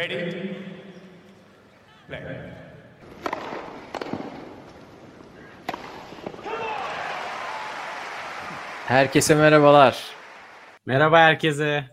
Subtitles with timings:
[0.00, 0.56] Ready?
[2.08, 2.20] Play.
[8.86, 10.04] Herkese merhabalar.
[10.86, 11.84] Merhaba herkese.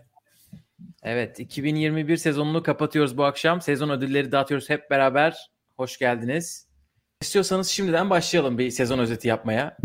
[1.02, 3.60] Evet, 2021 sezonunu kapatıyoruz bu akşam.
[3.60, 5.50] Sezon ödülleri dağıtıyoruz hep beraber.
[5.76, 6.68] Hoş geldiniz.
[7.20, 9.76] İstiyorsanız şimdiden başlayalım bir sezon özeti yapmaya.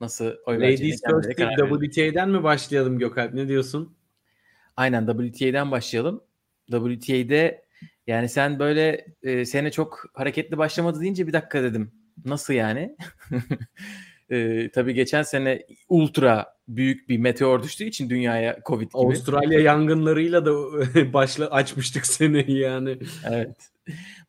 [0.00, 1.38] Nasıl oy Ladies First.
[1.82, 3.34] WTA'den mi başlayalım Gökalp?
[3.34, 3.96] Ne diyorsun?
[4.76, 6.27] Aynen WTA'den başlayalım.
[6.70, 7.62] WTA'de
[8.06, 11.92] yani sen böyle e, sene çok hareketli başlamadı deyince bir dakika dedim.
[12.24, 12.96] Nasıl yani?
[14.30, 18.98] e, tabii geçen sene ultra büyük bir meteor düştüğü için dünyaya Covid gibi.
[18.98, 20.52] Avustralya yangınlarıyla da
[21.12, 22.98] başla açmıştık seneyi yani.
[23.30, 23.56] Evet.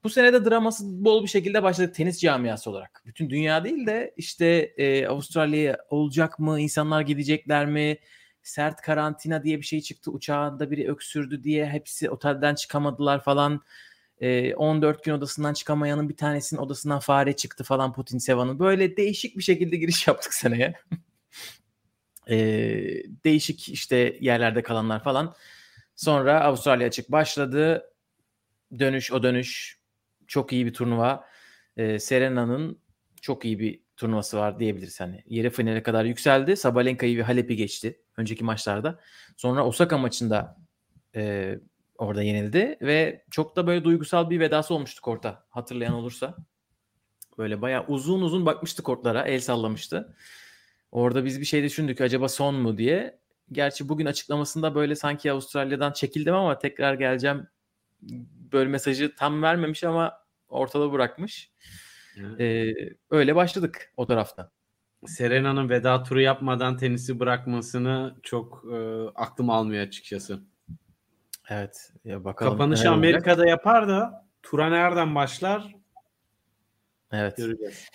[0.04, 3.04] Bu sene de draması bol bir şekilde başladı tenis camiası olarak.
[3.06, 4.46] Bütün dünya değil de işte
[4.78, 6.60] e, Avustralya'ya olacak mı?
[6.60, 7.98] İnsanlar gidecekler mi?
[8.44, 10.12] Sert karantina diye bir şey çıktı.
[10.12, 13.62] Uçağında biri öksürdü diye hepsi otelden çıkamadılar falan.
[14.22, 18.60] E, 14 gün odasından çıkamayanın bir tanesinin odasından fare çıktı falan Putin Sevan'ın.
[18.60, 20.74] Böyle değişik bir şekilde giriş yaptık seneye.
[22.30, 22.38] e,
[23.24, 25.36] değişik işte yerlerde kalanlar falan.
[25.96, 27.90] Sonra Avustralya açık başladı
[28.80, 29.80] dönüş o dönüş
[30.28, 31.26] çok iyi bir turnuva.
[31.78, 32.82] Ee, Serena'nın
[33.22, 35.00] çok iyi bir turnuvası var diyebiliriz.
[35.00, 36.58] Hani yeri finale kadar yükseldi.
[36.58, 39.00] Sabalenka'yı ve Halep'i geçti önceki maçlarda.
[39.38, 40.58] Sonra Osaka maçında
[41.16, 41.56] e,
[41.98, 46.36] orada yenildi ve çok da böyle duygusal bir vedası olmuştu korta hatırlayan olursa.
[47.38, 50.16] Böyle bayağı uzun uzun bakmıştı kortlara, el sallamıştı.
[50.92, 53.20] Orada biz bir şey düşündük acaba son mu diye.
[53.52, 57.48] Gerçi bugün açıklamasında böyle sanki Avustralya'dan çekildim ama tekrar geleceğim
[58.52, 60.14] böyle mesajı tam vermemiş ama
[60.50, 61.52] ortada bırakmış.
[62.40, 62.74] Ee,
[63.10, 64.52] öyle başladık o tarafta.
[65.06, 68.78] Serena'nın veda turu yapmadan tenisi bırakmasını çok e,
[69.16, 70.40] aklım almıyor açıkçası.
[71.50, 71.94] Evet.
[72.06, 72.52] Ya bakalım.
[72.52, 72.98] Kapanışı neler olacak.
[72.98, 75.76] Amerika'da yapar da tura nereden başlar
[77.12, 77.38] Evet.
[77.38, 77.86] göreceğiz.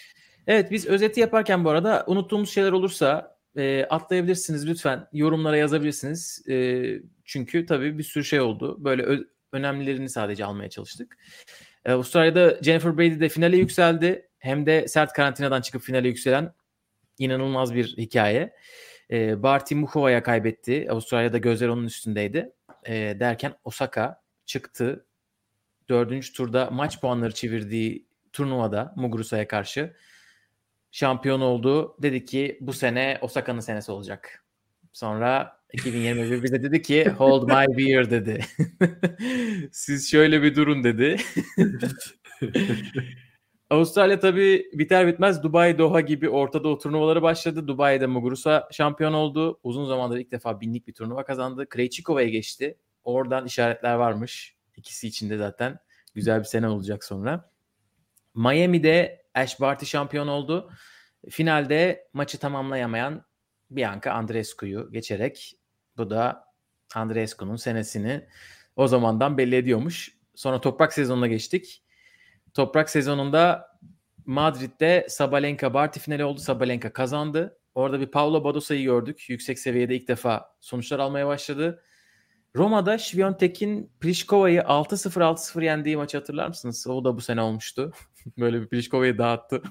[0.47, 5.07] Evet biz özeti yaparken bu arada unuttuğumuz şeyler olursa e, atlayabilirsiniz lütfen.
[5.13, 6.49] Yorumlara yazabilirsiniz.
[6.49, 6.85] E,
[7.25, 8.85] çünkü tabii bir sürü şey oldu.
[8.85, 11.17] Böyle ö- önemlilerini sadece almaya çalıştık.
[11.85, 14.29] E, Avustralya'da Jennifer Brady de finale yükseldi.
[14.39, 16.55] Hem de sert karantinadan çıkıp finale yükselen
[17.19, 18.55] inanılmaz bir hikaye.
[19.11, 20.87] E, Barty Muchova'ya kaybetti.
[20.91, 22.53] Avustralya'da gözler onun üstündeydi.
[22.87, 25.07] E, derken Osaka çıktı.
[25.89, 29.97] Dördüncü turda maç puanları çevirdiği turnuvada Muguruza'ya karşı
[30.91, 31.97] şampiyon oldu.
[32.03, 34.45] Dedi ki bu sene Osaka'nın senesi olacak.
[34.93, 38.45] Sonra 2021 bize dedi ki hold my beer dedi.
[39.73, 41.17] Siz şöyle bir durun dedi.
[43.71, 47.69] Avustralya tabii biter bitmez Dubai Doha gibi Orta Doğu turnuvaları başladı.
[47.69, 49.61] Dubai'de Muguruza şampiyon oldu.
[49.63, 51.69] Uzun zamandır ilk defa binlik bir turnuva kazandı.
[51.69, 52.79] Krejcikova'ya geçti.
[53.05, 54.57] Oradan işaretler varmış.
[54.77, 55.79] İkisi içinde zaten
[56.15, 57.51] güzel bir sene olacak sonra.
[58.35, 60.71] Miami'de Ash Barty şampiyon oldu.
[61.31, 63.25] Finalde maçı tamamlayamayan
[63.71, 65.55] Bianca Andreescu'yu geçerek
[65.97, 66.45] bu da
[66.95, 68.27] Andreescu'nun senesini
[68.77, 70.19] o zamandan belli ediyormuş.
[70.35, 71.83] Sonra toprak sezonuna geçtik.
[72.55, 73.69] Toprak sezonunda
[74.27, 76.41] Madrid'de Sabalenka Barty finali oldu.
[76.41, 77.59] Sabalenka kazandı.
[77.75, 79.27] Orada bir Paolo Badosa'yı gördük.
[79.29, 81.83] Yüksek seviyede ilk defa sonuçlar almaya başladı.
[82.57, 86.87] Roma'da Świątek'in Pliškova'yı 6-0 6-0 yendiği maçı hatırlar mısınız?
[86.87, 87.93] O da bu sene olmuştu.
[88.39, 89.63] Böyle bir Pliškova'yı dağıttı.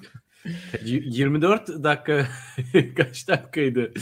[0.84, 2.26] Y- 24 dakika
[2.96, 3.92] kaç dakikaydı?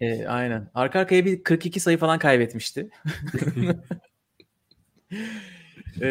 [0.00, 0.70] E, aynen.
[0.74, 2.90] Arka arkaya bir 42 sayı falan kaybetmişti.
[6.02, 6.06] E,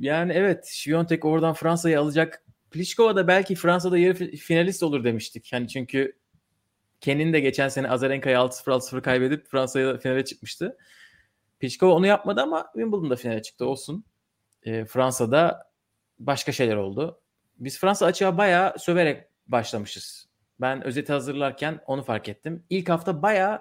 [0.00, 2.44] yani evet Świątek oradan Fransa'yı alacak.
[2.70, 5.52] Pliskova da belki Fransa'da yarı fi- finalist olur demiştik.
[5.52, 6.16] Yani çünkü
[7.00, 10.76] Ken'in de geçen sene Azarenka'yı 6-0 6-0 kaybedip Fransa'ya finale çıkmıştı.
[11.60, 14.04] Pliskova onu yapmadı ama Wimbledon'da finale çıktı olsun.
[14.62, 15.70] E, Fransa'da
[16.18, 17.20] başka şeyler oldu.
[17.60, 20.28] Biz Fransa açığa bayağı söverek başlamışız.
[20.60, 22.64] Ben özeti hazırlarken onu fark ettim.
[22.70, 23.60] İlk hafta bayağı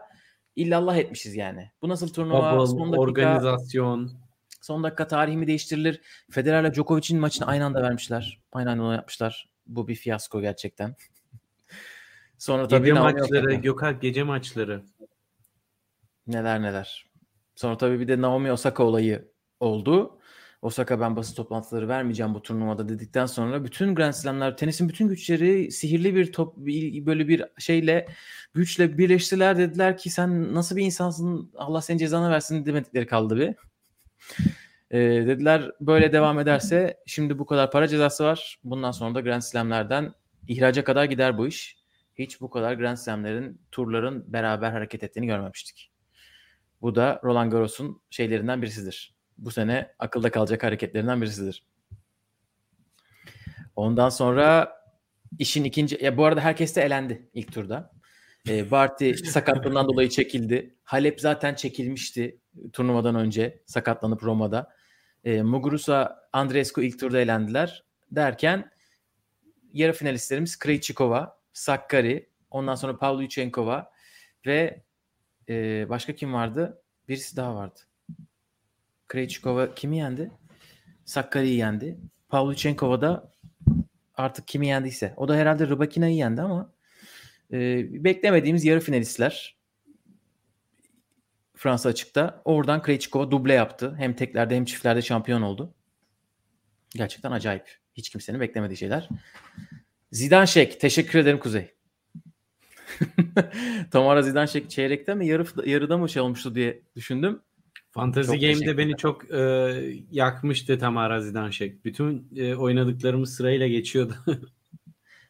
[0.56, 1.72] illallah etmişiz yani.
[1.82, 2.68] Bu nasıl turnuva?
[2.68, 4.12] son Bubble, dakika, organizasyon.
[4.62, 6.02] son dakika tarihi mi değiştirilir?
[6.32, 8.40] Federer'le Djokovic'in maçını aynı anda vermişler.
[8.52, 9.50] Aynı anda yapmışlar.
[9.68, 10.96] Bu bir fiyasko gerçekten.
[12.38, 13.54] Sonra tabii Gece maçları.
[13.54, 14.84] Gökalp gece maçları.
[16.28, 17.06] Neler neler.
[17.56, 20.19] Sonra tabii bir de Naomi Osaka olayı oldu.
[20.62, 25.72] Osaka ben basın toplantıları vermeyeceğim bu turnuvada dedikten sonra bütün Grand Slam'ler tenisin bütün güçleri
[25.72, 26.58] sihirli bir top
[27.06, 28.08] böyle bir şeyle
[28.54, 33.56] güçle birleştiler dediler ki sen nasıl bir insansın Allah senin cezanı versin demedikleri kaldı bir.
[34.92, 38.60] Ee, dediler böyle devam ederse şimdi bu kadar para cezası var.
[38.64, 40.14] Bundan sonra da Grand Slam'lerden
[40.48, 41.78] ihraca kadar gider bu iş.
[42.16, 45.92] Hiç bu kadar Grand Slam'lerin, turların beraber hareket ettiğini görmemiştik.
[46.82, 49.19] Bu da Roland Garros'un şeylerinden birisidir.
[49.40, 51.64] Bu sene akılda kalacak hareketlerinden birisidir.
[53.76, 54.80] Ondan sonra
[55.40, 57.92] işin ikinci ya bu arada herkes de elendi ilk turda.
[58.48, 60.76] E, Barty sakatlığından dolayı çekildi.
[60.84, 62.40] Halep zaten çekilmişti
[62.74, 64.74] turnuvadan önce sakatlanıp Roma'da.
[65.24, 68.72] E, Muguruza, Andreescu ilk turda elendiler derken
[69.74, 73.92] yarı finalistlerimiz Krejcikova, Sakkari, ondan sonra Pavlyuchenkova
[74.46, 74.84] ve
[75.50, 76.82] e, başka kim vardı?
[77.08, 77.80] Birisi daha vardı.
[79.10, 80.32] Krejcikova kimi yendi?
[81.06, 81.98] Sakkari'yi yendi.
[82.30, 83.32] Pavlyuchenkova da
[84.16, 85.14] artık kimi yendiyse.
[85.18, 86.74] O da herhalde Rybakina'yı yendi ama
[87.54, 89.58] e, beklemediğimiz yarı finalistler
[91.56, 92.42] Fransa açıkta.
[92.46, 93.96] Oradan Krejcikova duble yaptı.
[93.98, 95.74] Hem teklerde hem çiftlerde şampiyon oldu.
[96.90, 97.78] Gerçekten acayip.
[97.94, 99.10] Hiç kimsenin beklemediği şeyler.
[100.12, 100.80] Zidane Şek.
[100.80, 101.74] Teşekkür ederim Kuzey.
[103.92, 106.24] Tamara Zidane Şek çeyrekte mi yarı, yarıda mı şey
[106.56, 107.42] diye düşündüm.
[107.92, 109.40] Fantasy çok Game'de beni çok e,
[110.12, 111.86] yakmıştı Tamara Zidanşek.
[111.86, 114.16] Bütün e, oynadıklarımız sırayla geçiyordu.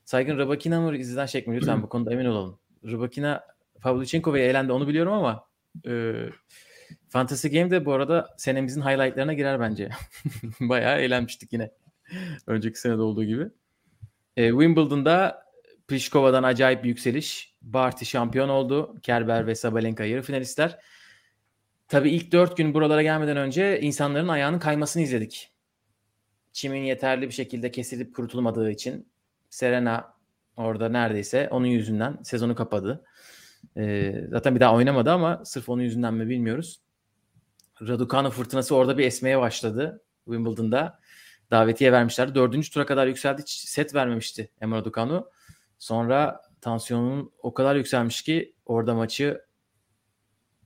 [0.05, 1.55] Saygın Rabakina mı Zidanşek mi?
[1.55, 2.59] Lütfen bu konuda emin olalım.
[2.85, 3.43] Rabakina
[3.81, 5.45] Pavlyuchenkova'ya elendi onu biliyorum ama
[5.87, 6.13] e,
[7.09, 9.89] Fantasy Game'de bu arada senemizin highlightlarına girer bence.
[10.59, 11.71] Bayağı eğlenmiştik yine.
[12.47, 13.47] Önceki senede olduğu gibi.
[14.37, 15.45] E, Wimbledon'da
[15.87, 17.55] Pliškova'dan acayip bir yükseliş.
[17.61, 18.95] Barty şampiyon oldu.
[19.03, 20.79] Kerber ve Sabalenka yarı finalistler.
[21.89, 25.51] Tabii ilk dört gün buralara gelmeden önce insanların ayağının kaymasını izledik.
[26.53, 29.07] Çimin yeterli bir şekilde kesilip kurutulmadığı için
[29.49, 30.13] Serena
[30.57, 33.05] orada neredeyse onun yüzünden sezonu kapadı.
[33.77, 36.81] Ee, zaten bir daha oynamadı ama sırf onun yüzünden mi bilmiyoruz.
[37.81, 40.99] Raducanu fırtınası orada bir esmeye başladı Wimbledon'da.
[41.51, 42.35] Davetiye vermişler.
[42.35, 43.41] Dördüncü tura kadar yükseldi.
[43.45, 45.29] Set vermemişti Emma Raducanu.
[45.79, 49.48] Sonra tansiyonun o kadar yükselmiş ki orada maçı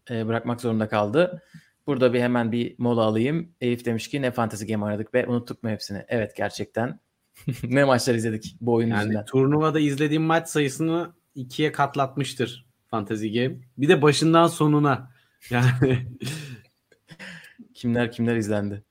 [0.10, 1.42] e, bırakmak zorunda kaldı.
[1.88, 3.52] Burada bir hemen bir mola alayım.
[3.62, 6.06] Elif demiş ki ne fantasy game oynadık ve unuttuk mu hepsini?
[6.08, 7.00] Evet gerçekten.
[7.64, 9.26] ne maçlar izledik bu oyun yani yüzünden.
[9.26, 13.56] Turnuvada izlediğim maç sayısını ikiye katlatmıştır fantasy game.
[13.78, 15.12] Bir de başından sonuna.
[15.50, 15.70] Yani
[17.74, 18.84] kimler kimler izlendi?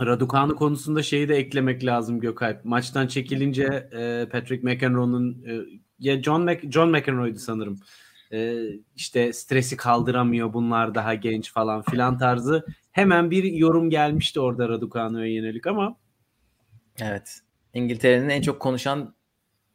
[0.00, 2.64] Raducanu konusunda şeyi de eklemek lazım Gökalp.
[2.64, 5.60] Maçtan çekilince e, Patrick McEnroe'nun e,
[5.98, 7.80] ya John Mc, John McEnroe'ydu sanırım
[8.32, 8.62] e,
[8.96, 15.26] işte stresi kaldıramıyor bunlar daha genç falan filan tarzı hemen bir yorum gelmişti orada Raducanu'ya
[15.26, 15.96] yönelik ama
[17.00, 17.40] evet
[17.74, 19.14] İngiltere'nin en çok konuşan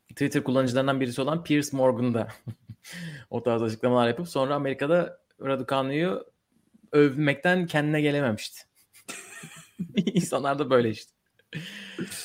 [0.09, 2.27] Twitter kullanıcılarından birisi olan Piers Morgan da
[3.29, 6.23] o tarz açıklamalar yapıp sonra Amerika'da Raducanu'yu
[6.91, 8.61] övmekten kendine gelememişti.
[9.95, 11.11] İnsanlar da böyle işte.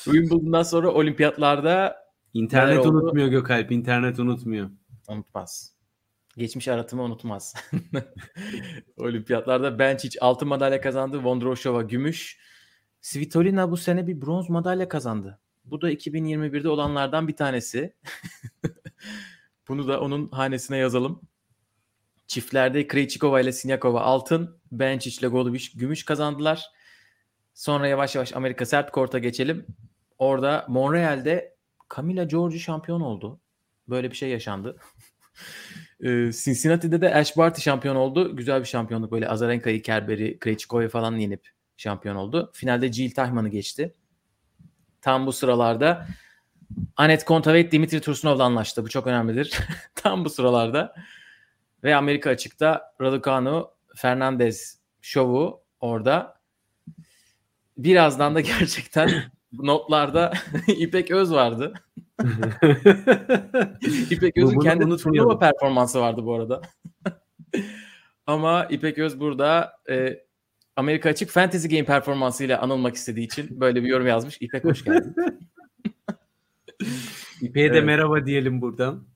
[0.03, 1.95] Wimbledon'dan sonra olimpiyatlarda
[2.33, 4.69] internet unutmuyor Gökalp, internet unutmuyor.
[5.07, 5.72] Unutmaz.
[6.37, 7.55] Geçmiş aratımı unutmaz.
[8.97, 11.23] Olimpiyatlarda Benčić altın madalya kazandı.
[11.23, 12.39] Vondroshova gümüş.
[13.01, 15.39] Svitolina bu sene bir bronz madalya kazandı.
[15.65, 17.95] Bu da 2021'de olanlardan bir tanesi.
[19.67, 21.21] Bunu da onun hanesine yazalım.
[22.27, 26.65] Çiftlerde Krejcikova ile Sinyakova altın, Benčić ile Golubic gümüş kazandılar.
[27.53, 29.65] Sonra yavaş yavaş Amerika sert korta geçelim.
[30.17, 31.55] Orada Montreal'de
[31.95, 33.39] Camila Giorgi şampiyon oldu.
[33.87, 34.77] Böyle bir şey yaşandı.
[36.03, 38.35] Ee, Cincinnati'de de Ash Barty şampiyon oldu.
[38.35, 39.11] Güzel bir şampiyonluk.
[39.11, 42.51] Böyle Azarenka'yı, Kerber'i, Krejcikova'yı falan yenip şampiyon oldu.
[42.53, 43.95] Finalde Jill Tahman'ı geçti.
[45.01, 46.07] Tam bu sıralarda
[46.97, 48.83] Anet Kontaveit Dimitri Tursunov'la anlaştı.
[48.83, 49.59] Bu çok önemlidir.
[49.95, 50.95] Tam bu sıralarda.
[51.83, 56.39] Ve Amerika açıkta Raducanu Fernandez şovu orada.
[57.77, 59.11] Birazdan da gerçekten
[59.53, 60.33] notlarda
[60.67, 61.73] İpek Öz vardı.
[64.09, 66.61] İpek Öz'ün kendi turnuva performansı vardı bu arada.
[68.27, 70.23] Ama İpek Öz burada e,
[70.75, 74.37] Amerika Açık Fantasy Game performansıyla anılmak istediği için böyle bir yorum yazmış.
[74.41, 75.15] İpek hoş geldin.
[77.41, 77.75] İpek'e evet.
[77.75, 79.07] de merhaba diyelim buradan.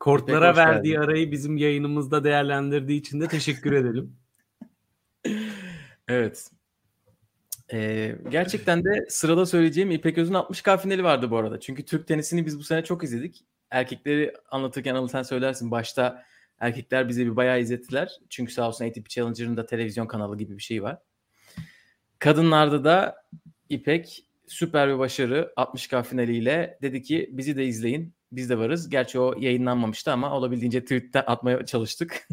[0.00, 1.02] Kortlara verdiği geldin.
[1.02, 4.16] arayı bizim yayınımızda değerlendirdiği için de teşekkür edelim.
[6.08, 6.50] evet.
[7.72, 11.60] Ee, gerçekten de sırada söyleyeceğim İpek Öz'ün 60K finali vardı bu arada.
[11.60, 13.44] Çünkü Türk tenisini biz bu sene çok izledik.
[13.70, 15.70] Erkekleri anlatırken Anıl sen söylersin.
[15.70, 16.24] Başta
[16.60, 18.18] erkekler bize bir bayağı izlettiler.
[18.30, 20.98] Çünkü sağ olsun ATP Challenger'ın da televizyon kanalı gibi bir şey var.
[22.18, 23.16] Kadınlarda da
[23.68, 28.14] İpek süper bir başarı 60K finaliyle dedi ki bizi de izleyin.
[28.32, 28.88] Biz de varız.
[28.88, 32.28] Gerçi o yayınlanmamıştı ama olabildiğince tweet'ten atmaya çalıştık.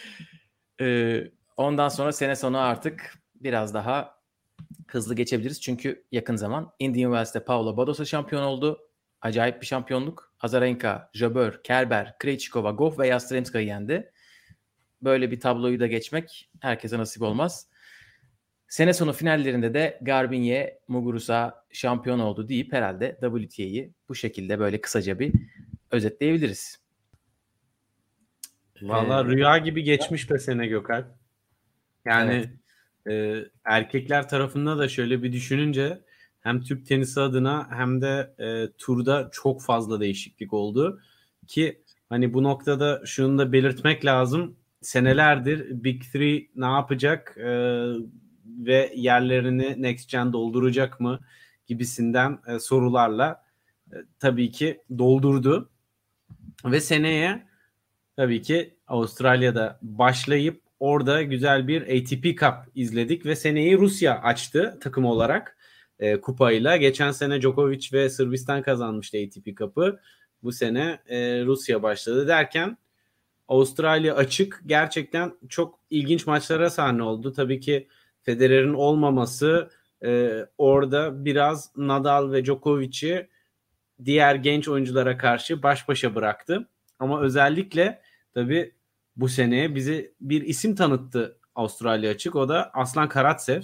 [0.80, 4.15] ee, ondan sonra sene sonu artık biraz daha
[4.86, 5.60] hızlı geçebiliriz.
[5.60, 8.78] Çünkü yakın zaman Indian Wells'te Paula Badosa şampiyon oldu.
[9.20, 10.32] Acayip bir şampiyonluk.
[10.40, 14.12] Azarenka, Jabeur, Kerber, Krejcikova, Goff ve Yastremska'yı yendi.
[15.02, 17.68] Böyle bir tabloyu da geçmek herkese nasip olmaz.
[18.68, 25.18] Sene sonu finallerinde de Garbinye Muguruza şampiyon oldu deyip herhalde WTA'yı bu şekilde böyle kısaca
[25.18, 25.32] bir
[25.90, 26.80] özetleyebiliriz.
[28.82, 31.06] Valla ee, rüya gibi geçmiş be sene Gökalp.
[32.04, 32.48] Yani evet.
[33.10, 36.00] E, erkekler tarafında da şöyle bir düşününce
[36.40, 41.00] hem Türk tenisi adına hem de e, turda çok fazla değişiklik oldu.
[41.46, 44.56] Ki hani bu noktada şunu da belirtmek lazım.
[44.82, 47.50] Senelerdir Big Three ne yapacak e,
[48.46, 51.20] ve yerlerini Next Gen dolduracak mı
[51.66, 53.44] gibisinden e, sorularla
[53.92, 55.70] e, tabii ki doldurdu.
[56.64, 57.46] Ve seneye
[58.16, 65.04] tabii ki Avustralya'da başlayıp orada güzel bir ATP Cup izledik ve seneyi Rusya açtı takım
[65.04, 65.56] olarak
[65.98, 66.76] e, kupayla.
[66.76, 70.00] Geçen sene Djokovic ve Sırbistan kazanmıştı ATP Cup'ı.
[70.42, 72.78] Bu sene e, Rusya başladı derken
[73.48, 77.32] Avustralya açık gerçekten çok ilginç maçlara sahne oldu.
[77.32, 77.88] Tabii ki
[78.22, 79.70] Federer'in olmaması
[80.04, 83.28] e, orada biraz Nadal ve Djokovic'i
[84.04, 86.68] diğer genç oyunculara karşı baş başa bıraktı.
[86.98, 88.00] Ama özellikle
[88.34, 88.74] tabii
[89.16, 92.36] bu seneye bizi bir isim tanıttı Avustralya açık.
[92.36, 93.62] O da Aslan Karatsev.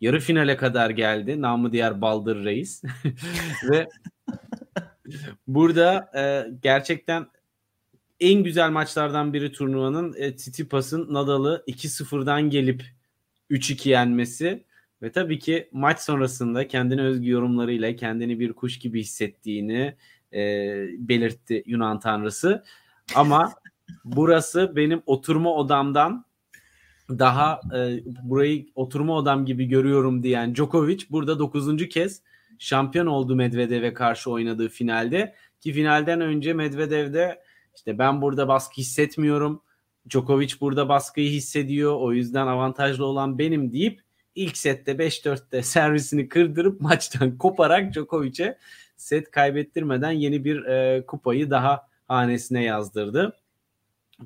[0.00, 1.42] Yarı finale kadar geldi.
[1.42, 2.82] Namı diğer Baldır Reis.
[3.70, 3.88] Ve
[5.46, 7.26] burada e, gerçekten
[8.20, 12.84] en güzel maçlardan biri turnuvanın e, Tsitsipas'ın Nadal'ı 2-0'dan gelip
[13.50, 14.64] 3-2 yenmesi
[15.02, 19.96] ve tabii ki maç sonrasında kendine özgü yorumlarıyla kendini bir kuş gibi hissettiğini
[20.32, 20.40] e,
[20.98, 22.64] belirtti Yunan tanrısı.
[23.14, 23.52] Ama
[24.04, 26.24] burası benim oturma odamdan
[27.08, 31.88] daha e, burayı oturma odam gibi görüyorum diyen Djokovic burada 9.
[31.88, 32.22] kez
[32.58, 37.42] şampiyon oldu Medvedev'e karşı oynadığı finalde ki finalden önce Medvedev'de
[37.76, 39.62] işte ben burada baskı hissetmiyorum.
[40.10, 41.96] Djokovic burada baskıyı hissediyor.
[42.00, 44.00] O yüzden avantajlı olan benim deyip
[44.34, 48.58] ilk sette 5-4'te servisini kırdırıp maçtan koparak Djokovic'e
[48.96, 53.41] set kaybettirmeden yeni bir e, kupayı daha hanesine yazdırdı.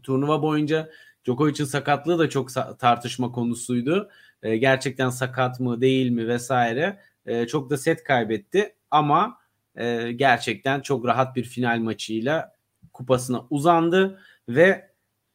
[0.02, 0.90] Turnuva boyunca
[1.24, 4.10] Djokovic'in sakatlığı da çok tartışma konusuydu.
[4.42, 6.98] E, gerçekten sakat mı değil mi vesaire.
[7.26, 9.38] E, çok da set kaybetti ama
[9.76, 12.56] e, gerçekten çok rahat bir final maçıyla
[12.92, 14.90] kupasına uzandı ve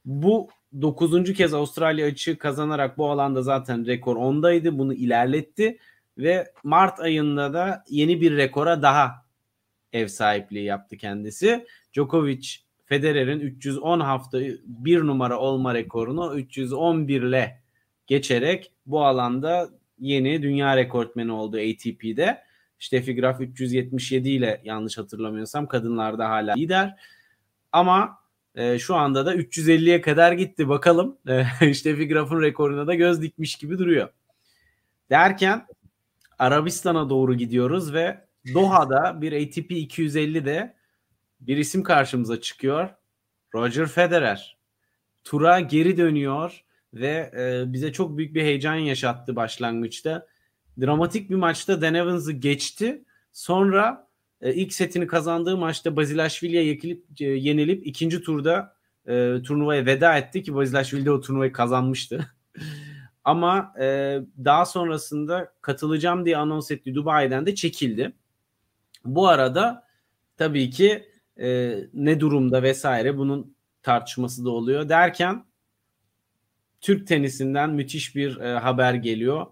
[0.06, 0.50] bu
[0.82, 1.34] 9.
[1.34, 4.78] kez Avustralya açığı kazanarak bu alanda zaten rekor 10'daydı.
[4.78, 5.78] Bunu ilerletti
[6.18, 9.26] ve Mart ayında da yeni bir rekora daha
[9.94, 11.66] ev sahipliği yaptı kendisi.
[11.94, 12.48] Djokovic
[12.92, 17.62] Federer'in 310 hafta bir numara olma rekorunu 311 ile
[18.08, 19.70] geçerek bu alanda
[20.00, 22.42] yeni dünya rekortmeni oldu ATP'de.
[22.80, 26.96] Steffi Graf 377 ile yanlış hatırlamıyorsam kadınlarda hala lider.
[27.72, 28.18] Ama
[28.56, 30.70] e, şu anda da 350'ye kadar gitti.
[30.70, 34.10] Bakalım e, Steffi Graf'ın rekoruna da göz dikmiş gibi duruyor.
[35.10, 35.66] Derken
[36.40, 40.81] Arabistan'a doğru gidiyoruz ve Doha'da bir ATP 250'de
[41.42, 42.90] bir isim karşımıza çıkıyor.
[43.56, 44.58] Roger Federer.
[45.24, 50.28] Tura geri dönüyor ve e, bize çok büyük bir heyecan yaşattı başlangıçta.
[50.82, 53.06] Dramatik bir maçta Dan Evans'ı geçti.
[53.32, 54.08] Sonra
[54.42, 58.76] e, ilk setini kazandığı maçta Bazilashvili'ye yekilip, e, yenilip ikinci turda
[59.08, 62.28] e, turnuvaya veda etti ki Bazilashvili de o turnuvayı kazanmıştı.
[63.24, 68.14] Ama e, daha sonrasında katılacağım diye anons ettiği Dubai'den de çekildi.
[69.06, 69.88] Bu arada
[70.38, 75.46] tabii ki e, ne durumda vesaire bunun tartışması da oluyor derken
[76.82, 79.48] Türk tenisinden müthiş bir e, haber geliyor.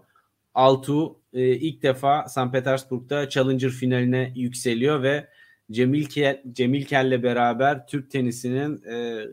[0.54, 2.52] Altu e, ilk defa St.
[2.52, 5.28] Petersburg'da Challenger finaline yükseliyor ve
[5.70, 9.24] Cemil Kel, Cemil Kel'le beraber Türk tenisinin e,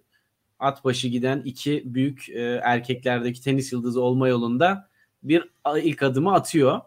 [0.59, 4.89] at başı giden iki büyük e, erkeklerdeki tenis yıldızı olma yolunda
[5.23, 6.81] bir ilk adımı atıyor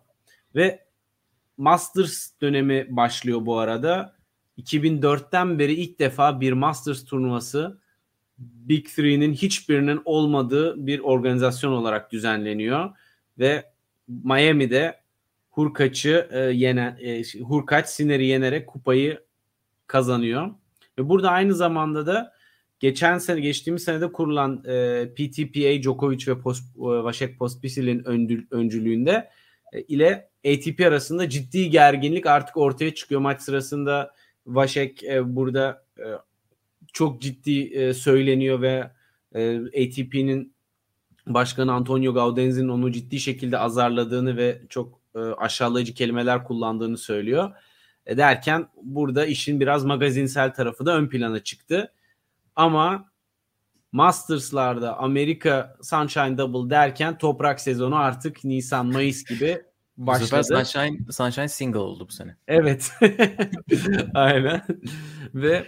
[0.55, 0.85] ve
[1.57, 4.20] Masters dönemi başlıyor bu arada.
[4.62, 7.81] 2004'ten beri ilk defa bir Masters turnuvası
[8.38, 12.90] Big Three'nin hiçbirinin olmadığı bir organizasyon olarak düzenleniyor
[13.38, 13.64] ve
[14.09, 15.00] Miami'de
[15.50, 19.21] Hurkaç'ı e, yenen e, Hurkaç Siner'i yenerek kupayı
[19.87, 20.50] kazanıyor.
[20.99, 22.33] Ve burada aynı zamanda da
[22.81, 28.05] geçen sene geçtiğimiz senede kurulan e, PTPA Djokovic ve Post, e, Vasek Pospisil'in
[28.50, 29.31] öncülüğünde
[29.73, 33.21] e, ile ATP arasında ciddi gerginlik artık ortaya çıkıyor.
[33.21, 34.14] Maç sırasında
[34.54, 36.07] Vasek e, burada e,
[36.92, 38.90] çok ciddi e, söyleniyor ve
[39.35, 40.54] e, ATP'nin
[41.26, 47.50] başkanı Antonio Gaudenz'in onu ciddi şekilde azarladığını ve çok e, aşağılayıcı kelimeler kullandığını söylüyor.
[48.07, 51.92] E, derken burada işin biraz magazinsel tarafı da ön plana çıktı.
[52.57, 53.11] Ama
[53.92, 59.62] Masters'larda Amerika Sunshine Double derken toprak sezonu artık Nisan Mayıs gibi
[60.07, 60.45] başladı.
[60.45, 62.37] Sunshine, Sunshine single oldu bu sene.
[62.49, 62.92] Evet.
[64.14, 64.62] Aynen.
[65.35, 65.66] Ve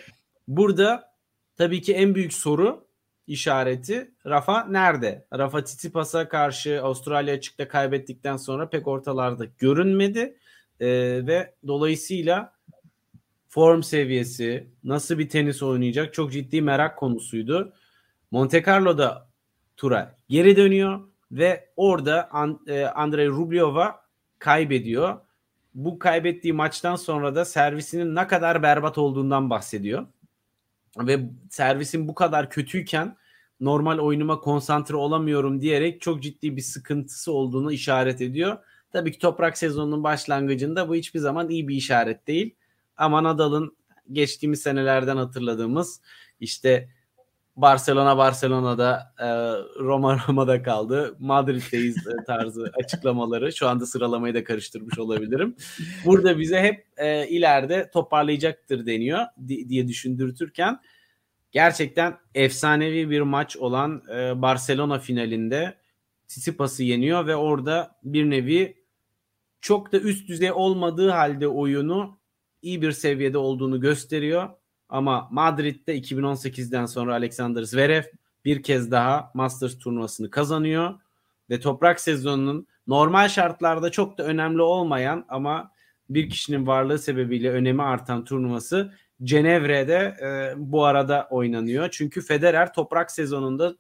[0.49, 1.13] burada
[1.57, 2.87] tabii ki en büyük soru
[3.27, 5.27] işareti Rafa nerede?
[5.33, 10.39] Rafa Tsitsipas'a karşı Avustralya açıkta kaybettikten sonra pek ortalarda görünmedi.
[10.81, 10.87] Ee,
[11.27, 12.53] ve dolayısıyla
[13.49, 17.73] form seviyesi, nasıl bir tenis oynayacak çok ciddi merak konusuydu.
[18.31, 19.29] Monte Carlo'da
[19.77, 21.01] tura geri dönüyor
[21.33, 22.29] ve orada
[22.67, 24.02] e, Andrei Rublev'a
[24.43, 25.21] kaybediyor.
[25.75, 30.07] Bu kaybettiği maçtan sonra da servisinin ne kadar berbat olduğundan bahsediyor.
[30.99, 31.21] Ve
[31.51, 33.17] servisin bu kadar kötüyken
[33.61, 38.59] normal oyunuma konsantre olamıyorum diyerek çok ciddi bir sıkıntısı olduğunu işaret ediyor.
[38.93, 42.55] Tabii ki toprak sezonunun başlangıcında bu hiçbir zaman iyi bir işaret değil.
[42.97, 43.77] Ama Nadal'ın
[44.13, 46.01] geçtiğimiz senelerden hatırladığımız
[46.41, 46.89] işte
[47.57, 49.27] Barcelona Barcelona'da e,
[49.81, 51.17] Roma Roma'da kaldı.
[51.19, 53.53] Madrid'deyiz e, tarzı açıklamaları.
[53.53, 55.57] Şu anda sıralamayı da karıştırmış olabilirim.
[56.05, 60.81] Burada bize hep e, ileride toparlayacaktır deniyor di, diye düşündürtürken
[61.51, 65.75] gerçekten efsanevi bir maç olan e, Barcelona finalinde
[66.29, 68.83] Tsitsipas'ı yeniyor ve orada bir nevi
[69.61, 72.19] çok da üst düzey olmadığı halde oyunu
[72.63, 74.49] iyi bir seviyede olduğunu gösteriyor
[74.93, 78.03] ama Madrid'de 2018'den sonra Alexander Zverev
[78.45, 80.95] bir kez daha Masters turnuvasını kazanıyor
[81.51, 85.71] ve toprak sezonunun normal şartlarda çok da önemli olmayan ama
[86.11, 91.89] bir kişinin varlığı sebebiyle önemi artan turnuvası Cenevre'de e, bu arada oynanıyor.
[91.93, 93.77] Çünkü Federer toprak sezonunda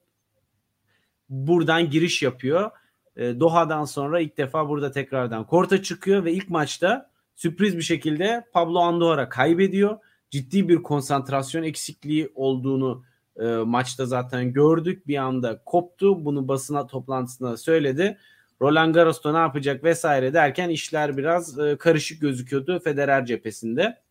[1.28, 2.70] buradan giriş yapıyor.
[3.16, 8.44] E, Doha'dan sonra ilk defa burada tekrardan korta çıkıyor ve ilk maçta sürpriz bir şekilde
[8.52, 9.98] Pablo Andorra kaybediyor
[10.32, 13.04] ciddi bir konsantrasyon eksikliği olduğunu
[13.40, 15.06] e, maçta zaten gördük.
[15.06, 16.24] Bir anda koptu.
[16.24, 18.18] Bunu basına toplantısında söyledi.
[18.62, 24.02] Roland Garros'ta ne yapacak vesaire derken işler biraz e, karışık gözüküyordu Federer cephesinde.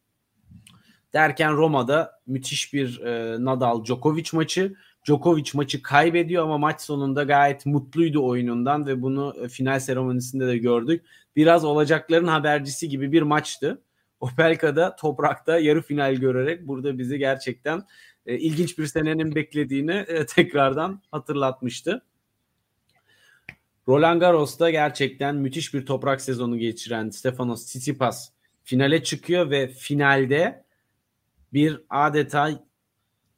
[1.13, 4.75] Derken Roma'da müthiş bir e, Nadal Djokovic maçı.
[5.07, 10.57] Djokovic maçı kaybediyor ama maç sonunda gayet mutluydu oyunundan ve bunu e, final seremonisinde de
[10.57, 11.05] gördük.
[11.35, 13.81] Biraz olacakların habercisi gibi bir maçtı.
[14.21, 17.83] Opelka'da toprakta yarı final görerek burada bizi gerçekten
[18.25, 22.01] e, ilginç bir senenin beklediğini e, tekrardan hatırlatmıştı.
[23.87, 28.29] Roland Garros'ta gerçekten müthiş bir toprak sezonu geçiren Stefanos Tsitsipas
[28.63, 30.65] finale çıkıyor ve finalde
[31.53, 32.65] bir adeta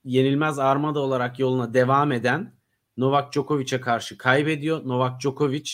[0.06, 2.54] yenilmez armada olarak yoluna devam eden
[2.98, 4.88] Novak Djokovic'e karşı kaybediyor.
[4.88, 5.72] Novak Djokovic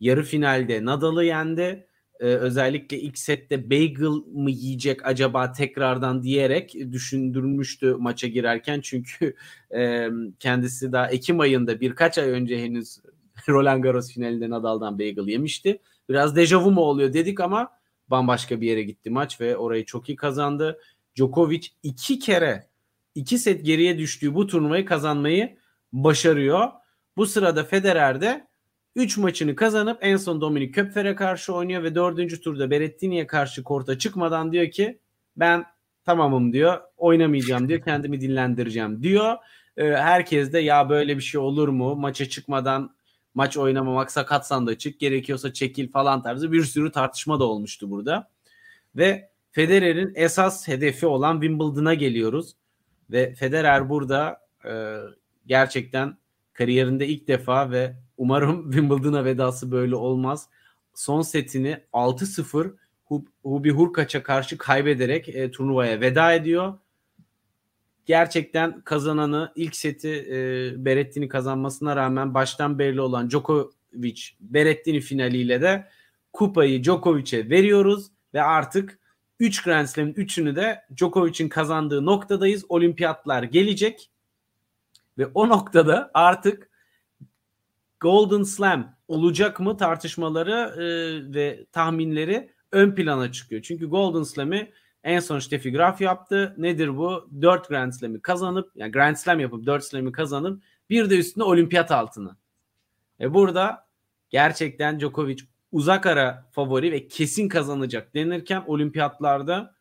[0.00, 1.86] yarı finalde Nadal'ı yendi
[2.20, 9.34] e, özellikle ilk sette bagel mı yiyecek acaba tekrardan diyerek düşündürmüştü maça girerken çünkü
[9.74, 12.98] e, kendisi daha Ekim ayında birkaç ay önce henüz
[13.48, 15.80] Roland Garros finalinde Nadal'dan bagel yemişti.
[16.08, 17.70] Biraz dejavu mu oluyor dedik ama
[18.08, 20.80] bambaşka bir yere gitti maç ve orayı çok iyi kazandı.
[21.16, 22.68] Djokovic iki kere
[23.14, 25.56] iki set geriye düştüğü bu turnuvayı kazanmayı
[25.92, 26.68] başarıyor.
[27.16, 28.46] Bu sırada Federer de
[28.96, 32.42] 3 maçını kazanıp en son Dominik Köpfer'e karşı oynuyor ve 4.
[32.42, 34.98] turda Berrettini'ye karşı korta çıkmadan diyor ki
[35.36, 35.64] ben
[36.04, 39.36] tamamım diyor oynamayacağım diyor kendimi dinlendireceğim diyor.
[39.76, 42.94] Ee, herkes de ya böyle bir şey olur mu maça çıkmadan
[43.34, 48.30] maç oynamamak sakatsan da çık gerekiyorsa çekil falan tarzı bir sürü tartışma da olmuştu burada.
[48.96, 52.56] Ve Federer'in esas hedefi olan Wimbledon'a geliyoruz.
[53.10, 54.96] Ve Federer burada e,
[55.46, 56.16] gerçekten
[56.52, 60.48] kariyerinde ilk defa ve Umarım Wimbledon'a vedası böyle olmaz.
[60.94, 62.72] Son setini 6-0
[63.42, 66.78] Hubi Hurkaç'a karşı kaybederek e, turnuvaya veda ediyor.
[68.06, 75.88] Gerçekten kazananı ilk seti e, Berettini kazanmasına rağmen baştan belli olan Djokovic Berettini finaliyle de
[76.32, 78.98] kupayı Djokovic'e veriyoruz ve artık
[79.40, 82.64] 3 Grand Slam'in 3'ünü de Djokovic'in kazandığı noktadayız.
[82.68, 84.10] Olimpiyatlar gelecek
[85.18, 86.70] ve o noktada artık
[88.04, 90.84] Golden Slam olacak mı tartışmaları e,
[91.34, 93.62] ve tahminleri ön plana çıkıyor.
[93.62, 94.72] Çünkü Golden Slam'i
[95.04, 96.54] en son Steffi Graf yaptı.
[96.58, 97.28] Nedir bu?
[97.42, 101.90] 4 Grand Slam'i kazanıp yani Grand Slam yapıp 4 Slam'i kazanıp bir de üstüne olimpiyat
[101.90, 102.36] altını.
[103.20, 103.86] E burada
[104.30, 105.38] gerçekten Djokovic
[105.72, 109.74] uzak ara favori ve kesin kazanacak denirken olimpiyatlarda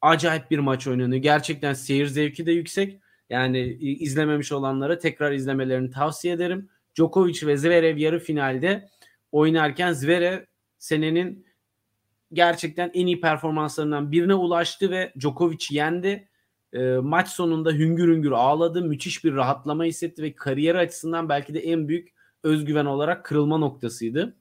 [0.00, 1.22] acayip bir maç oynanıyor.
[1.22, 3.00] Gerçekten seyir zevki de yüksek.
[3.30, 6.68] Yani izlememiş olanlara tekrar izlemelerini tavsiye ederim.
[6.96, 8.88] Djokovic ve Zverev yarı finalde
[9.32, 10.44] oynarken Zverev
[10.78, 11.46] senenin
[12.32, 16.28] gerçekten en iyi performanslarından birine ulaştı ve Djokovic yendi.
[16.72, 18.82] e, maç sonunda hüngür hüngür ağladı.
[18.82, 24.36] Müthiş bir rahatlama hissetti ve kariyeri açısından belki de en büyük özgüven olarak kırılma noktasıydı.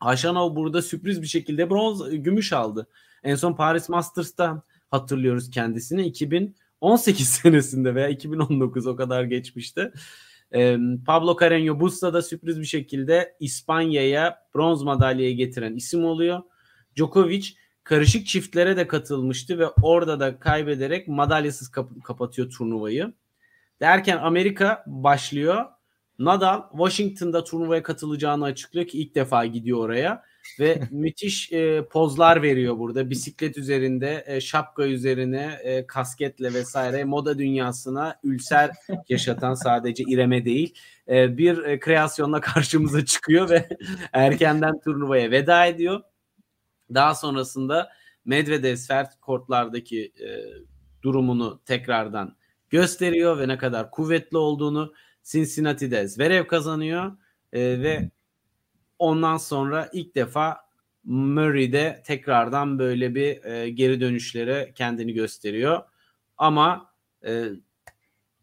[0.00, 2.86] Haşanov burada sürpriz bir şekilde bronz, gümüş aldı.
[3.22, 6.06] En son Paris Masters'ta hatırlıyoruz kendisini.
[6.06, 9.92] 2018 senesinde veya 2019 o kadar geçmişti.
[11.06, 16.42] Pablo Carreño Busta da sürpriz bir şekilde İspanya'ya bronz madalyayı getiren isim oluyor.
[16.96, 17.46] Djokovic
[17.84, 23.12] karışık çiftlere de katılmıştı ve orada da kaybederek madalyasız kap- kapatıyor turnuvayı.
[23.80, 25.64] Derken Amerika başlıyor.
[26.18, 30.22] Nadal Washington'da turnuvaya katılacağını açıklıyor ki ilk defa gidiyor oraya
[30.60, 33.10] ve müthiş e, pozlar veriyor burada.
[33.10, 38.70] Bisiklet üzerinde, e, şapka üzerine, e, kasketle vesaire moda dünyasına ülser
[39.08, 40.74] yaşatan sadece İrem'e değil
[41.08, 43.68] e, bir e, kreasyonla karşımıza çıkıyor ve
[44.12, 46.00] erkenden turnuvaya veda ediyor.
[46.94, 47.88] Daha sonrasında
[48.24, 50.28] Medvedev sert kortlardaki e,
[51.02, 52.36] durumunu tekrardan
[52.70, 54.92] gösteriyor ve ne kadar kuvvetli olduğunu
[55.24, 57.12] Cincinnati'de Zverev kazanıyor
[57.52, 58.10] e, ve
[58.98, 60.66] ondan sonra ilk defa
[61.04, 65.82] Murray'de tekrardan böyle bir e, geri dönüşlere kendini gösteriyor.
[66.36, 66.92] Ama
[67.26, 67.44] e,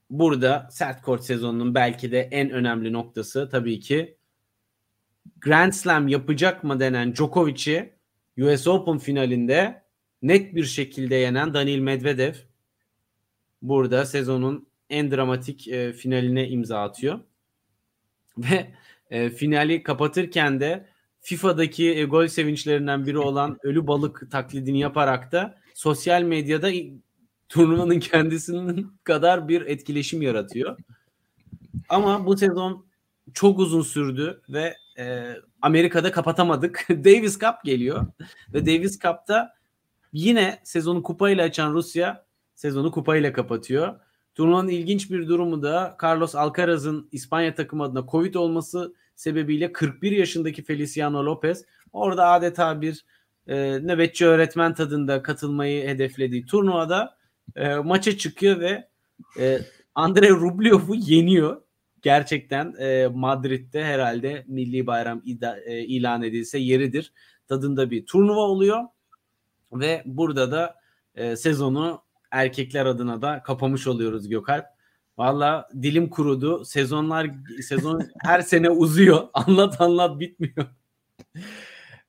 [0.10, 4.18] burada sert kort sezonunun belki de en önemli noktası tabii ki
[5.38, 7.94] Grand Slam yapacak mı denen Djokovic'i
[8.38, 9.84] US Open finalinde
[10.22, 12.34] net bir şekilde yenen Daniil Medvedev
[13.62, 17.20] burada sezonun en dramatik e, finaline imza atıyor.
[18.38, 18.74] Ve
[19.14, 20.86] e, finali kapatırken de
[21.22, 26.72] FIFA'daki e, gol sevinçlerinden biri olan ölü balık taklidini yaparak da sosyal medyada
[27.50, 30.78] turnuvanın kendisinin kadar bir etkileşim yaratıyor.
[31.90, 32.86] Ama bu sezon
[33.34, 36.86] çok uzun sürdü ve e, Amerika'da kapatamadık.
[36.90, 38.06] Davis Cup geliyor
[38.54, 39.54] ve Davis Cup'ta
[40.14, 44.00] yine sezonu kupayla açan Rusya sezonu kupayla kapatıyor.
[44.36, 48.94] Turnuvanın ilginç bir durumu da Carlos Alcaraz'ın İspanya takımı adına Covid olması
[49.24, 53.06] sebebiyle 41 yaşındaki Feliciano Lopez orada adeta bir
[53.48, 57.18] e, nöbetçi öğretmen tadında katılmayı hedeflediği turnuvada
[57.56, 58.90] e, maça çıkıyor ve
[59.40, 59.60] e,
[59.96, 61.62] Andrei Rublev'u yeniyor.
[62.02, 67.14] Gerçekten e, Madrid'de herhalde milli bayram ida, e, ilan edilse yeridir.
[67.48, 68.84] Tadında bir turnuva oluyor
[69.72, 70.76] ve burada da
[71.16, 74.66] e, sezonu erkekler adına da kapamış oluyoruz Gökalp.
[75.18, 76.66] Valla dilim kurudu.
[76.66, 79.28] Sezonlar sezon her sene uzuyor.
[79.34, 80.66] Anlat anlat bitmiyor.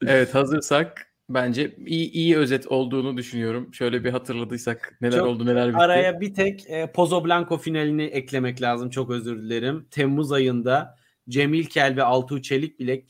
[0.06, 3.74] evet hazırsak bence iyi, iyi özet olduğunu düşünüyorum.
[3.74, 5.78] Şöyle bir hatırladıysak neler çok oldu neler bitti.
[5.78, 8.90] Araya bir tek e, Pozo Blanco finalini eklemek lazım.
[8.90, 9.86] Çok özür dilerim.
[9.90, 10.96] Temmuz ayında
[11.28, 13.08] Cemil Kel ve Altuğ Çelik Bilek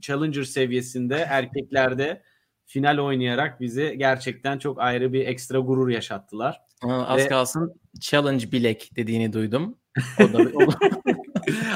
[0.00, 2.22] Challenger seviyesinde erkeklerde
[2.66, 6.60] final oynayarak bizi gerçekten çok ayrı bir ekstra gurur yaşattılar.
[6.84, 7.28] Aa, az Ve...
[7.28, 9.78] kalsın challenge bilek dediğini duydum.
[10.20, 10.76] O da, o da...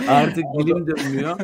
[0.08, 1.40] Artık dilim dönmüyor.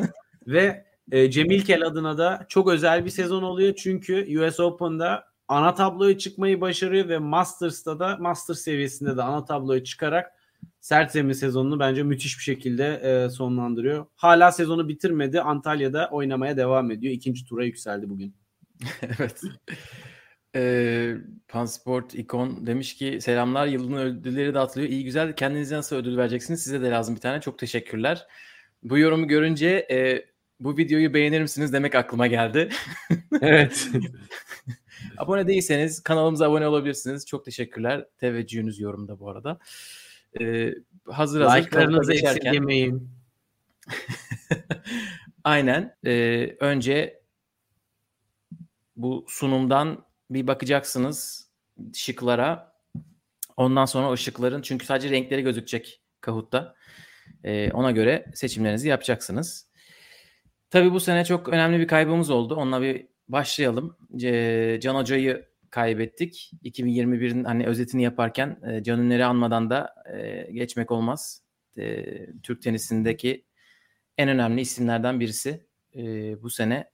[0.47, 3.75] Ve e, Cemil Kel adına da çok özel bir sezon oluyor.
[3.75, 9.83] Çünkü US Open'da ana tabloya çıkmayı başarıyor ve Masters'ta da Master seviyesinde de ana tabloya
[9.83, 10.31] çıkarak
[10.79, 14.05] sert zemin sezonunu bence müthiş bir şekilde e, sonlandırıyor.
[14.15, 15.41] Hala sezonu bitirmedi.
[15.41, 17.13] Antalya'da oynamaya devam ediyor.
[17.13, 18.35] İkinci tura yükseldi bugün.
[19.01, 19.41] evet.
[20.55, 21.15] Ee,
[21.47, 24.89] Pansport ikon demiş ki selamlar yılın ödülleri dağıtılıyor.
[24.89, 26.63] İyi güzel kendinize nasıl ödül vereceksiniz?
[26.63, 27.41] Size de lazım bir tane.
[27.41, 28.27] Çok teşekkürler.
[28.83, 30.25] Bu yorumu görünce e,
[30.59, 32.69] bu videoyu beğenir misiniz demek aklıma geldi.
[33.41, 33.89] evet.
[35.17, 37.25] abone değilseniz kanalımıza abone olabilirsiniz.
[37.25, 38.05] Çok teşekkürler.
[38.17, 39.59] Teveccühünüz yorumda bu arada.
[40.41, 40.73] Ee,
[41.05, 41.57] hazır hazır.
[41.57, 43.09] Like'larınızı esirgemeyin.
[45.43, 45.95] Aynen.
[46.05, 47.21] Ee, önce
[48.95, 51.49] bu sunumdan bir bakacaksınız
[51.93, 52.75] şıklara.
[53.57, 56.75] Ondan sonra o şıkların çünkü sadece renkleri gözükecek Kahoot'ta.
[57.43, 59.69] Ee, ona göre seçimlerinizi yapacaksınız.
[60.69, 62.55] Tabii bu sene çok önemli bir kaybımız oldu.
[62.55, 63.97] Onunla bir başlayalım.
[64.15, 66.51] C- Can Hoca'yı kaybettik.
[66.63, 71.41] 2021'in hani özetini yaparken e, Can Ünler'i anmadan da e, geçmek olmaz.
[71.77, 72.05] E,
[72.43, 73.45] Türk tenisindeki
[74.17, 75.67] en önemli isimlerden birisi.
[75.95, 76.01] E,
[76.41, 76.89] bu sene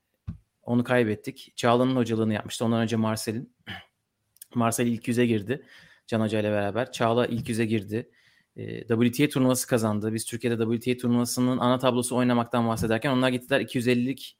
[0.71, 1.53] onu kaybettik.
[1.55, 2.65] Çağla'nın hocalığını yapmıştı.
[2.65, 3.53] Ondan önce Marcel'in.
[4.55, 5.65] Marcel ilk yüze girdi.
[6.07, 6.91] Can Hoca ile beraber.
[6.91, 8.09] Çağla ilk yüze girdi.
[8.55, 10.13] E, WTA turnuvası kazandı.
[10.13, 14.37] Biz Türkiye'de WTA turnuvasının ana tablosu oynamaktan bahsederken onlar gittiler 250'lik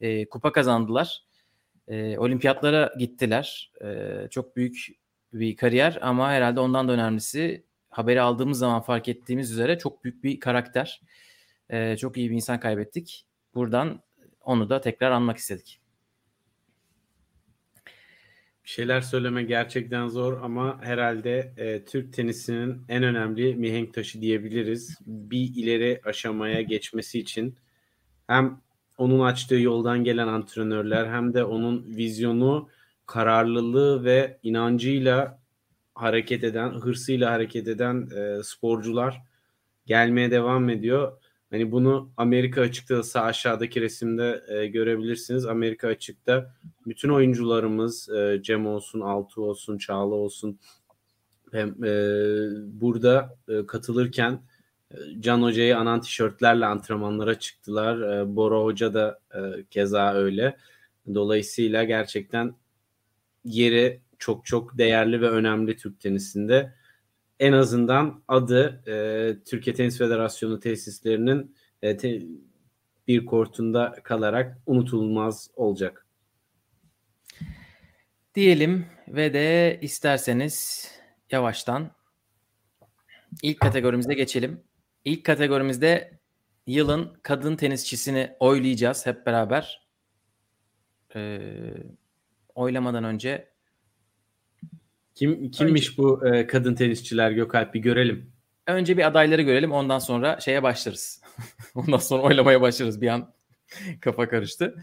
[0.00, 1.24] e, kupa kazandılar.
[1.88, 3.72] E, olimpiyatlara gittiler.
[3.84, 4.86] E, çok büyük
[5.32, 10.24] bir kariyer ama herhalde ondan da önemlisi haberi aldığımız zaman fark ettiğimiz üzere çok büyük
[10.24, 11.00] bir karakter.
[11.70, 13.26] E, çok iyi bir insan kaybettik.
[13.54, 14.02] Buradan
[14.44, 15.82] onu da tekrar anmak istedik.
[18.64, 24.98] şeyler söyleme gerçekten zor ama herhalde e, Türk tenisinin en önemli mihenk taşı diyebiliriz.
[25.06, 27.56] Bir ileri aşamaya geçmesi için
[28.26, 28.60] hem
[28.98, 32.68] onun açtığı yoldan gelen antrenörler hem de onun vizyonu,
[33.06, 35.42] kararlılığı ve inancıyla
[35.94, 39.22] hareket eden, hırsıyla hareket eden e, sporcular
[39.86, 41.21] gelmeye devam ediyor.
[41.52, 45.46] Hani bunu Amerika açıkta sağ aşağıdaki resimde e, görebilirsiniz.
[45.46, 46.54] Amerika açıkta
[46.86, 50.58] bütün oyuncularımız e, Cem olsun, Altı olsun, Çağla olsun
[51.52, 51.90] hem, e,
[52.80, 54.42] burada e, katılırken
[54.90, 58.00] e, Can Hoca'yı anan tişörtlerle antrenmanlara çıktılar.
[58.00, 60.56] E, Bora Hoca da e, keza öyle.
[61.14, 62.54] Dolayısıyla gerçekten
[63.44, 66.74] yeri çok çok değerli ve önemli Türk tenisinde
[67.42, 68.94] en azından adı e,
[69.44, 72.22] Türkiye Tenis Federasyonu tesislerinin e, te,
[73.08, 76.06] bir kortunda kalarak unutulmaz olacak.
[78.34, 80.88] Diyelim ve de isterseniz
[81.30, 81.90] yavaştan
[83.42, 84.60] ilk kategorimize geçelim.
[85.04, 86.18] İlk kategorimizde
[86.66, 89.88] yılın kadın tenisçisini oylayacağız hep beraber.
[91.14, 91.74] Ee,
[92.54, 93.51] oylamadan önce
[95.14, 98.32] kim kimmiş Önce, bu e, kadın tenisçiler Gökalp bir görelim.
[98.66, 101.22] Önce bir adayları görelim ondan sonra şeye başlarız.
[101.74, 103.32] ondan sonra oylamaya başlarız bir an
[104.00, 104.74] kafa karıştı.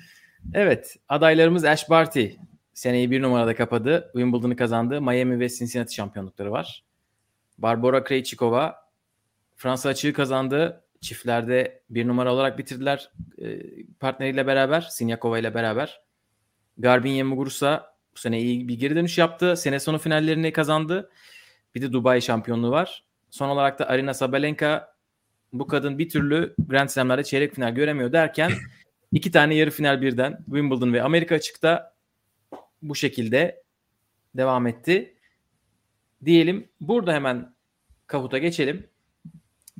[0.53, 2.25] Evet adaylarımız Ash Barty
[2.73, 4.09] seneyi bir numarada kapadı.
[4.13, 5.01] Wimbledon'ı kazandı.
[5.01, 6.83] Miami ve Cincinnati şampiyonlukları var.
[7.57, 8.75] Barbara Krejcikova
[9.55, 10.83] Fransa açığı kazandı.
[11.01, 13.11] Çiftlerde bir numara olarak bitirdiler
[13.41, 13.59] e,
[13.99, 14.81] partneriyle beraber.
[14.81, 16.01] Sinyakova ile beraber.
[16.77, 19.57] Garbin Muguruza bu sene iyi bir geri dönüş yaptı.
[19.57, 21.09] Sene sonu finallerini kazandı.
[21.75, 23.03] Bir de Dubai şampiyonluğu var.
[23.31, 24.95] Son olarak da Arina Sabalenka
[25.53, 28.51] bu kadın bir türlü Grand Slam'larda çeyrek final göremiyor derken
[29.11, 31.95] iki tane yarı final birden Wimbledon ve Amerika açıkta
[32.81, 33.63] bu şekilde
[34.37, 35.15] devam etti.
[36.25, 37.53] Diyelim burada hemen
[38.07, 38.87] kavuta geçelim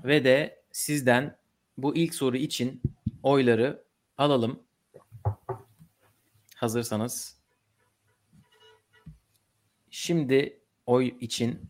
[0.03, 1.37] ve de sizden
[1.77, 2.81] bu ilk soru için
[3.23, 3.83] oyları
[4.17, 4.63] alalım.
[6.55, 7.38] Hazırsanız
[10.01, 11.69] Şimdi oy için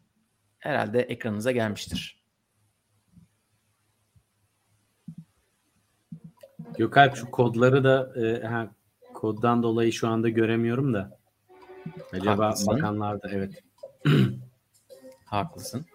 [0.59, 2.23] herhalde ekranınıza gelmiştir.
[6.77, 8.71] Gökalp şu kodları da e, ha,
[9.13, 11.19] koddan dolayı şu anda göremiyorum da.
[12.13, 12.67] Acaba Haklısın.
[12.67, 13.63] bakanlar da evet.
[15.25, 15.85] Haklısın.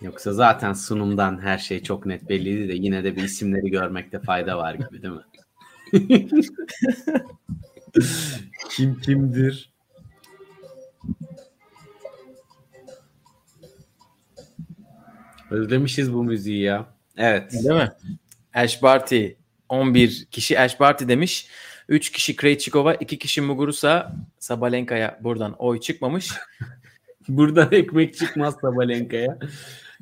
[0.00, 4.58] Yoksa zaten sunumdan her şey çok net belliydi de yine de bir isimleri görmekte fayda
[4.58, 5.22] var gibi değil mi?
[8.70, 9.72] Kim kimdir?
[15.50, 16.86] Özlemişiz bu müziği ya.
[17.16, 17.52] Evet.
[17.52, 17.92] Değil mi?
[18.54, 19.26] Ash Barty
[19.68, 21.48] 11 kişi Ash Barty demiş.
[21.88, 26.30] 3 kişi Krejcikova, 2 kişi Muguruza, Sabalenka'ya buradan oy çıkmamış.
[27.28, 29.38] buradan ekmek çıkmaz Sabalenka'ya.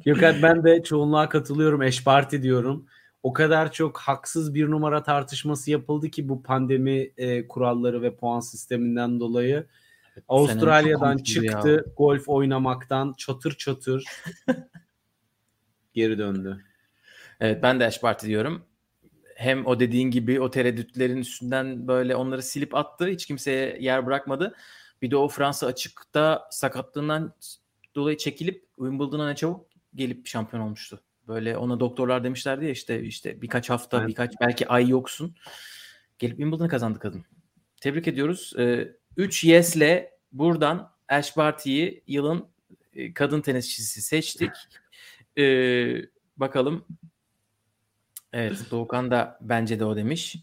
[0.04, 1.80] Gökhan ben de çoğunluğa katılıyorum.
[1.80, 2.86] Ash Barty diyorum
[3.22, 8.40] o kadar çok haksız bir numara tartışması yapıldı ki bu pandemi e, kuralları ve puan
[8.40, 9.66] sisteminden dolayı.
[10.28, 11.92] Avustralya'dan çıktı ya.
[11.96, 14.04] golf oynamaktan çatır çatır
[15.94, 16.64] geri döndü.
[17.40, 18.64] Evet ben de Ash Barty diyorum.
[19.36, 23.06] Hem o dediğin gibi o tereddütlerin üstünden böyle onları silip attı.
[23.06, 24.54] Hiç kimseye yer bırakmadı.
[25.02, 27.34] Bir de o Fransa açıkta sakatlığından
[27.94, 31.02] dolayı çekilip Wimbledon'a çabuk gelip şampiyon olmuştu.
[31.30, 34.08] Böyle ona doktorlar demişlerdi ya işte işte birkaç hafta, evet.
[34.08, 35.34] birkaç belki ay yoksun.
[36.18, 37.24] Gelip Wimbledon'ı kazandı kadın.
[37.80, 38.54] Tebrik ediyoruz.
[39.16, 42.46] 3 ee, yes'le buradan Ash Barty'yi yılın
[42.94, 44.50] e, kadın tenisçisi seçtik.
[45.38, 45.96] Ee,
[46.36, 46.84] bakalım.
[48.32, 50.36] Evet Doğukan da bence de o demiş.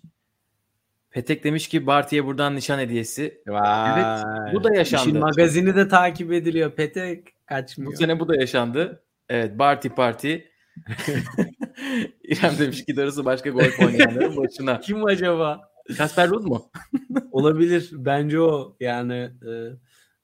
[1.12, 3.42] Petek demiş ki Barty'ye buradan nişan hediyesi.
[3.48, 4.02] Vay.
[4.02, 5.10] Evet bu da yaşandı.
[5.10, 6.72] İşin magazini de takip ediliyor.
[6.72, 7.92] Petek kaçmıyor.
[7.92, 9.04] Bu sene bu da yaşandı.
[9.30, 10.36] Evet Barty Party
[12.24, 14.80] İrem demiş ki darısı başka golf oynayanların başına.
[14.82, 15.72] Kim acaba?
[15.98, 16.72] Kasper Ruud mu?
[17.32, 17.90] Olabilir.
[17.92, 18.76] Bence o.
[18.80, 19.14] Yani
[19.48, 19.52] e,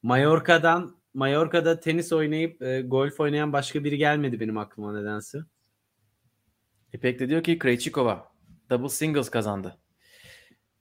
[0.04, 5.40] Mallorca'dan Mallorca'da tenis oynayıp e, golf oynayan başka biri gelmedi benim aklıma nedense.
[6.94, 8.28] İpek de diyor ki Krejcikova
[8.70, 9.78] double singles kazandı.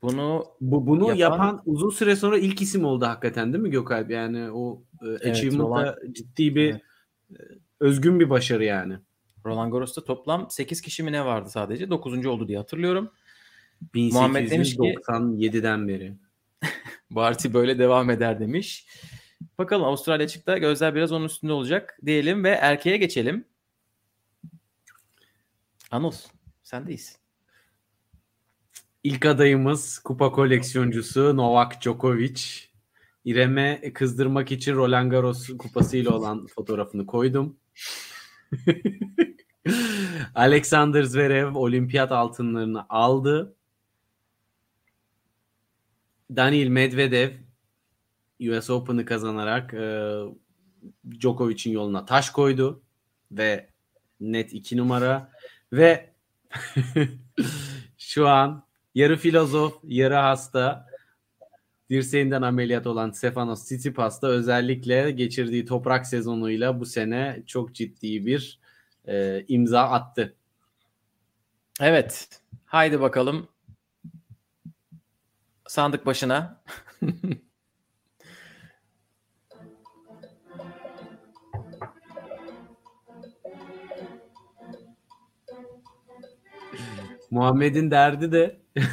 [0.03, 4.11] Bunu bu bunu yapan, yapan uzun süre sonra ilk isim oldu hakikaten değil mi Gökalp?
[4.11, 6.83] Yani o e, evet, achievement'da ciddi bir evet.
[7.31, 7.37] E,
[7.81, 8.99] özgün bir başarı yani.
[9.47, 11.91] Roland Garros'ta toplam 8 kişi mi ne vardı sadece?
[11.91, 12.27] 9.
[12.27, 13.11] oldu diye hatırlıyorum.
[13.95, 16.15] 1897'den beri.
[17.11, 18.87] Barty böyle devam eder demiş.
[19.59, 20.59] Bakalım Avustralya çıktı.
[20.59, 23.45] Gözler biraz onun üstünde olacak diyelim ve erkeğe geçelim.
[25.91, 26.13] Anıl
[26.63, 27.19] sendeyiz.
[29.05, 32.43] ilk adayımız kupa koleksiyoncusu Novak Djokovic.
[33.25, 37.57] İrem'e kızdırmak için Roland Garros kupasıyla olan fotoğrafını koydum.
[40.35, 43.57] Alexander Zverev olimpiyat altınlarını aldı.
[46.37, 47.31] Daniil Medvedev
[48.41, 50.19] US Open'ı kazanarak e,
[51.21, 52.83] Djokovic'in yoluna taş koydu
[53.31, 53.71] ve
[54.21, 55.33] net 2 numara
[55.73, 56.13] ve
[57.99, 60.92] şu an yarı filozof, yarı hasta
[61.93, 68.61] dirseğinden ameliyat olan Stefanos Tsitsipas da özellikle geçirdiği toprak sezonuyla bu sene çok ciddi bir
[69.09, 70.35] e, imza attı.
[71.81, 72.29] Evet.
[72.65, 73.49] Haydi bakalım.
[75.69, 76.63] Sandık başına.
[87.33, 88.57] Muhammed'in derdi de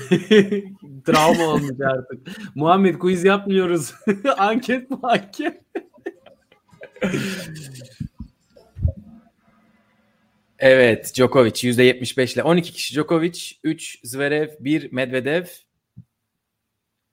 [1.06, 2.28] travma olmuş artık.
[2.56, 3.94] Muhammed quiz yapmıyoruz.
[4.38, 5.62] anket mi anket?
[10.60, 15.46] evet Djokovic %75 ile 12 kişi Djokovic, 3 Zverev, 1 Medvedev.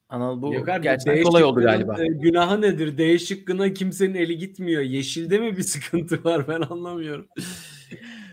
[0.08, 2.02] Anıl bu Yok gerçekten kolay oldu galiba.
[2.02, 2.98] e, Günahı nedir?
[2.98, 4.82] D şıkkına kimsenin eli gitmiyor.
[4.82, 7.28] Yeşilde mi bir sıkıntı var ben anlamıyorum.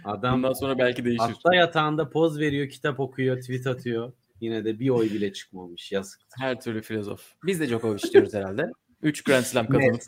[0.06, 1.20] Adam Bundan sonra belki değişir.
[1.24, 4.14] hasta yatağında poz veriyor, kitap okuyor, tweet atıyor.
[4.42, 5.92] Yine de bir oy bile çıkmamış.
[5.92, 6.20] Yazık.
[6.40, 7.22] Her türlü filozof.
[7.46, 8.72] Biz de Djokovic diyoruz herhalde.
[9.02, 10.02] 3 Grand Slam kazanıp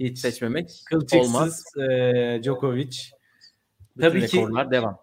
[0.00, 1.64] Hiç seçmemek kılçıksız olmaz.
[1.76, 2.96] e, Djokovic.
[3.96, 4.98] Bütün Tabii ki rekorlar devam.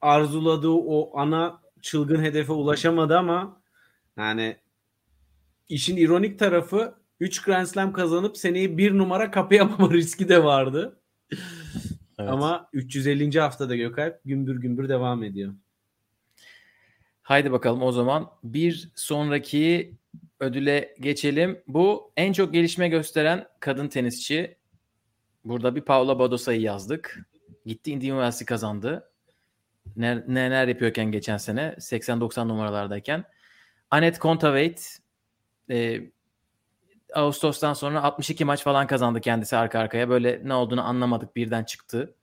[0.00, 3.60] arzuladığı o ana çılgın hedefe ulaşamadı ama
[4.16, 4.56] yani
[5.68, 11.00] işin ironik tarafı 3 Grand Slam kazanıp seneyi bir numara kapayamama riski de vardı.
[12.22, 12.32] Evet.
[12.32, 13.40] Ama 350.
[13.40, 15.54] haftada Gökalp gümbür gümbür devam ediyor.
[17.22, 19.94] Haydi bakalım o zaman bir sonraki
[20.40, 21.62] ödüle geçelim.
[21.68, 24.56] Bu en çok gelişme gösteren kadın tenisçi.
[25.44, 27.26] Burada bir Paula Badosa'yı yazdık.
[27.66, 29.10] Gitti Indian Wells'i kazandı.
[29.96, 33.24] Ne- Neler yapıyorken geçen sene 80-90 numaralardayken.
[33.90, 34.98] Anet Kontaveit
[35.70, 36.00] e,
[37.14, 40.08] Ağustos'tan sonra 62 maç falan kazandı kendisi arka arkaya.
[40.08, 42.14] Böyle ne olduğunu anlamadık birden çıktı.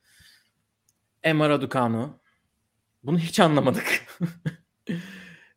[1.23, 2.19] Emma Raducanu.
[3.03, 4.05] Bunu hiç anlamadık.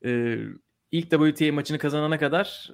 [0.04, 0.38] Ee,
[0.90, 2.70] ilk WTA maçını kazanana kadar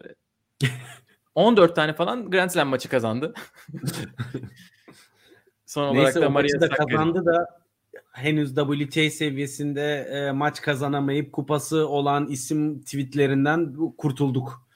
[1.34, 3.34] 14 tane falan Grand Slam maçı kazandı.
[5.66, 7.46] Son olarak Neyse da Maria da kazandı da
[8.12, 14.67] henüz WTA seviyesinde e, maç kazanamayıp kupası olan isim tweetlerinden kurtulduk.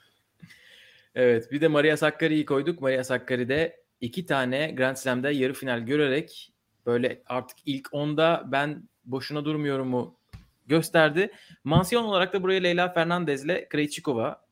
[1.14, 2.80] Evet bir de Maria Sakkari'yi koyduk.
[2.80, 6.52] Maria Sakkari de iki tane Grand Slam'da yarı final görerek
[6.86, 10.18] böyle artık ilk 10'da ben boşuna durmuyorum mu
[10.66, 11.30] gösterdi.
[11.64, 14.46] Mansiyon olarak da buraya Leyla Fernandez'le Krejcikova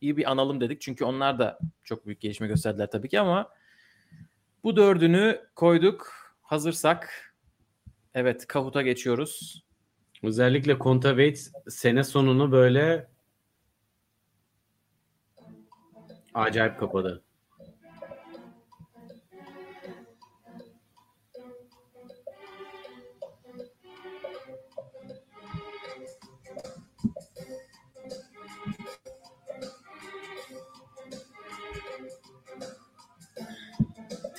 [0.00, 0.80] iyi bir analım dedik.
[0.80, 3.48] Çünkü onlar da çok büyük gelişme gösterdiler tabii ki ama
[4.64, 6.12] bu dördünü koyduk.
[6.42, 7.34] Hazırsak
[8.14, 9.64] evet Kahut'a geçiyoruz.
[10.22, 13.09] Özellikle Kontaveit sene sonunu böyle
[16.34, 17.22] acayip kapadı.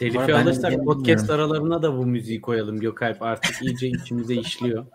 [0.01, 0.85] Telifi alırsak bilmiyorum.
[0.85, 3.21] podcast aralarına da bu müziği koyalım Gökalp.
[3.21, 4.85] Artık iyice içimize işliyor.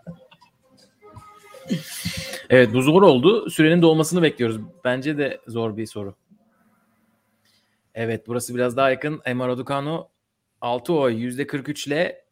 [2.49, 3.49] Evet bu zor oldu.
[3.49, 4.57] Sürenin dolmasını bekliyoruz.
[4.83, 6.15] Bence de zor bir soru.
[7.99, 9.21] Evet burası biraz daha yakın.
[9.25, 10.09] Emma Raducanu
[10.61, 12.25] 6 oy %43 ile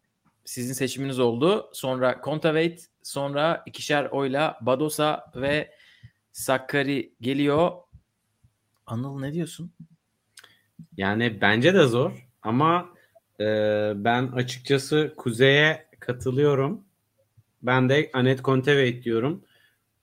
[0.44, 1.70] sizin seçiminiz oldu.
[1.72, 5.70] Sonra Kontaveit, sonra ikişer oyla Badosa ve
[6.32, 7.70] Sakkari geliyor.
[8.86, 9.72] Anıl ne diyorsun?
[10.96, 12.88] Yani bence de zor ama
[13.40, 13.44] e,
[13.96, 16.84] ben açıkçası Kuzey'e katılıyorum.
[17.62, 19.44] Ben de Anet Kontaveit diyorum.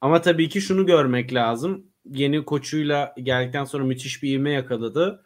[0.01, 1.85] Ama tabii ki şunu görmek lazım.
[2.11, 5.23] Yeni koçuyla geldikten sonra müthiş bir ivme yakaladı.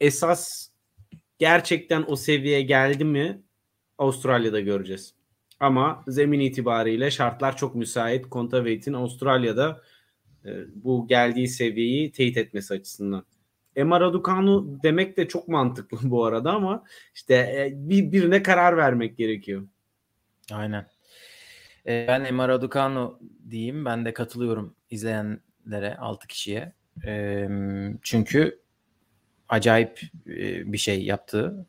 [0.00, 0.68] Esas
[1.38, 3.42] gerçekten o seviyeye geldi mi
[3.98, 5.14] Avustralya'da göreceğiz.
[5.60, 8.30] Ama zemin itibariyle şartlar çok müsait.
[8.30, 9.82] Kontaveit'in Avustralya'da
[10.44, 13.24] e, bu geldiği seviyeyi teyit etmesi açısından.
[13.76, 19.16] Emma Raducanu demek de çok mantıklı bu arada ama işte e, bir birine karar vermek
[19.16, 19.68] gerekiyor.
[20.52, 20.86] Aynen.
[21.86, 23.20] Ee, ben Emma Raducanu
[23.50, 23.84] diyeyim.
[23.84, 26.72] Ben de katılıyorum izleyenlere 6 kişiye.
[27.06, 27.48] Ee,
[28.02, 28.60] çünkü
[29.50, 31.66] acayip e, bir şey yaptı.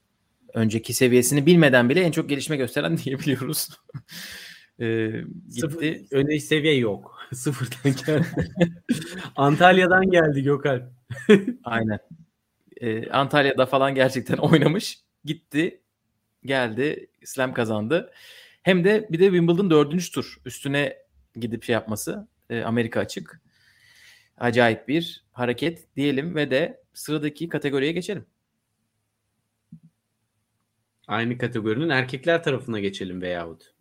[0.54, 3.70] Önceki seviyesini bilmeden bile en çok gelişme gösteren diyebiliyoruz.
[4.80, 5.12] Ee,
[5.56, 6.06] gitti.
[6.10, 7.20] Sıfır, seviye yok.
[7.34, 8.26] Sıfırdan geldi.
[9.36, 10.84] Antalya'dan geldi Gökalp.
[11.64, 12.00] Aynen.
[12.82, 15.00] Ee, Antalya'da falan gerçekten oynamış.
[15.26, 15.82] Gitti.
[16.46, 17.08] Geldi.
[17.26, 18.12] Slam kazandı.
[18.64, 20.38] Hem de bir de Wimbledon dördüncü tur.
[20.46, 20.98] Üstüne
[21.36, 22.28] gidip şey yapması.
[22.50, 23.42] E, Amerika açık.
[24.38, 28.26] Acayip bir hareket diyelim ve de sıradaki kategoriye geçelim.
[31.08, 33.74] Aynı kategorinin erkekler tarafına geçelim veyahut.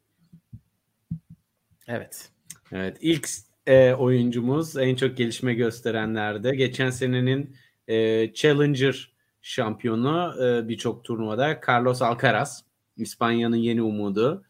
[1.87, 2.31] Evet.
[2.73, 3.29] Evet ilk
[3.67, 6.55] e, oyuncumuz en çok gelişme gösterenlerde.
[6.55, 7.57] Geçen senenin
[7.89, 12.65] e, Challenger şampiyonu e, birçok turnuvada Carlos Alcaraz.
[12.97, 14.45] İspanya'nın yeni umudu.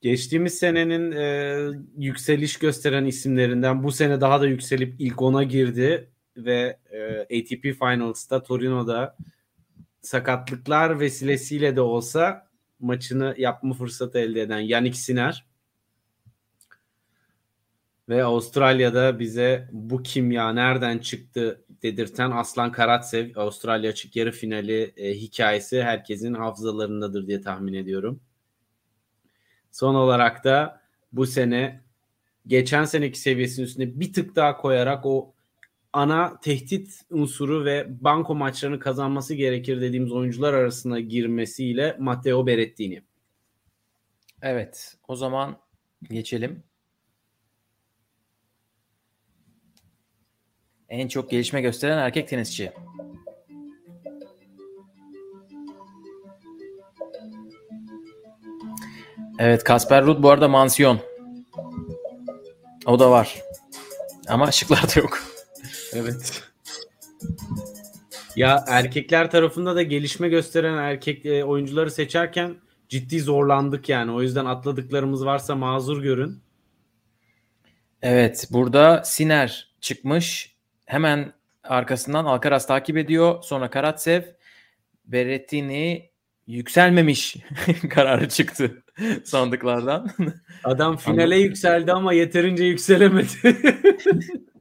[0.00, 1.58] Geçtiğimiz senenin e,
[1.96, 6.10] yükseliş gösteren isimlerinden bu sene daha da yükselip ilk ona girdi
[6.44, 9.16] ve e, ATP Finals'ta Torino'da
[10.00, 12.48] sakatlıklar vesilesiyle de olsa
[12.80, 15.48] maçını yapma fırsatı elde eden Yannick Sinner
[18.08, 25.14] ve Avustralya'da bize bu kimya nereden çıktı dedirten Aslan Karatsev Avustralya açık yarı finali e,
[25.14, 28.20] hikayesi herkesin hafızalarındadır diye tahmin ediyorum.
[29.70, 30.80] Son olarak da
[31.12, 31.80] bu sene
[32.46, 35.34] geçen seneki seviyesinin üstüne bir tık daha koyarak o
[35.92, 43.02] ana tehdit unsuru ve banko maçlarını kazanması gerekir dediğimiz oyuncular arasına girmesiyle Matteo Berrettini.
[44.42, 44.96] Evet.
[45.08, 45.58] O zaman
[46.02, 46.62] geçelim.
[50.88, 52.72] En çok gelişme gösteren erkek tenisçi.
[59.38, 61.00] Evet Kasper Ruud bu arada mansiyon.
[62.86, 63.42] O da var.
[64.28, 65.27] Ama şıklarda yok.
[65.92, 66.42] Evet.
[68.36, 72.56] Ya erkekler tarafında da gelişme gösteren erkek e, oyuncuları seçerken
[72.88, 74.12] ciddi zorlandık yani.
[74.12, 76.42] O yüzden atladıklarımız varsa mazur görün.
[78.02, 80.56] Evet burada Siner çıkmış.
[80.86, 81.32] Hemen
[81.64, 83.42] arkasından Alcaraz takip ediyor.
[83.42, 84.22] Sonra Karatsev,
[85.04, 86.10] Berrettini
[86.46, 87.36] yükselmemiş
[87.90, 88.82] kararı çıktı
[89.24, 90.10] sandıklardan.
[90.64, 91.42] Adam finale Anladım.
[91.42, 93.28] yükseldi ama yeterince yükselemedi.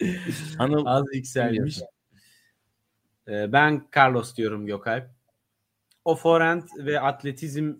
[0.58, 1.80] Anıl az yükselmiş.
[3.28, 5.10] Ee, ben Carlos diyorum Gökalp.
[6.04, 7.74] O forehand ve atletizm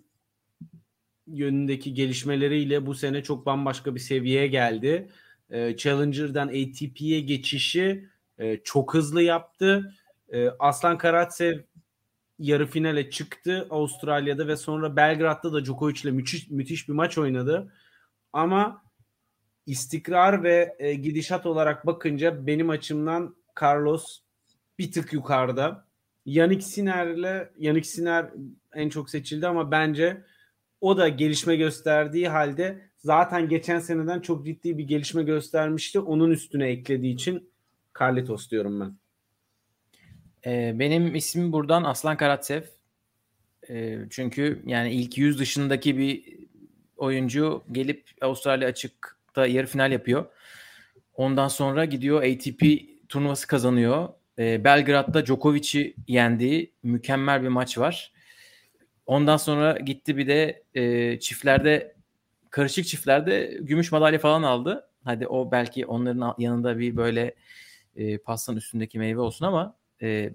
[1.27, 5.09] yönündeki gelişmeleriyle bu sene çok bambaşka bir seviyeye geldi.
[5.49, 9.93] Ee, Challenger'dan ATP'ye geçişi e, çok hızlı yaptı.
[10.29, 11.59] Ee, Aslan Karatsev
[12.39, 17.73] yarı finale çıktı Avustralya'da ve sonra Belgrad'da da Djokovic ile müthiş, müthiş bir maç oynadı.
[18.33, 18.83] Ama
[19.69, 24.19] istikrar ve e, gidişat olarak bakınca benim açımdan Carlos
[24.79, 25.85] bir tık yukarıda.
[26.25, 28.29] Yannick Sinner'le Yannick Sinner
[28.73, 30.23] en çok seçildi ama bence
[30.81, 35.99] o da gelişme gösterdiği halde zaten geçen seneden çok ciddi bir gelişme göstermişti.
[35.99, 37.49] Onun üstüne eklediği için
[37.99, 38.97] Carlitos diyorum ben.
[40.45, 42.61] Ee, benim ismim buradan Aslan Karatsev.
[43.69, 46.39] Ee, çünkü yani ilk yüz dışındaki bir
[46.97, 48.67] oyuncu gelip Avustralya
[49.29, 50.25] açıkta yarı final yapıyor.
[51.13, 52.63] Ondan sonra gidiyor ATP
[53.09, 54.09] turnuvası kazanıyor.
[54.39, 58.11] Ee, Belgrad'da Djokovic'i yendiği mükemmel bir maç var.
[59.05, 61.95] Ondan sonra gitti bir de e, çiftlerde
[62.49, 64.89] karışık çiftlerde gümüş madalya falan aldı.
[65.03, 67.35] Hadi o belki onların yanında bir böyle
[67.95, 70.33] e, pastanın üstündeki meyve olsun ama e,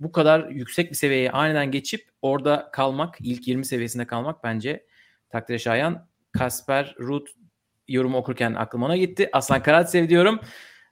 [0.00, 4.86] bu kadar yüksek bir seviyeye aniden geçip orada kalmak, ilk 20 seviyesinde kalmak bence
[5.30, 6.06] takdire şayan.
[6.32, 7.26] Kasper Ruud
[7.88, 9.28] yorumu okurken aklıma ona gitti.
[9.32, 10.40] Aslan Karatsev diyorum.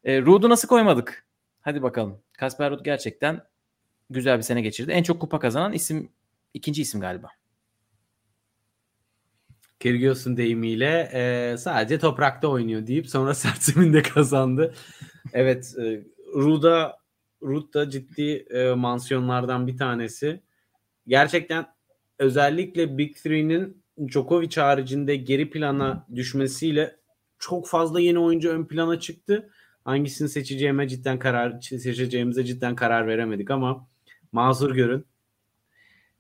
[0.05, 1.27] E, Ruud'u nasıl koymadık?
[1.61, 2.23] Hadi bakalım.
[2.39, 3.41] Kasper Ruud gerçekten
[4.11, 4.93] güzel bir sene geçirdi.
[4.93, 6.13] En çok kupa kazanan isim
[6.55, 7.29] ikinci isim galiba.
[9.81, 14.75] Kyrgios'un deyimiyle e, sadece toprakta oynuyor deyip sonra sert zeminde kazandı.
[15.33, 16.97] evet e, Ruda
[17.43, 20.43] Ruud da ciddi e, mansiyonlardan bir tanesi.
[21.07, 21.67] Gerçekten
[22.19, 26.97] özellikle Big Three'nin Djokovic haricinde geri plana düşmesiyle
[27.39, 29.51] çok fazla yeni oyuncu ön plana çıktı.
[29.85, 33.89] Hangisini seçeceğime cidden karar seçeceğimize cidden karar veremedik ama
[34.33, 35.07] mazur görün.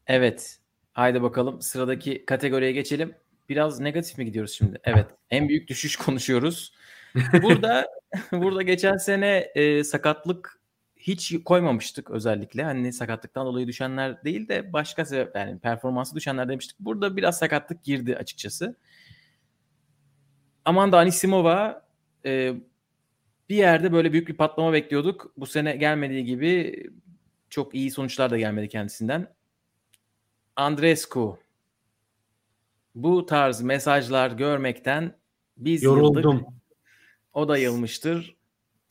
[0.07, 0.59] Evet.
[0.93, 3.14] Haydi bakalım sıradaki kategoriye geçelim.
[3.49, 4.80] Biraz negatif mi gidiyoruz şimdi?
[4.85, 5.07] Evet.
[5.30, 6.74] En büyük düşüş konuşuyoruz.
[7.43, 7.87] Burada
[8.33, 10.61] burada geçen sene e, sakatlık
[11.03, 12.64] hiç koymamıştık özellikle.
[12.64, 16.80] Hani sakatlıktan dolayı düşenler değil de başka sebep yani performansı düşenler demiştik.
[16.80, 18.76] Burada biraz sakatlık girdi açıkçası.
[20.64, 21.86] Amanda Anisimova
[22.24, 22.55] e,
[23.48, 25.32] bir yerde böyle büyük bir patlama bekliyorduk.
[25.36, 26.84] Bu sene gelmediği gibi
[27.50, 29.34] çok iyi sonuçlar da gelmedi kendisinden.
[30.57, 31.38] Andrescu
[32.94, 35.16] bu tarz mesajlar görmekten
[35.57, 36.36] biz Yoruldum.
[36.36, 36.48] yıldık.
[37.32, 38.36] O da yılmıştır.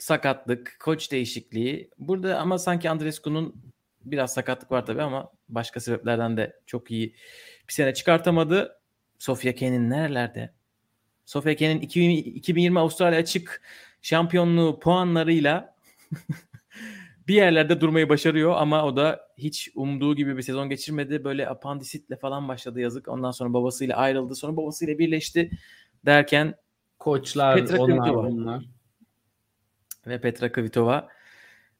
[0.02, 1.89] Sakatlık, koç değişikliği.
[1.97, 3.56] Burada ama sanki Andrescu'nun
[4.06, 7.16] biraz sakatlık var tabii ama başka sebeplerden de çok iyi
[7.68, 8.80] bir sene çıkartamadı.
[9.20, 10.54] Sofia Kenin nerelerde?
[11.26, 13.62] Sofia Kenin 2020 Avustralya açık
[14.02, 15.76] şampiyonluğu puanlarıyla
[17.28, 21.24] bir yerlerde durmayı başarıyor ama o da hiç umduğu gibi bir sezon geçirmedi.
[21.24, 23.08] Böyle apandisitle falan başladı yazık.
[23.08, 24.36] Ondan sonra babasıyla ayrıldı.
[24.36, 25.52] Sonra babasıyla birleşti
[26.06, 26.56] derken
[26.99, 28.81] Koçlar Petra onlar bunlar.
[30.08, 31.10] Ve Petra Kvitova.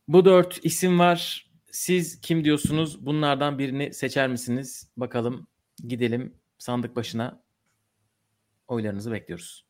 [0.08, 1.52] Bu dört isim var.
[1.72, 3.06] Siz kim diyorsunuz?
[3.06, 4.92] Bunlardan birini seçer misiniz?
[4.98, 5.48] Bakalım
[5.88, 7.42] gidelim sandık başına.
[8.68, 9.66] Oylarınızı bekliyoruz.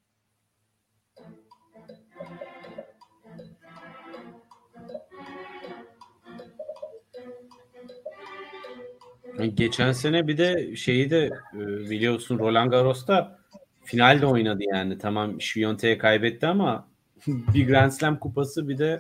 [9.53, 13.39] Geçen sene bir de şeyi de e, biliyorsun Roland Garros'ta
[13.83, 14.97] finalde oynadı yani.
[14.97, 16.90] Tamam Şiyonte'ye kaybetti ama
[17.27, 18.99] bir Grand Slam kupası bir de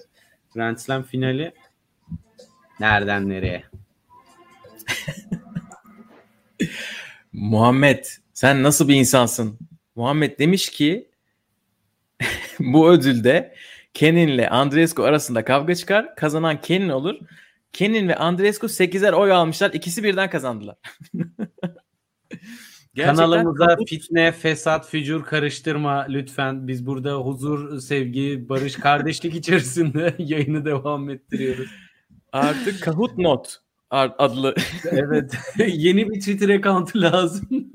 [0.53, 1.53] Grand Slam finali
[2.79, 3.63] nereden nereye?
[7.33, 9.59] Muhammed sen nasıl bir insansın?
[9.95, 11.09] Muhammed demiş ki
[12.59, 13.55] bu ödülde
[13.93, 16.15] Kenin'le Andreescu arasında kavga çıkar.
[16.15, 17.15] Kazanan Kenin olur.
[17.73, 19.71] Kenin ve Andreescu 8'er oy almışlar.
[19.73, 20.75] İkisi birden kazandılar.
[22.93, 26.67] Gerçekten Kanalımıza kabul- fitne, fesat, fücur karıştırma lütfen.
[26.67, 31.69] Biz burada huzur, sevgi, barış, kardeşlik içerisinde yayını devam ettiriyoruz.
[32.31, 33.57] artık Kahoot Not
[33.89, 34.55] adlı
[34.91, 35.37] Evet.
[35.67, 37.71] Yeni bir Twitter account'u lazım.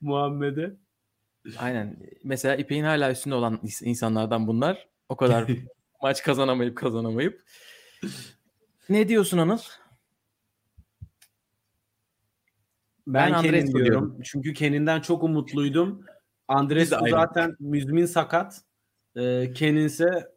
[0.00, 0.70] Muhammed'e.
[1.58, 1.96] Aynen.
[2.24, 4.88] Mesela İpek'in hala üstünde olan ins- insanlardan bunlar.
[5.08, 5.50] O kadar
[6.02, 7.44] maç kazanamayıp kazanamayıp.
[8.88, 9.58] Ne diyorsun Anıl?
[13.14, 13.84] Ben, Ben Kenin Andreescu diyorum.
[13.84, 14.20] diyorum.
[14.24, 16.04] Çünkü Kenin'den çok umutluydum.
[16.96, 17.10] Aynı.
[17.10, 18.60] zaten müzmin sakat.
[19.16, 20.28] Ee, Kenin ise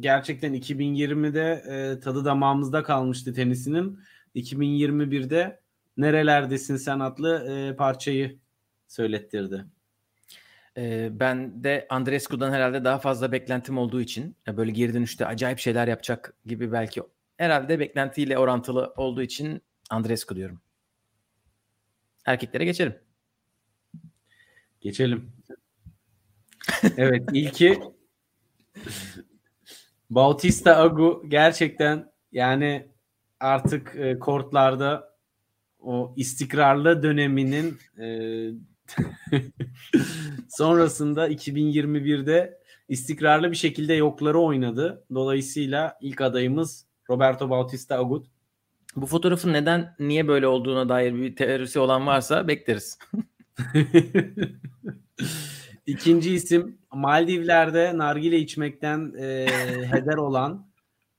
[0.00, 3.98] gerçekten 2020'de e, tadı damağımızda kalmıştı tenisinin.
[4.34, 5.60] 2021'de
[5.96, 8.38] Nerelerdesin sen adlı e, parçayı
[8.88, 9.64] söylettirdi.
[10.76, 15.58] Ee, ben de Andrescu'dan herhalde daha fazla beklentim olduğu için ya böyle geri dönüşte acayip
[15.58, 17.02] şeyler yapacak gibi belki
[17.36, 20.60] herhalde beklentiyle orantılı olduğu için Andrescu diyorum.
[22.28, 22.94] Erkeklere geçelim.
[24.80, 25.32] Geçelim.
[26.96, 27.80] Evet ilki
[30.10, 32.88] Bautista Agu gerçekten yani
[33.40, 35.16] artık e, kortlarda
[35.80, 38.06] o istikrarlı döneminin e,
[40.48, 42.58] sonrasında 2021'de
[42.88, 45.04] istikrarlı bir şekilde yokları oynadı.
[45.14, 48.26] Dolayısıyla ilk adayımız Roberto Bautista Agut.
[48.96, 52.98] Bu fotoğrafın neden niye böyle olduğuna dair bir teorisi olan varsa bekleriz.
[55.86, 59.46] İkinci isim Maldivler'de nargile içmekten e,
[59.90, 60.68] heder olan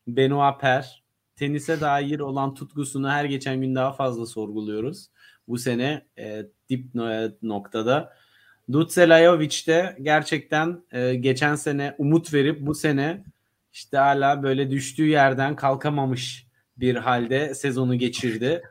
[0.07, 1.03] Benoit Per.
[1.35, 5.09] Tenise dair olan tutkusunu her geçen gün daha fazla sorguluyoruz.
[5.47, 8.13] Bu sene e, dip no- noktada.
[8.71, 13.23] Duce Lajovic de gerçekten e, geçen sene umut verip bu sene
[13.73, 16.48] işte hala böyle düştüğü yerden kalkamamış
[16.79, 18.61] bir halde sezonu geçirdi.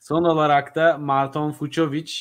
[0.00, 2.12] Son olarak da Marton Fucovic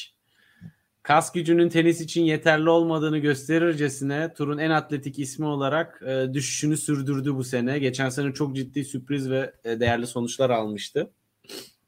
[1.03, 7.36] kas gücünün tenis için yeterli olmadığını gösterircesine turun en atletik ismi olarak e, düşüşünü sürdürdü
[7.36, 7.80] bu sene.
[7.80, 11.11] Geçen sene çok ciddi sürpriz ve e, değerli sonuçlar almıştı.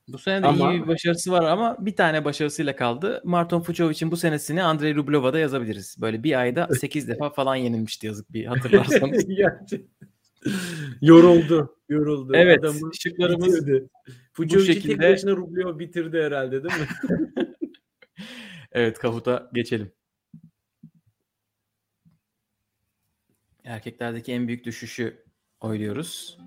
[0.07, 3.21] Bu sene de Ama- iyi bir başarısı var ama bir tane başarısıyla kaldı.
[3.23, 5.95] Marton Fucovic'in bu senesini Andrei Rubleva'da yazabiliriz.
[6.01, 9.25] Böyle bir ayda 8 defa falan yenilmişti yazık bir hatırlarsanız.
[11.01, 11.75] Yoruldu.
[11.89, 12.31] Yoruldu.
[12.35, 13.89] evet Adamı şıklarımız bitirdi.
[14.37, 16.87] Tek şekilde- başına Rublev bitirdi herhalde değil mi?
[18.71, 19.91] Evet Kahut'a geçelim.
[23.63, 25.23] Erkeklerdeki en büyük düşüşü
[25.61, 26.37] oyluyoruz.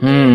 [0.00, 0.31] Hmm.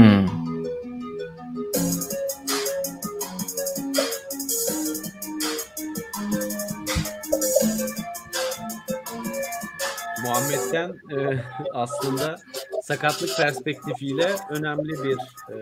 [10.47, 11.39] Muhammed'den e,
[11.73, 12.35] aslında
[12.83, 15.17] sakatlık perspektifiyle önemli bir
[15.53, 15.55] e,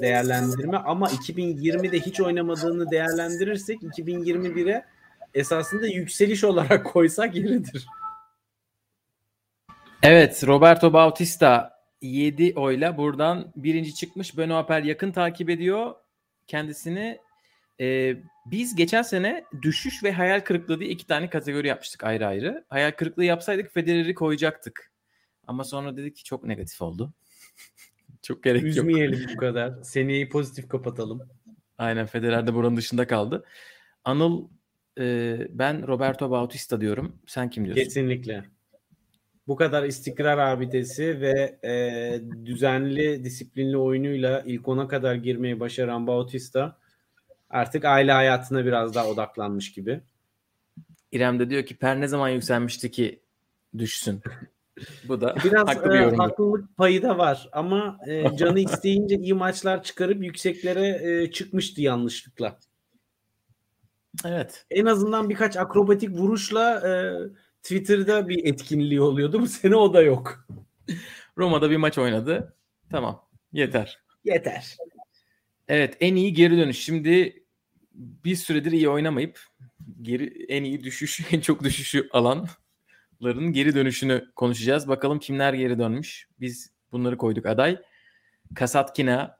[0.00, 4.84] değerlendirme ama 2020'de hiç oynamadığını değerlendirirsek 2021'e
[5.34, 7.86] esasında yükseliş olarak koysak yeridir.
[10.02, 14.38] Evet Roberto Bautista 7 oyla buradan birinci çıkmış.
[14.38, 15.94] Benoît Per yakın takip ediyor
[16.46, 17.18] kendisini.
[17.80, 18.16] Ee,
[18.46, 22.64] biz geçen sene düşüş ve hayal kırıklığı diye iki tane kategori yapmıştık ayrı ayrı.
[22.68, 24.92] Hayal kırıklığı yapsaydık Federer'i koyacaktık.
[25.46, 27.12] Ama sonra dedik ki çok negatif oldu.
[28.22, 28.70] çok gerek yok.
[28.70, 29.82] Üzmeyelim bu kadar.
[29.82, 31.28] Seneyi pozitif kapatalım.
[31.78, 33.44] Aynen Federer de buranın dışında kaldı.
[34.04, 34.48] Anıl
[34.98, 37.16] e, ben Roberto Bautista diyorum.
[37.26, 37.84] Sen kim diyorsun?
[37.84, 38.44] Kesinlikle.
[39.46, 41.74] Bu kadar istikrar abidesi ve e,
[42.46, 46.78] düzenli, disiplinli oyunuyla ilk ona kadar girmeyi başaran Bautista
[47.52, 50.00] artık aile hayatına biraz daha odaklanmış gibi.
[51.12, 53.22] İrem de diyor ki Per ne zaman yükselmişti ki
[53.78, 54.20] düşsün.
[55.08, 56.22] Bu da Biraz haklı bir e, yorumdu.
[56.22, 60.88] haklılık payı da var ama e, canı isteyince iyi maçlar çıkarıp yükseklere
[61.22, 62.58] e, çıkmıştı yanlışlıkla.
[64.24, 64.66] Evet.
[64.70, 66.92] En azından birkaç akrobatik vuruşla e,
[67.62, 69.40] Twitter'da bir etkinliği oluyordu.
[69.40, 70.46] Bu sene o da yok.
[71.38, 72.56] Roma'da bir maç oynadı.
[72.90, 73.28] Tamam.
[73.52, 73.98] Yeter.
[74.24, 74.76] Yeter.
[75.68, 76.78] Evet en iyi geri dönüş.
[76.84, 77.41] Şimdi
[77.94, 79.40] bir süredir iyi oynamayıp
[80.02, 84.88] geri en iyi düşüş, en çok düşüşü alanların geri dönüşünü konuşacağız.
[84.88, 86.28] Bakalım kimler geri dönmüş.
[86.40, 87.78] Biz bunları koyduk aday.
[88.54, 89.36] Kasatkina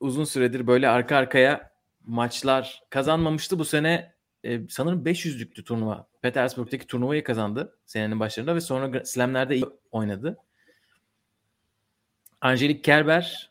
[0.00, 1.70] uzun süredir böyle arka arkaya
[2.04, 3.58] maçlar kazanmamıştı.
[3.58, 4.14] Bu sene
[4.44, 6.08] e, sanırım 500'lüktü turnuva.
[6.22, 10.38] Petersburg'daki turnuvayı kazandı senenin başlarında ve sonra Slam'lerde iyi oynadı.
[12.40, 13.50] Angelique Kerber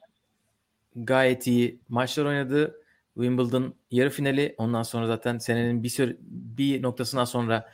[0.96, 2.82] gayet iyi maçlar oynadı.
[3.18, 4.56] Wimbledon yarı finali.
[4.58, 7.70] Ondan sonra zaten senenin bir süre, bir noktasından sonra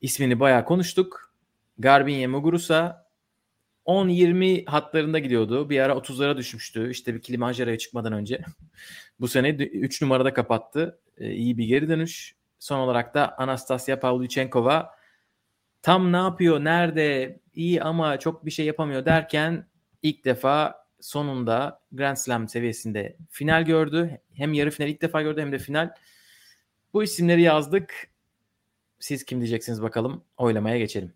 [0.00, 1.32] ismini bayağı konuştuk.
[1.78, 3.08] Garbine Muguruza
[3.86, 5.70] 10-20 hatlarında gidiyordu.
[5.70, 6.90] Bir ara 30'lara düşmüştü.
[6.90, 8.40] İşte bir Kilimanjaro'ya çıkmadan önce.
[9.20, 10.98] Bu sene 3 numarada kapattı.
[11.18, 12.34] Ee, iyi bir geri dönüş.
[12.58, 14.90] Son olarak da Anastasia Pavlyuchenkova
[15.82, 19.66] tam ne yapıyor, nerede, iyi ama çok bir şey yapamıyor derken
[20.02, 24.20] ilk defa sonunda Grand Slam seviyesinde final gördü.
[24.32, 25.94] Hem yarı final ilk defa gördü hem de final.
[26.92, 28.08] Bu isimleri yazdık.
[28.98, 30.24] Siz kim diyeceksiniz bakalım.
[30.36, 31.12] Oylamaya geçelim.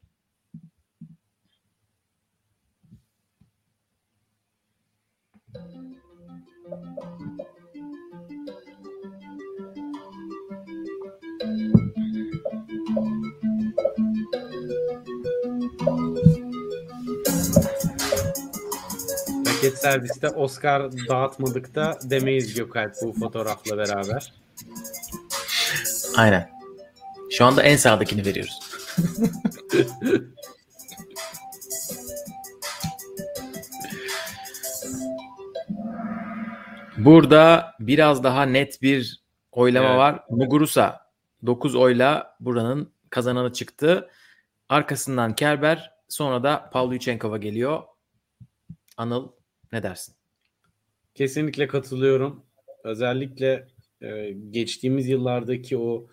[19.68, 24.32] Paket serviste Oscar dağıtmadık da demeyiz Gökalp bu fotoğrafla beraber.
[26.16, 26.50] Aynen.
[27.30, 28.60] Şu anda en sağdakini veriyoruz.
[36.98, 39.98] Burada biraz daha net bir oylama Evet.
[39.98, 40.24] var.
[40.30, 41.00] Muguruza
[41.46, 44.10] 9 oyla buranın kazananı çıktı.
[44.68, 47.82] Arkasından Kerber, sonra da Pavlyuchenkova geliyor.
[48.96, 49.37] Anıl
[49.72, 50.14] ne dersin?
[51.14, 52.42] Kesinlikle katılıyorum.
[52.84, 53.68] Özellikle
[54.00, 56.06] e, geçtiğimiz yıllardaki o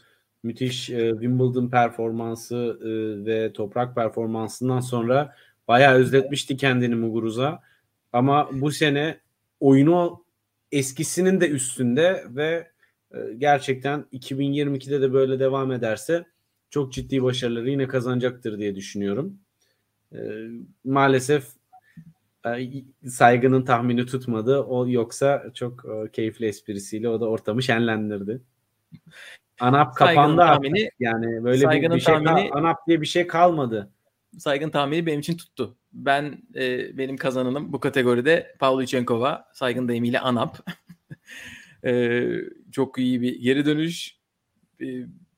[0.43, 5.36] müthiş e, Wimbledon performansı e, ve toprak performansından sonra
[5.68, 7.62] bayağı özletmişti kendini Muguruza.
[8.14, 9.20] Ama bu sene
[9.60, 10.26] oyunu
[10.72, 12.72] eskisinin de üstünde ve
[13.14, 16.26] e, gerçekten 2022'de de böyle devam ederse
[16.70, 19.39] çok ciddi başarıları yine kazanacaktır diye düşünüyorum.
[20.14, 20.20] E,
[20.84, 21.47] maalesef
[23.08, 24.60] saygının tahmini tutmadı.
[24.62, 28.41] O yoksa çok e, keyifli esprisiyle o da ortamı şenlendirdi.
[29.60, 30.66] Anap kapandı artık.
[30.66, 33.91] tahmini- Yani böyle bir, bir şey tahmini- Anap diye bir şey kalmadı.
[34.38, 35.76] Saygın tahmini benim için tuttu.
[35.93, 40.58] Ben e, benim kazananım bu kategoride Pavlyuchenkova, saygın deyimiyle Anap.
[41.86, 42.24] E,
[42.72, 44.18] çok iyi bir geri dönüş.
[44.82, 44.86] E,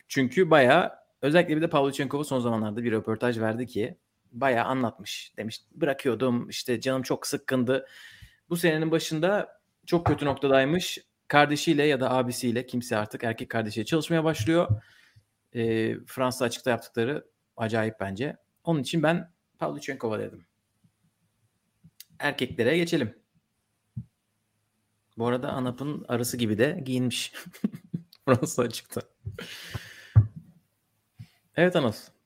[0.08, 0.92] çünkü bayağı
[1.22, 3.98] özellikle bir de Pavlyuchenkova son zamanlarda bir röportaj verdi ki
[4.32, 5.34] bayağı anlatmış.
[5.38, 7.88] Demiş bırakıyordum işte canım çok sıkkındı.
[8.50, 10.98] Bu senenin başında çok kötü noktadaymış.
[11.28, 14.82] Kardeşiyle ya da abisiyle kimse artık erkek kardeşiyle çalışmaya başlıyor.
[15.54, 18.38] E, Fransa açıkta yaptıkları acayip bence.
[18.64, 20.46] Onun için ben Pavlyuchenkova dedim.
[22.20, 23.16] Erkeklere geçelim.
[25.18, 27.34] Bu arada Anap'ın arısı gibi de giyinmiş.
[28.26, 29.02] Fransa açıkta.
[31.56, 32.17] Evet Anas.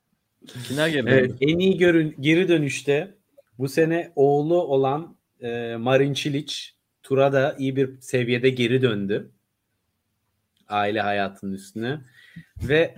[0.48, 1.10] Kimler geldi?
[1.10, 3.16] Evet, en iyi görün, geri dönüşte
[3.58, 6.56] bu sene oğlu olan e, Marin Cilic
[7.04, 9.32] tura da iyi bir seviyede geri döndü.
[10.68, 12.02] Aile hayatının üstüne.
[12.58, 12.96] Ve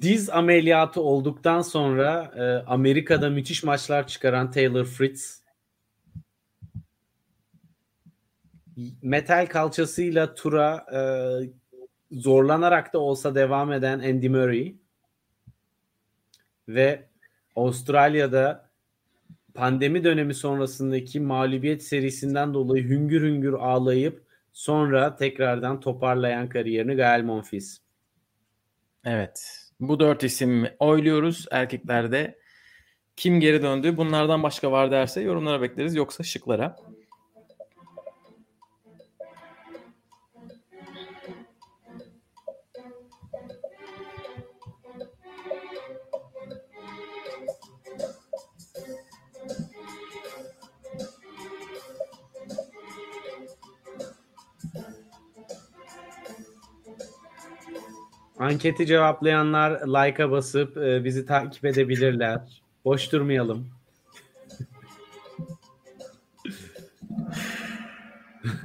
[0.00, 5.44] diz ameliyatı olduktan sonra e, Amerika'da müthiş maçlar çıkaran Taylor Fritz
[9.02, 11.00] metal kalçasıyla tura e,
[12.10, 14.74] zorlanarak da olsa devam eden Andy Murray
[16.68, 17.08] ve
[17.56, 18.70] Avustralya'da
[19.54, 27.78] pandemi dönemi sonrasındaki mağlubiyet serisinden dolayı hüngür hüngür ağlayıp sonra tekrardan toparlayan kariyerini Gael Monfils.
[29.04, 29.60] Evet.
[29.80, 31.46] Bu dört isim oyluyoruz.
[31.50, 32.38] Erkeklerde
[33.16, 33.96] Kim geri döndü?
[33.96, 35.94] Bunlardan başka var derse yorumlara bekleriz.
[35.94, 36.76] Yoksa şıklara.
[58.44, 62.62] Anketi cevaplayanlar like'a basıp e, bizi takip edebilirler.
[62.84, 63.70] Boş durmayalım.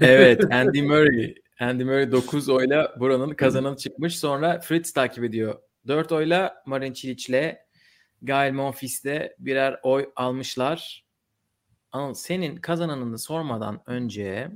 [0.02, 1.36] Evet Andy Murray.
[1.60, 4.20] Andy Murray 9 oyla buranın kazananı çıkmış.
[4.20, 5.60] Sonra Fritz takip ediyor.
[5.88, 7.56] 4 oyla Marin Çiliç'le
[8.22, 11.06] Gael Monfils de birer oy almışlar.
[11.92, 14.52] Anıl senin kazananını sormadan önce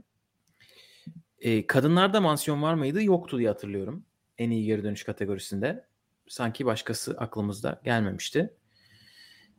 [1.39, 3.03] e, kadınlarda mansiyon var mıydı?
[3.03, 4.05] Yoktu diye hatırlıyorum.
[4.37, 5.85] En iyi geri dönüş kategorisinde.
[6.27, 8.53] Sanki başkası aklımızda gelmemişti.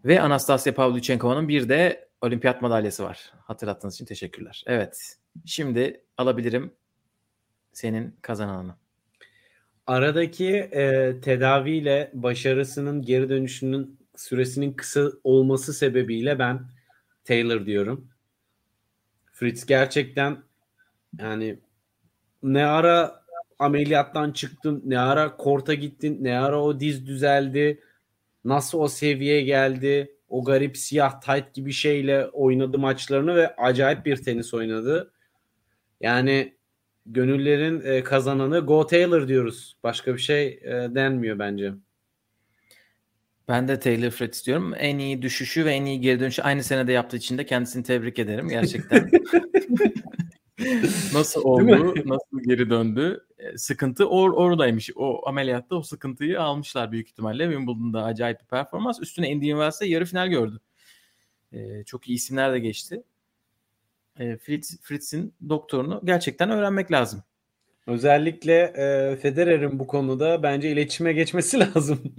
[0.04, 3.32] Ve Anastasia Pavlyuchenkova'nın bir de olimpiyat madalyası var.
[3.36, 4.64] Hatırlattığınız için teşekkürler.
[4.66, 5.16] Evet.
[5.46, 6.74] Şimdi alabilirim
[7.72, 8.74] senin kazananını.
[9.86, 16.68] Aradaki e, tedaviyle başarısının geri dönüşünün süresinin kısa olması sebebiyle ben
[17.24, 18.08] Taylor diyorum.
[19.32, 20.42] Fritz gerçekten
[21.18, 21.58] yani
[22.42, 23.23] ne ara
[23.58, 27.80] ameliyattan çıktın, ne ara korta gittin, ne ara o diz düzeldi,
[28.44, 34.16] nasıl o seviyeye geldi, o garip siyah tight gibi şeyle oynadı maçlarını ve acayip bir
[34.16, 35.12] tenis oynadı.
[36.00, 36.54] Yani
[37.06, 39.76] gönüllerin e, kazananı Go Taylor diyoruz.
[39.82, 41.72] Başka bir şey e, denmiyor bence.
[43.48, 44.74] Ben de Taylor Fritz diyorum.
[44.78, 48.18] En iyi düşüşü ve en iyi geri dönüşü aynı senede yaptığı için de kendisini tebrik
[48.18, 49.10] ederim gerçekten.
[51.14, 53.26] nasıl oldu, nasıl geri döndü?
[53.44, 54.90] E, sıkıntı or oradaymış.
[54.96, 57.44] O ameliyatta o sıkıntıyı almışlar büyük ihtimalle.
[57.44, 59.00] Wimbledon'da acayip bir performans.
[59.00, 60.60] Üstüne Indian Wells'te yarı final gördü.
[61.52, 63.02] Ee, çok iyi isimler de geçti.
[64.18, 67.22] Ee, Fritz, Fritz'in doktorunu gerçekten öğrenmek lazım.
[67.86, 72.14] Özellikle e, Federer'in bu konuda bence iletişime geçmesi lazım.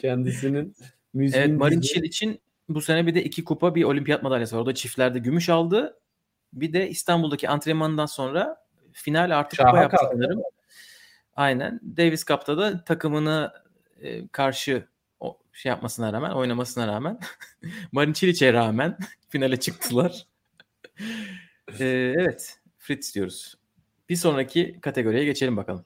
[0.00, 0.74] Kendisinin
[1.14, 4.60] Evet Marin için bu sene bir de iki kupa bir olimpiyat madalyası var.
[4.60, 5.98] O da çiftlerde gümüş aldı.
[6.52, 10.42] Bir de İstanbul'daki antrenmanından sonra final artık kupa yaptı sanırım.
[11.36, 11.80] Aynen.
[11.96, 13.52] Davis Cup'ta da takımını
[14.00, 14.88] e, karşı
[15.20, 17.18] o şey yapmasına rağmen, oynamasına rağmen
[17.92, 20.26] Marin Çiliç'e rağmen finale çıktılar.
[21.80, 21.84] e,
[22.18, 22.58] evet.
[22.78, 23.54] Fritz diyoruz.
[24.08, 25.84] Bir sonraki kategoriye geçelim bakalım.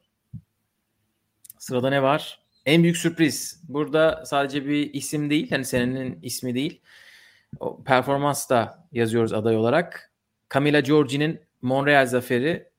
[1.59, 2.41] Sırada ne var?
[2.67, 3.63] En büyük sürpriz.
[3.69, 5.51] Burada sadece bir isim değil.
[5.51, 6.81] Hani senenin ismi değil.
[7.61, 10.13] O performans da yazıyoruz aday olarak.
[10.55, 12.70] Camila Giorgi'nin Montreal zaferi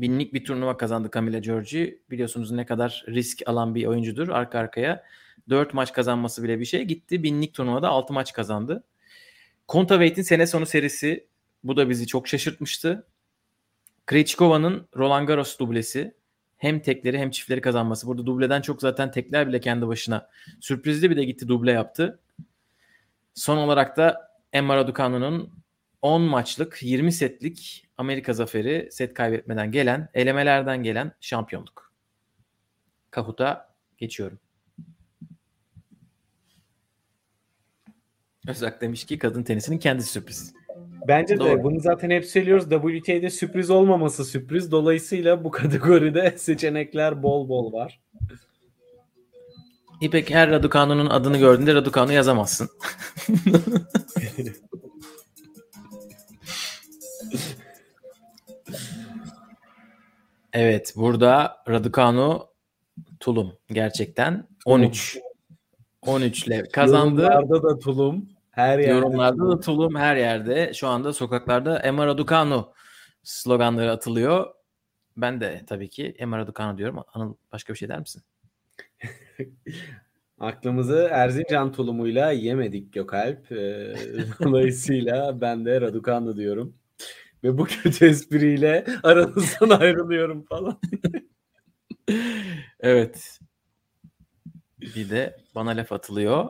[0.00, 2.02] binlik bir turnuva kazandı Camila Giorgi.
[2.10, 5.04] Biliyorsunuz ne kadar risk alan bir oyuncudur arka arkaya.
[5.48, 6.84] 4 maç kazanması bile bir şey.
[6.84, 8.84] Gitti binlik turnuvada 6 maç kazandı.
[9.68, 11.26] Kontaveit'in sene sonu serisi
[11.64, 13.06] bu da bizi çok şaşırtmıştı.
[14.06, 16.14] Krejcikova'nın Roland Garros dublesi
[16.56, 18.06] hem tekleri hem çiftleri kazanması.
[18.06, 20.28] Burada dubleden çok zaten tekler bile kendi başına
[20.60, 22.20] sürprizli bir de gitti duble yaptı.
[23.34, 25.52] Son olarak da Emma Raducanu'nun
[26.02, 31.92] 10 maçlık 20 setlik Amerika zaferi set kaybetmeden gelen elemelerden gelen şampiyonluk.
[33.10, 34.38] Kahut'a geçiyorum.
[38.48, 40.54] Özak demiş ki kadın tenisinin kendisi sürpriz.
[41.08, 41.48] Bence Doğru.
[41.48, 42.68] de bunu zaten hep söylüyoruz.
[42.70, 44.72] WTA'de sürpriz olmaması sürpriz.
[44.72, 48.00] Dolayısıyla bu kategoride seçenekler bol bol var.
[50.00, 52.68] İpek her Raducanu'nun adını gördüğünde Raducanu yazamazsın.
[60.52, 62.48] evet burada Raducanu
[63.20, 65.18] Tulum gerçekten 13
[66.02, 67.22] 13 ile kazandı.
[67.22, 68.28] Yorumlarda da Tulum.
[68.58, 68.92] Her yerde.
[68.92, 70.74] Yorumlarda da tulum her yerde.
[70.74, 72.72] Şu anda sokaklarda Emma Raducanu
[73.22, 74.46] sloganları atılıyor.
[75.16, 77.04] Ben de tabii ki Emma Raducanu diyorum.
[77.14, 78.22] Anıl başka bir şey der misin?
[80.40, 83.52] Aklımızı Erzincan tulumuyla yemedik Gökalp.
[83.52, 83.94] Ee,
[84.44, 86.74] dolayısıyla ben de Raducanu diyorum.
[87.44, 90.80] Ve bu kötü espriyle aranızdan ayrılıyorum falan.
[92.80, 93.40] evet.
[94.80, 96.48] Bir de bana laf atılıyor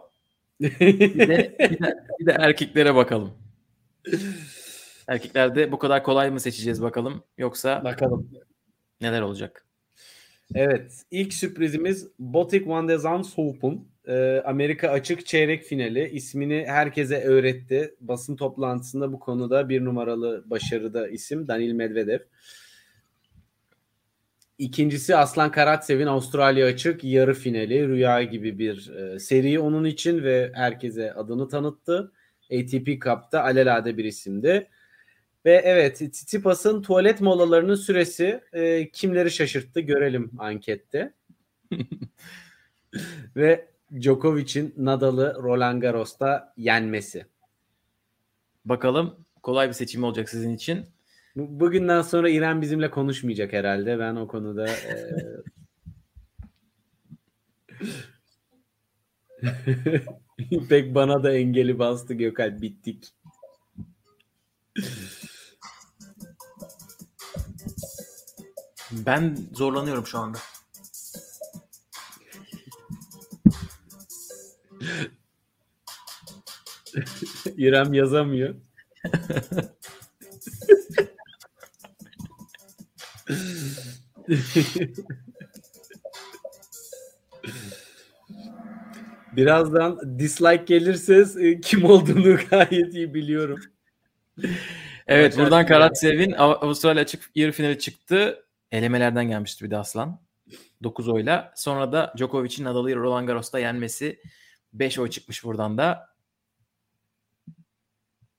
[0.60, 3.32] bir, de, bir, de, bir de erkeklere bakalım.
[5.08, 8.30] Erkeklerde bu kadar kolay mı seçeceğiz bakalım yoksa bakalım
[9.00, 9.64] neler olacak?
[10.54, 13.84] Evet, ilk sürprizimiz Botic Van de Zand's Open.
[14.08, 16.08] Ee, Amerika açık çeyrek finali.
[16.08, 17.94] ismini herkese öğretti.
[18.00, 22.18] Basın toplantısında bu konuda bir numaralı başarıda isim Danil Medvedev.
[24.58, 30.52] İkincisi Aslan Karatsev'in Avustralya açık yarı finali rüya gibi bir e, seri onun için ve
[30.54, 32.12] herkese adını tanıttı.
[32.52, 34.68] ATP Cup'ta alelade bir isimdi.
[35.44, 41.12] Ve evet Tsitsipas'ın tuvalet molalarının süresi e, kimleri şaşırttı görelim ankette.
[43.36, 47.26] ve Djokovic'in Nadal'ı Roland Garros'ta yenmesi.
[48.64, 50.86] Bakalım kolay bir seçim olacak sizin için.
[51.36, 53.98] Bugünden sonra İrem bizimle konuşmayacak herhalde.
[53.98, 55.16] Ben o konuda e...
[60.68, 63.14] pek bana da engeli bastı Gökalp bittik.
[68.92, 70.38] Ben zorlanıyorum şu anda.
[77.56, 78.54] İrem yazamıyor.
[89.32, 93.60] Birazdan dislike gelirse e, kim olduğunu gayet iyi biliyorum.
[95.06, 98.44] Evet buradan Karatsev'in Avustralya açık yarı finali çıktı.
[98.72, 100.20] Elemelerden gelmişti bir de Aslan.
[100.82, 101.52] 9 oyla.
[101.56, 104.20] Sonra da Djokovic'in Nadal'ı Roland Garros'ta yenmesi
[104.72, 106.08] 5 oy çıkmış buradan da.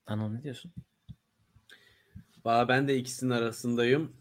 [0.06, 0.74] Anıl ne diyorsun?
[2.46, 4.14] Valla ben de ikisinin arasındayım.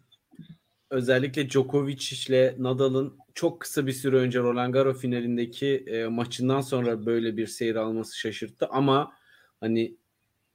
[0.91, 7.07] Özellikle Djokovic ile Nadal'ın çok kısa bir süre önce Roland Garros finalindeki e, maçından sonra
[7.07, 9.13] böyle bir seyir alması şaşırttı ama
[9.61, 9.97] hani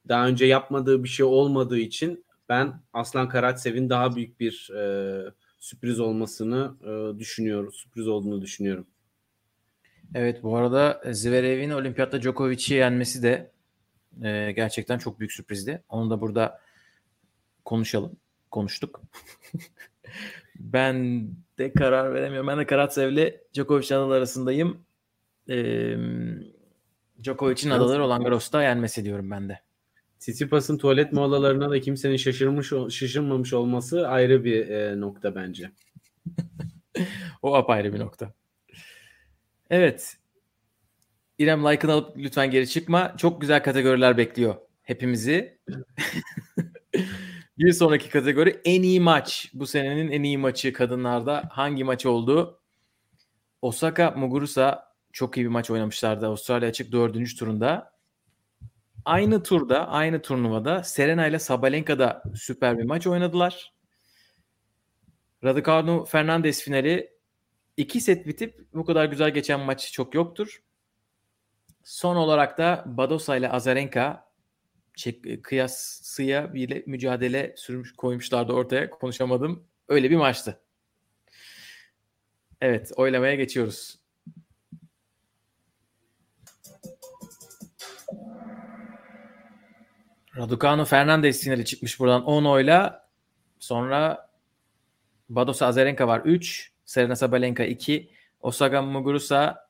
[0.08, 6.00] daha önce yapmadığı bir şey olmadığı için ben Aslan Karatsev'in daha büyük bir e, sürpriz
[6.00, 7.72] olmasını e, düşünüyorum.
[7.72, 8.86] Sürpriz olduğunu düşünüyorum.
[10.14, 13.50] Evet bu arada Zverev'in olimpiyatta Djokovic'i yenmesi de
[14.22, 15.82] e, gerçekten çok büyük sürprizdi.
[15.88, 16.60] Onu da burada
[17.64, 18.16] konuşalım.
[18.50, 19.02] Konuştuk.
[20.58, 21.28] ben
[21.58, 22.48] de karar veremiyorum.
[22.48, 24.78] Ben de Karatsev'le Djokovic Nadal arasındayım.
[25.48, 25.96] Ee,
[27.22, 29.60] Djokovic'in Nadal'ı Roland Garros'ta yenmesi diyorum ben de.
[30.18, 35.70] Tsitsipas'ın tuvalet molalarına da kimsenin şaşırmış şaşırmamış olması ayrı bir e, nokta bence.
[37.42, 38.32] o apayrı bir nokta.
[39.70, 40.16] Evet.
[41.38, 43.14] İrem like'ını alıp lütfen geri çıkma.
[43.16, 45.58] Çok güzel kategoriler bekliyor hepimizi.
[47.58, 49.50] bir sonraki kategori en iyi maç.
[49.54, 52.60] Bu senenin en iyi maçı kadınlarda hangi maç oldu?
[53.62, 56.26] Osaka Muguruza çok iyi bir maç oynamışlardı.
[56.26, 57.94] Avustralya açık dördüncü turunda.
[59.04, 63.74] Aynı turda, aynı turnuvada Serena ile Sabalenka da süper bir maç oynadılar.
[65.44, 67.13] Raducanu Fernandez finali
[67.76, 70.62] iki set bitip bu kadar güzel geçen maç çok yoktur.
[71.84, 74.30] Son olarak da Badosa ile Azarenka
[75.42, 78.90] kıyasıya bir mücadele sürmüş koymuşlardı ortaya.
[78.90, 79.66] Konuşamadım.
[79.88, 80.60] Öyle bir maçtı.
[82.60, 83.98] Evet, oylamaya geçiyoruz.
[90.36, 93.08] Raducanu Fernandez finali çıkmış buradan 10 oyla.
[93.58, 94.30] Sonra
[95.28, 96.73] Badosa Azarenka var 3.
[96.94, 98.10] Serena Sabalenka 2.
[98.40, 99.68] Osaka Muguruza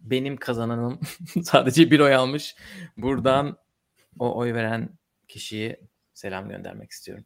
[0.00, 1.00] benim kazananım.
[1.42, 2.56] Sadece bir oy almış.
[2.96, 3.56] Buradan
[4.18, 4.88] o oy veren
[5.28, 5.80] kişiye
[6.14, 7.24] selam göndermek istiyorum.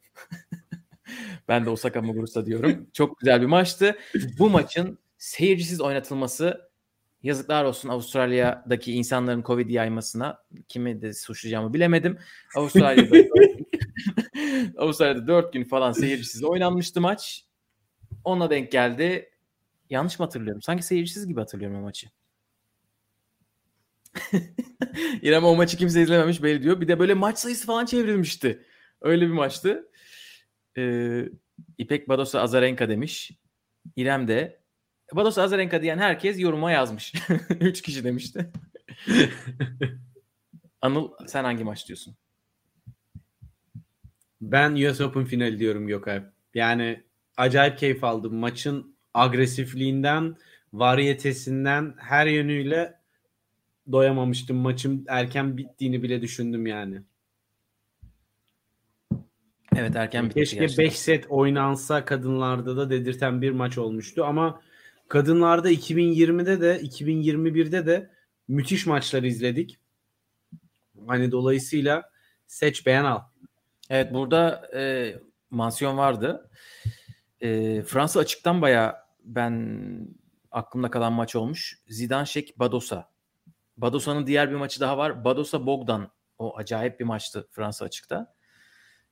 [1.48, 2.86] ben de Osaka Muguruza diyorum.
[2.92, 3.98] Çok güzel bir maçtı.
[4.38, 6.70] Bu maçın seyircisiz oynatılması
[7.22, 10.42] yazıklar olsun Avustralya'daki insanların Covid yaymasına.
[10.68, 12.18] Kimi de suçlayacağımı bilemedim.
[12.56, 13.16] Avustralya'da
[14.78, 17.49] Avustralya'da 4 gün falan seyircisiz oynanmıştı maç.
[18.24, 19.30] Ona denk geldi.
[19.90, 20.62] Yanlış mı hatırlıyorum?
[20.62, 22.10] Sanki seyircisiz gibi hatırlıyorum o maçı.
[25.22, 26.80] İrem o maçı kimse izlememiş belli diyor.
[26.80, 28.66] Bir de böyle maç sayısı falan çevrilmişti.
[29.00, 29.88] Öyle bir maçtı.
[30.78, 31.24] Ee,
[31.78, 33.30] İpek Badosa Azarenka demiş.
[33.96, 34.60] İrem de.
[35.12, 37.14] Badosa Azarenka diyen herkes yoruma yazmış.
[37.60, 38.50] Üç kişi demişti.
[40.82, 42.16] Anıl sen hangi maç diyorsun?
[44.40, 46.22] Ben US Open finali diyorum Gökay.
[46.54, 47.04] Yani
[47.40, 48.34] acayip keyif aldım.
[48.34, 50.36] Maçın agresifliğinden,
[50.72, 52.94] variyetesinden her yönüyle
[53.92, 54.56] doyamamıştım.
[54.56, 57.02] Maçın erken bittiğini bile düşündüm yani.
[59.76, 64.60] Evet erken bitti Keşke 5 set oynansa kadınlarda da dedirten bir maç olmuştu ama
[65.08, 68.10] kadınlarda 2020'de de 2021'de de
[68.48, 69.78] müthiş maçlar izledik.
[71.06, 72.10] Hani dolayısıyla
[72.46, 73.20] seç beğen al.
[73.90, 75.14] Evet burada e,
[75.50, 76.50] mansiyon vardı.
[77.40, 80.08] E, Fransa açıktan baya ben
[80.50, 81.78] aklımda kalan maç olmuş.
[81.88, 83.10] Zidane Şek Badosa
[83.80, 85.24] Badosa'nın diğer bir maçı daha var.
[85.24, 86.10] Badosa Bogdan.
[86.38, 88.34] O acayip bir maçtı Fransa açıkta.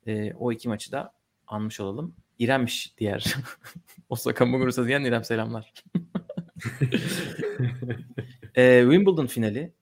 [0.05, 1.13] E, o iki maçı da
[1.47, 2.15] anmış olalım.
[2.39, 3.35] İrem'miş diğer.
[4.09, 5.73] Osaka Muguruza diyen İrem selamlar.
[8.55, 9.73] e, Wimbledon finali.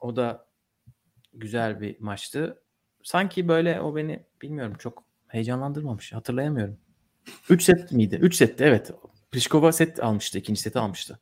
[0.00, 0.46] O da
[1.34, 2.62] güzel bir maçtı.
[3.02, 6.12] Sanki böyle o beni bilmiyorum çok heyecanlandırmamış.
[6.12, 6.78] Hatırlayamıyorum.
[7.48, 8.18] 3 set miydi?
[8.22, 8.90] 3 setti evet.
[9.30, 10.38] Pliskova set almıştı.
[10.38, 11.20] ikinci seti almıştı.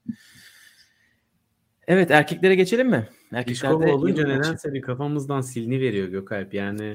[1.87, 3.09] Evet erkeklere geçelim mi?
[3.47, 6.55] Pliskova olunca nedense bir kafamızdan silini veriyor Gökalp.
[6.55, 6.95] Yani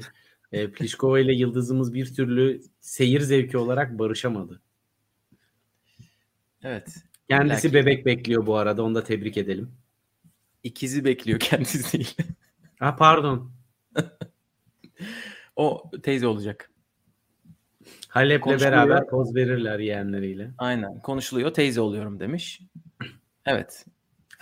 [0.52, 4.62] e, Pliskova ile Yıldızımız bir türlü seyir zevki olarak barışamadı.
[6.62, 6.94] Evet.
[7.28, 7.86] Kendisi Belki...
[7.86, 8.82] bebek bekliyor bu arada.
[8.82, 9.70] Onu da tebrik edelim.
[10.62, 12.16] İkizi bekliyor kendisi değil.
[12.78, 13.52] Ha pardon.
[15.56, 16.70] o teyze olacak.
[18.16, 20.50] Halep'le beraber poz verirler yeğenleriyle.
[20.58, 21.00] Aynen.
[21.00, 21.54] Konuşuluyor.
[21.54, 22.60] Teyze oluyorum demiş.
[23.46, 23.86] Evet.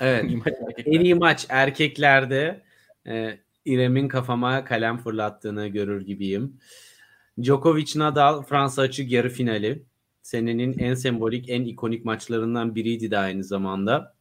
[0.00, 0.24] Evet.
[0.86, 2.62] en iyi maç erkeklerde
[3.06, 6.60] e, İrem'in kafama kalem fırlattığını görür gibiyim.
[7.42, 9.82] Djokovic Nadal Fransa açık yarı finali.
[10.22, 14.14] Senenin en sembolik, en ikonik maçlarından biriydi de aynı zamanda.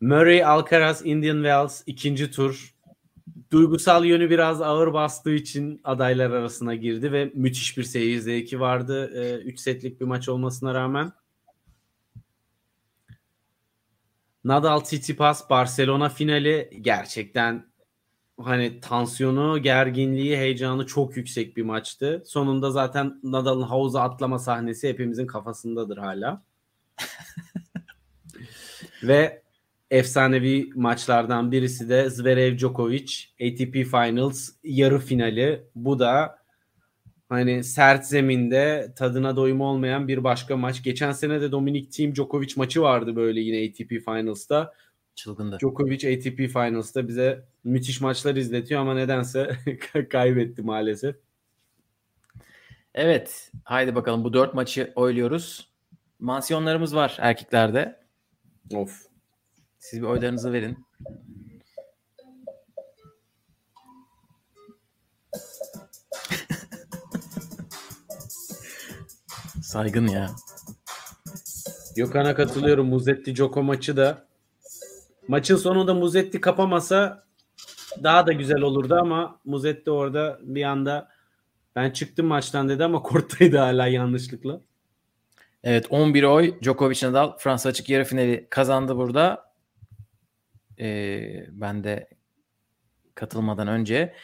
[0.00, 2.75] Murray Alcaraz Indian Wells ikinci tur.
[3.50, 9.10] Duygusal yönü biraz ağır bastığı için adaylar arasına girdi ve müthiş bir seyir zevki vardı.
[9.44, 11.12] 3 ee, setlik bir maç olmasına rağmen.
[14.44, 17.66] Nadal Tsitsipas Barcelona finali gerçekten
[18.40, 22.22] hani tansiyonu, gerginliği, heyecanı çok yüksek bir maçtı.
[22.26, 26.42] Sonunda zaten Nadal'ın havuza atlama sahnesi hepimizin kafasındadır hala.
[29.02, 29.45] Ve
[29.90, 35.64] efsanevi maçlardan birisi de Zverev Djokovic ATP Finals yarı finali.
[35.74, 36.38] Bu da
[37.28, 40.82] hani sert zeminde tadına doyum olmayan bir başka maç.
[40.82, 44.72] Geçen sene de Dominic Thiem Djokovic maçı vardı böyle yine ATP Finals'ta.
[45.14, 45.58] Çılgındı.
[45.58, 49.56] Djokovic ATP Finals'ta bize müthiş maçlar izletiyor ama nedense
[50.10, 51.16] kaybetti maalesef.
[52.94, 53.52] Evet.
[53.64, 55.68] Haydi bakalım bu dört maçı oyluyoruz.
[56.18, 58.00] Mansiyonlarımız var erkeklerde.
[58.74, 59.05] Of.
[59.90, 60.78] Siz bir oylarınızı verin.
[69.62, 70.30] Saygın ya.
[71.96, 72.86] Gökhan'a katılıyorum.
[72.86, 74.26] Muzetti Joko maçı da
[75.28, 77.24] maçın sonunda Muzetti kapamasa
[78.02, 81.08] daha da güzel olurdu ama Muzetti orada bir anda
[81.76, 84.60] ben çıktım maçtan dedi ama korttaydı hala yanlışlıkla.
[85.64, 89.45] Evet 11 oy Djokovic Nadal Fransa açık yarı finali kazandı burada.
[90.80, 92.08] Ee, ben de
[93.14, 94.14] katılmadan önce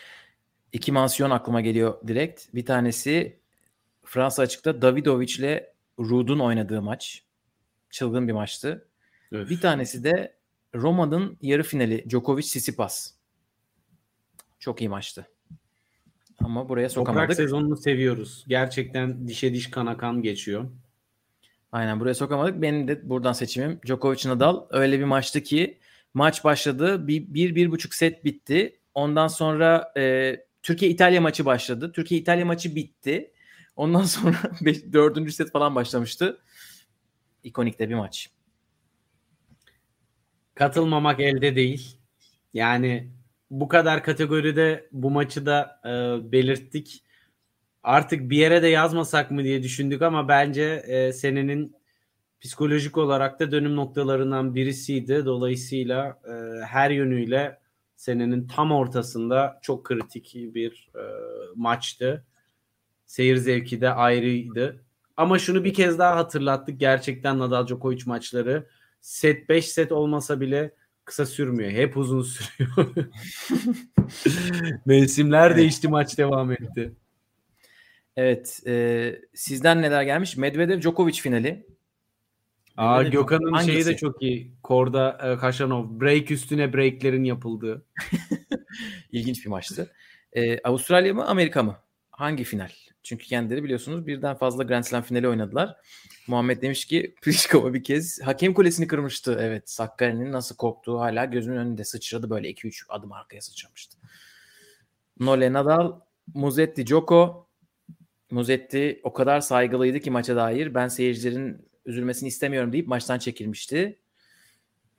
[0.73, 2.55] iki mansiyon aklıma geliyor direkt.
[2.55, 3.41] Bir tanesi
[4.05, 7.25] Fransa açıkta Davidovic ile Rud'un oynadığı maç.
[7.91, 8.89] Çılgın bir maçtı.
[9.31, 9.51] Öf.
[9.51, 10.37] Bir tanesi de
[10.75, 13.15] Roma'nın yarı finali Djokovic Tsitsipas.
[14.59, 15.29] Çok iyi maçtı.
[16.45, 17.29] Ama buraya sokamadık.
[17.29, 18.45] Toprak sezonunu seviyoruz.
[18.49, 20.71] Gerçekten dişe diş kana kan geçiyor.
[21.73, 22.63] Aynen buraya sokamadık.
[22.63, 24.67] Benim de buradan seçimim Djokovic Nadal.
[24.71, 25.79] Öyle bir maçtı ki
[26.15, 27.09] maç başladı.
[27.09, 28.81] Bir, bir, bir buçuk set bitti.
[28.95, 31.93] Ondan sonra e, Türkiye-İtalya maçı başladı.
[31.93, 33.33] Türkiye-İtalya maçı bitti.
[33.77, 36.39] Ondan sonra beş, dördüncü set falan başlamıştı.
[37.45, 38.31] İkonik de bir maç.
[40.55, 41.97] Katılmamak elde değil.
[42.55, 43.13] Yani
[43.51, 45.89] bu kadar kategoride bu maçı da e,
[46.33, 47.05] belirttik.
[47.83, 51.77] Artık bir yere de yazmasak mı diye düşündük ama bence e, senenin
[52.43, 55.25] psikolojik olarak da dönüm noktalarından birisiydi.
[55.25, 57.59] Dolayısıyla e, her yönüyle
[57.97, 61.03] senenin tam ortasında çok kritik bir e,
[61.55, 62.27] maçtı.
[63.07, 64.85] Seyir zevki de ayrıydı.
[65.17, 66.81] Ama şunu bir kez daha hatırlattık.
[66.81, 68.69] Gerçekten Nadal Djokovic maçları
[69.01, 70.75] set 5 set olmasa bile
[71.05, 71.71] kısa sürmüyor.
[71.71, 72.87] Hep uzun sürüyor.
[74.87, 76.93] Mevsimler değişti maç devam etti.
[78.17, 78.61] Evet.
[78.67, 80.37] E, sizden neler gelmiş?
[80.37, 81.67] Medvedev Djokovic finali.
[82.77, 84.53] Aa Gökhan'ın şeyi de çok iyi.
[84.63, 86.01] Korda e, Kaşanov.
[86.01, 87.87] Break üstüne breaklerin yapıldığı.
[89.13, 89.93] İlginç bir maçtı.
[90.33, 91.77] E, Avustralya mı Amerika mı?
[92.11, 92.71] Hangi final?
[93.03, 95.77] Çünkü kendileri biliyorsunuz birden fazla Grand Slam finali oynadılar.
[96.27, 99.39] Muhammed demiş ki Pliskova bir kez hakem kulesini kırmıştı.
[99.41, 103.99] Evet Sakkari'nin nasıl korktuğu hala gözümün önünde sıçradı böyle 2-3 adım arkaya sıçramıştı.
[105.21, 106.01] Nole Nadal,
[106.35, 107.49] Muzetti Joko.
[108.31, 113.99] Muzetti o kadar saygılıydı ki maça dair ben seyircilerin üzülmesini istemiyorum deyip maçtan çekilmişti.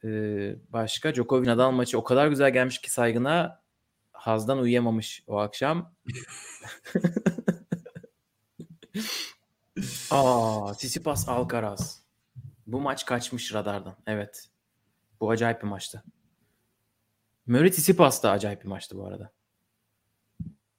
[0.04, 3.62] Ee, başka Djokovic Nadal maçı o kadar güzel gelmiş ki saygına
[4.12, 5.94] hazdan uyuyamamış o akşam.
[10.12, 12.04] Aa, Tsitsipas Alcaraz.
[12.68, 13.96] Bu maç kaçmış radardan.
[14.08, 14.50] Evet.
[15.20, 16.04] Bu acayip bir maçtı.
[17.48, 19.32] Murray Tsitsipas da acayip bir maçtı bu arada.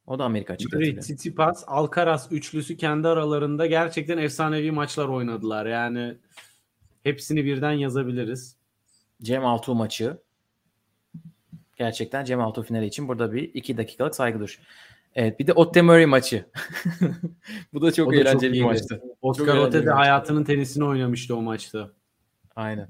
[0.07, 0.72] O da Amerika açık.
[0.72, 5.66] Murray, Tsitsipas, Alcaraz üçlüsü kendi aralarında gerçekten efsanevi maçlar oynadılar.
[5.66, 6.14] Yani
[7.02, 8.57] hepsini birden yazabiliriz.
[9.22, 10.18] Cem Altuğ maçı.
[11.76, 14.61] Gerçekten Cem Altuğ finali için burada bir iki dakikalık saygı duruş.
[15.14, 16.44] Evet bir de Otte Murray maçı.
[17.72, 19.02] Bu da çok O da eğlenceli çok bir maçtı.
[19.22, 21.90] Oscar Otte de hayatının tenisini oynamıştı o maçta.
[22.57, 22.88] Aynen.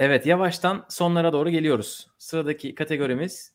[0.00, 2.08] Evet yavaştan sonlara doğru geliyoruz.
[2.18, 3.52] Sıradaki kategorimiz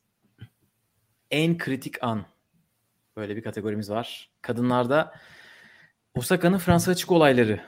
[1.34, 2.26] en kritik an.
[3.18, 4.32] Böyle bir kategorimiz var.
[4.42, 5.14] Kadınlarda
[6.16, 7.62] Osaka'nın Fransa açık olayları.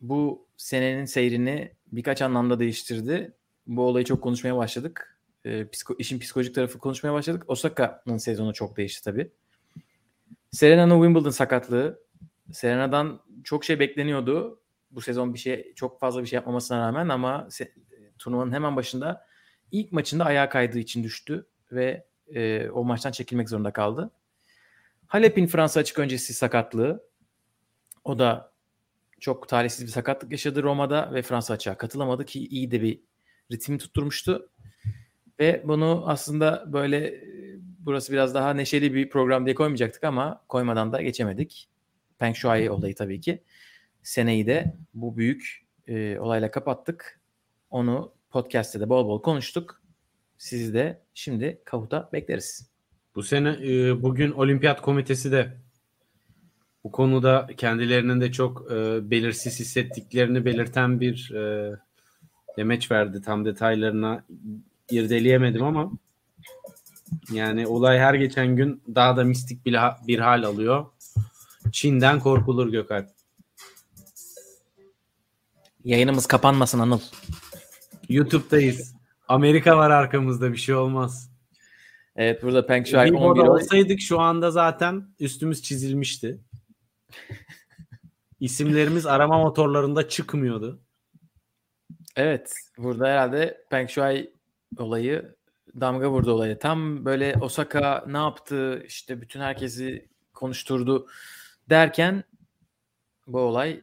[0.00, 3.34] Bu senenin seyrini birkaç anlamda değiştirdi.
[3.66, 5.18] Bu olayı çok konuşmaya başladık.
[5.44, 7.44] Ee, psiko- işin psikolojik tarafı konuşmaya başladık.
[7.46, 9.32] Osaka'nın sezonu çok değişti tabii.
[10.50, 12.02] Serena'nın Wimbledon sakatlığı.
[12.52, 14.60] Serena'dan çok şey bekleniyordu.
[14.90, 17.72] Bu sezon bir şey çok fazla bir şey yapmamasına rağmen ama se-
[18.18, 19.26] turnuvanın hemen başında
[19.72, 24.10] ilk maçında ayağa kaydığı için düştü ve e, o maçtan çekilmek zorunda kaldı.
[25.06, 27.08] Halep'in Fransa açık öncesi sakatlığı.
[28.04, 28.52] O da
[29.20, 33.00] çok talihsiz bir sakatlık yaşadı Roma'da ve Fransa açığa katılamadı ki iyi de bir
[33.52, 34.50] ritmi tutturmuştu.
[35.40, 37.22] Ve bunu aslında böyle e,
[37.78, 41.68] burası biraz daha neşeli bir program diye koymayacaktık ama koymadan da geçemedik.
[42.18, 43.42] Peng Shuai olayı tabii ki.
[44.02, 47.20] Seneyi de bu büyük e, olayla kapattık.
[47.70, 49.82] Onu podcast'te de bol bol konuştuk.
[50.38, 52.70] Sizi de şimdi Kahut'a bekleriz.
[53.14, 55.56] Bu sene e, bugün Olimpiyat Komitesi de
[56.84, 61.72] bu konuda kendilerinin de çok e, belirsiz hissettiklerini belirten bir e,
[62.56, 63.22] demeç verdi.
[63.22, 64.24] Tam detaylarına
[64.90, 65.92] irdeleyemedim ama
[67.32, 69.76] yani olay her geçen gün daha da mistik bir,
[70.06, 70.86] bir hal alıyor.
[71.72, 73.08] Çin'den korkulur Gökalp.
[75.84, 77.00] Yayınımız kapanmasın Anıl.
[78.08, 78.97] YouTube'dayız.
[79.28, 81.32] Amerika var arkamızda bir şey olmaz.
[82.16, 86.40] Evet burada Peng Shuai Bir 11 orada olay- olsaydık şu anda zaten üstümüz çizilmişti.
[88.40, 90.80] İsimlerimiz arama motorlarında çıkmıyordu.
[92.16, 94.32] Evet burada herhalde Peng Shuai
[94.78, 95.36] olayı
[95.80, 96.58] damga vurdu olayı.
[96.58, 101.08] Tam böyle Osaka ne yaptı işte bütün herkesi konuşturdu
[101.70, 102.24] derken
[103.26, 103.82] bu olay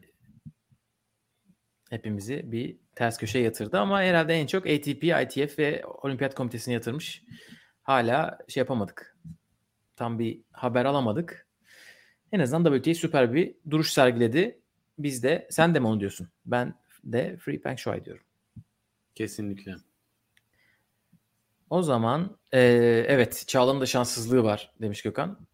[1.90, 7.22] hepimizi bir ters köşeye yatırdı ama herhalde en çok ATP, ITF ve Olimpiyat Komitesi'ne yatırmış.
[7.82, 9.16] Hala şey yapamadık.
[9.96, 11.46] Tam bir haber alamadık.
[12.32, 14.60] En azından WTA süper bir duruş sergiledi.
[14.98, 16.28] Biz de sen de mi onu diyorsun?
[16.46, 16.74] Ben
[17.04, 18.24] de Free Peng Shuai diyorum.
[19.14, 19.76] Kesinlikle.
[21.70, 22.60] O zaman e,
[23.08, 25.46] evet Çağla'nın da şanssızlığı var demiş Gökhan.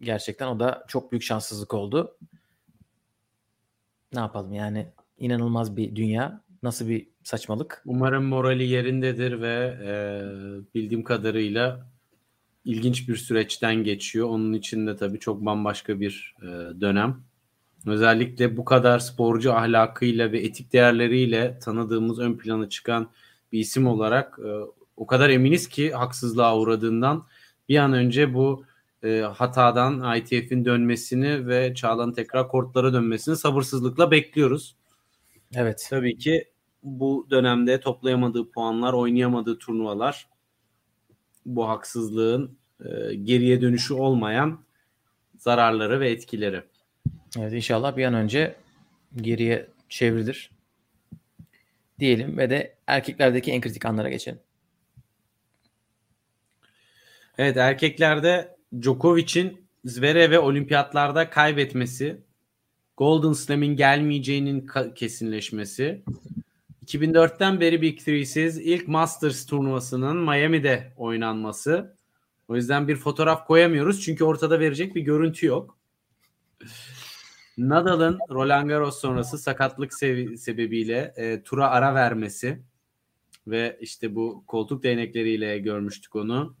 [0.00, 2.18] Gerçekten o da çok büyük şanssızlık oldu.
[4.12, 6.42] Ne yapalım yani inanılmaz bir dünya.
[6.62, 7.82] Nasıl bir saçmalık.
[7.86, 9.92] Umarım morali yerindedir ve e,
[10.74, 11.86] bildiğim kadarıyla
[12.64, 14.28] ilginç bir süreçten geçiyor.
[14.28, 16.46] Onun için de tabii çok bambaşka bir e,
[16.80, 17.24] dönem.
[17.86, 23.10] Özellikle bu kadar sporcu ahlakıyla ve etik değerleriyle tanıdığımız ön plana çıkan
[23.52, 24.50] bir isim olarak e,
[24.96, 27.26] o kadar eminiz ki haksızlığa uğradığından
[27.68, 28.64] bir an önce bu
[29.04, 34.76] e, hatadan ITF'in dönmesini ve Çağla'nın tekrar kortlara dönmesini sabırsızlıkla bekliyoruz.
[35.54, 35.86] Evet.
[35.90, 36.51] Tabii ki
[36.82, 40.28] bu dönemde toplayamadığı puanlar, oynayamadığı turnuvalar
[41.46, 44.64] bu haksızlığın e, geriye dönüşü olmayan
[45.38, 46.62] zararları ve etkileri.
[47.38, 48.56] Evet inşallah bir an önce
[49.16, 50.50] geriye çevrilir.
[51.98, 54.40] Diyelim ve de erkeklerdeki en kritik anlara geçelim.
[57.38, 62.20] Evet erkeklerde Djokovic'in Zverev'e olimpiyatlarda kaybetmesi,
[62.96, 66.02] Golden Slam'in gelmeyeceğinin kesinleşmesi,
[66.94, 71.96] 2004'ten beri Big Three'siz ilk Masters turnuvasının Miami'de oynanması.
[72.48, 75.78] O yüzden bir fotoğraf koyamıyoruz çünkü ortada verecek bir görüntü yok.
[77.58, 79.94] Nadal'ın Roland Garros sonrası sakatlık
[80.38, 82.62] sebebiyle e, tura ara vermesi
[83.46, 86.56] ve işte bu koltuk değnekleriyle görmüştük onu.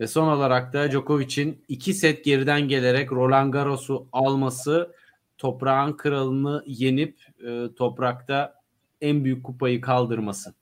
[0.00, 4.94] Ve son olarak da Djokovic'in iki set geriden gelerek Roland Garros'u alması,
[5.38, 8.61] toprağın kralını yenip e, toprakta
[9.02, 10.54] en büyük kupayı kaldırması.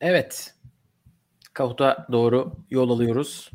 [0.00, 0.54] Evet.
[1.52, 3.50] Kahut'a doğru yol alıyoruz.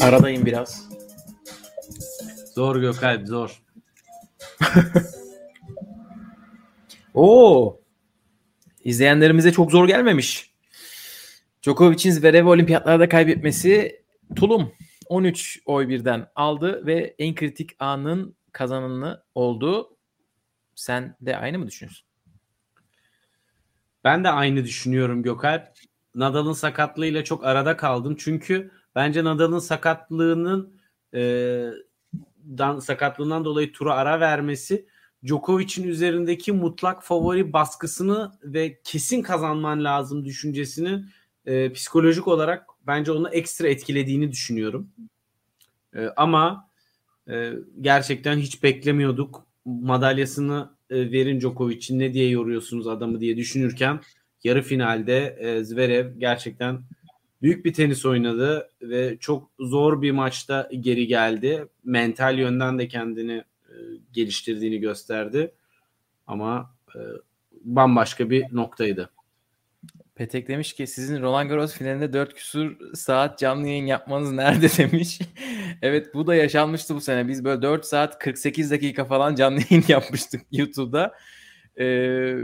[0.00, 0.88] Aradayım biraz.
[2.54, 3.63] Zor Gökalp zor.
[7.14, 7.80] Oo.
[8.84, 10.54] İzleyenlerimize çok zor gelmemiş.
[11.62, 14.02] Djokovic'in Zverev'e olimpiyatlarda kaybetmesi
[14.36, 14.72] tulum
[15.08, 19.96] 13 oy birden aldı ve en kritik anın kazananı oldu.
[20.74, 22.06] Sen de aynı mı düşünüyorsun?
[24.04, 25.68] Ben de aynı düşünüyorum Gökalp.
[26.14, 28.16] Nadal'ın sakatlığıyla çok arada kaldım.
[28.18, 30.80] Çünkü bence Nadal'ın sakatlığının
[31.14, 31.20] e,
[32.58, 34.86] dan, sakatlığından dolayı tura ara vermesi
[35.26, 41.04] Djokovic'in üzerindeki mutlak favori baskısını ve kesin kazanman lazım düşüncesini
[41.46, 44.90] e, psikolojik olarak bence onu ekstra etkilediğini düşünüyorum.
[45.94, 46.70] E, ama
[47.30, 49.46] e, gerçekten hiç beklemiyorduk.
[49.64, 54.00] Madalyasını e, verin Djokovic'in ne diye yoruyorsunuz adamı diye düşünürken
[54.44, 56.80] yarı finalde e, Zverev gerçekten
[57.44, 61.66] büyük bir tenis oynadı ve çok zor bir maçta geri geldi.
[61.84, 63.74] Mental yönden de kendini e,
[64.12, 65.54] geliştirdiğini gösterdi.
[66.26, 67.00] Ama e,
[67.64, 69.10] bambaşka bir noktaydı.
[70.14, 75.18] Petek demiş ki sizin Roland Garros finalinde 4 küsur saat canlı yayın yapmanız nerede demiş.
[75.82, 77.28] evet bu da yaşanmıştı bu sene.
[77.28, 81.14] Biz böyle 4 saat 48 dakika falan canlı yayın yapmıştık YouTube'da.
[81.78, 82.36] Ee,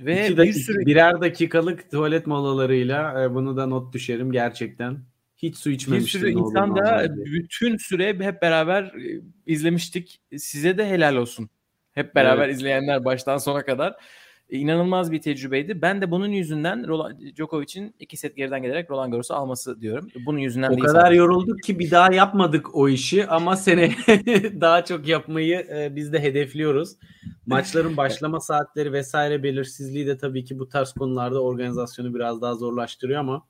[0.00, 4.98] ve İki bir sürü birer dakikalık tuvalet molalarıyla e, bunu da not düşerim gerçekten.
[5.36, 6.22] Hiç su içmemiştim.
[6.22, 10.20] Bir sürü insan da bütün süre hep beraber e, izlemiştik.
[10.36, 11.50] Size de helal olsun.
[11.92, 12.56] Hep beraber evet.
[12.56, 13.96] izleyenler baştan sona kadar.
[14.50, 15.82] E, inanılmaz bir tecrübeydi.
[15.82, 16.84] Ben de bunun yüzünden
[17.36, 20.08] Djokovic'in iki set geriden gelerek Roland Garros'u alması diyorum.
[20.26, 21.18] Bunun yüzünden o kadar sadece.
[21.18, 23.90] yorulduk ki bir daha yapmadık o işi ama sene
[24.60, 26.96] daha çok yapmayı e, biz de hedefliyoruz.
[27.46, 33.20] Maçların başlama saatleri vesaire belirsizliği de tabii ki bu tarz konularda organizasyonu biraz daha zorlaştırıyor
[33.20, 33.46] ama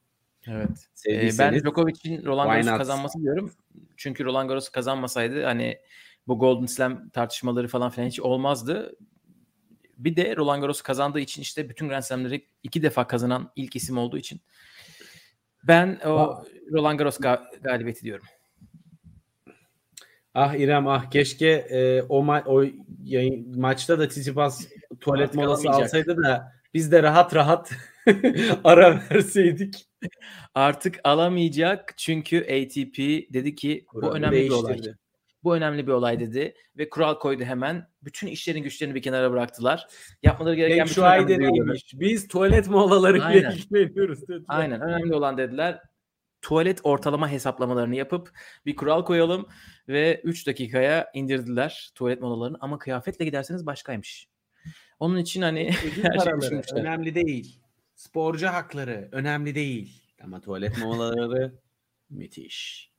[0.48, 0.89] Evet.
[1.09, 3.52] Ee, ben Djokovic'in Roland Garros'u kazanması diyorum.
[3.97, 5.78] Çünkü Roland Garros'u kazanmasaydı hani
[6.27, 8.97] bu Golden Slam tartışmaları falan filan hiç olmazdı.
[9.97, 13.98] Bir de Roland Garros kazandığı için işte bütün Grand Slam'leri iki defa kazanan ilk isim
[13.98, 14.40] olduğu için
[15.64, 18.27] ben o Roland Garros ga- galibiyeti diyorum.
[20.35, 22.64] Ah İrem ah keşke e, o, ma- o
[23.05, 24.68] yayın, maçta da Tsitsipas
[25.01, 27.73] tuvalet Artık molası alsaydı da biz de rahat rahat
[28.64, 29.86] ara verseydik.
[30.55, 32.98] Artık alamayacak çünkü ATP
[33.32, 34.81] dedi ki Kuralı bu önemli bir olay.
[35.47, 37.89] Bu önemli bir olay dedi ve kural koydu hemen.
[38.02, 39.86] Bütün işlerin güçlerini bir kenara bıraktılar.
[40.23, 41.94] Yapmaları gereken bütün önemli neymiş?
[41.94, 44.44] Biz tuvalet molaları ile ilgileniyoruz dediler.
[44.48, 45.82] Aynen önemli olan dediler.
[46.43, 48.31] Tuvalet ortalama hesaplamalarını yapıp
[48.66, 49.48] bir kural koyalım
[49.89, 54.28] ve 3 dakikaya indirdiler tuvalet molalarını ama kıyafetle giderseniz başkaymış.
[54.98, 55.70] Onun için hani
[56.02, 56.81] her şey düşünmüşler.
[56.81, 57.60] Önemli değil.
[57.94, 60.02] Sporcu hakları önemli değil.
[60.23, 61.55] Ama tuvalet molaları
[62.10, 62.90] müthiş.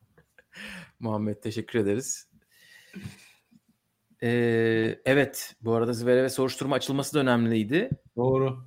[1.00, 2.27] Muhammed teşekkür ederiz.
[4.24, 7.90] Ee, evet bu arada Zverev'e soruşturma açılması da önemliydi.
[8.16, 8.58] Doğru.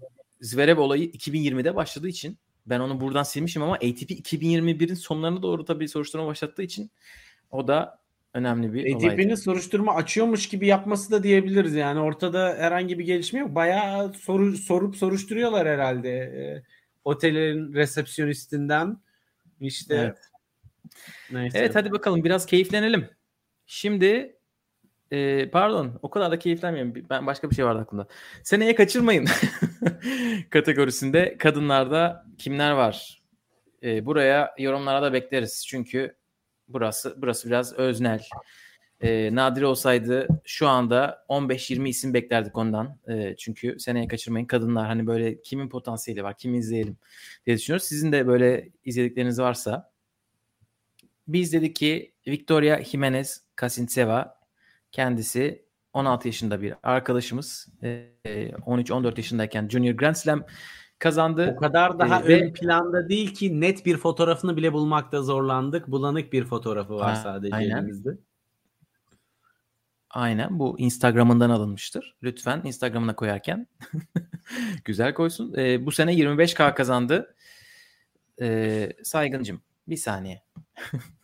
[0.41, 5.89] Zverev olayı 2020'de başladığı için ben onu buradan silmişim ama ATP 2021'in sonlarına doğru tabii
[5.89, 6.91] soruşturma başlattığı için
[7.51, 8.01] o da
[8.35, 9.37] önemli bir ATP'nin olaydı.
[9.37, 13.55] soruşturma açıyormuş gibi yapması da diyebiliriz yani ortada herhangi bir gelişme yok.
[13.55, 16.11] Bayağı soru, sorup soruşturuyorlar herhalde.
[16.11, 16.63] E,
[17.05, 18.97] otelin resepsiyonistinden
[19.61, 20.19] işte evet.
[21.33, 21.59] Neyse.
[21.59, 23.09] Evet hadi bakalım biraz keyiflenelim.
[23.73, 24.37] Şimdi
[25.11, 26.95] e, pardon o kadar da keyiflenmiyorum.
[27.11, 28.07] Ben başka bir şey vardı aklımda.
[28.43, 29.29] Seneye kaçırmayın
[30.51, 33.23] kategorisinde kadınlarda kimler var?
[33.83, 35.67] E, buraya yorumlara da bekleriz.
[35.67, 36.17] Çünkü
[36.69, 38.23] burası burası biraz öznel.
[39.01, 42.99] E, nadir olsaydı şu anda 15-20 isim beklerdik ondan.
[43.09, 46.97] E, çünkü seneye kaçırmayın kadınlar hani böyle kimin potansiyeli var, kim izleyelim
[47.47, 47.87] diye düşünüyoruz.
[47.87, 49.90] Sizin de böyle izledikleriniz varsa
[51.33, 54.41] biz dedik ki Victoria Jimenez Kasintseva
[54.93, 57.69] kendisi 16 yaşında bir arkadaşımız.
[57.83, 60.45] 13-14 yaşındayken Junior Grand Slam
[60.99, 61.55] kazandı.
[61.57, 65.89] O kadar daha ee, ön planda değil ki net bir fotoğrafını bile bulmakta zorlandık.
[65.89, 67.77] Bulanık bir fotoğrafı var sadece aynen.
[67.77, 68.19] elimizde.
[70.11, 72.17] Aynen bu Instagram'ından alınmıştır.
[72.23, 73.67] Lütfen Instagram'ına koyarken
[74.85, 75.55] güzel koysun.
[75.59, 77.35] Ee, bu sene 25K kazandı.
[78.41, 80.43] Ee, Saygıncım bir saniye.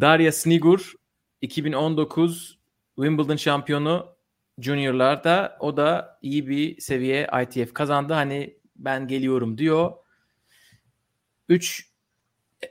[0.00, 0.92] Darya Snigur
[1.40, 2.58] 2019
[2.96, 4.16] Wimbledon şampiyonu
[4.58, 8.12] juniorlarda o da iyi bir seviye ITF kazandı.
[8.12, 9.92] Hani ben geliyorum diyor.
[11.48, 11.92] 3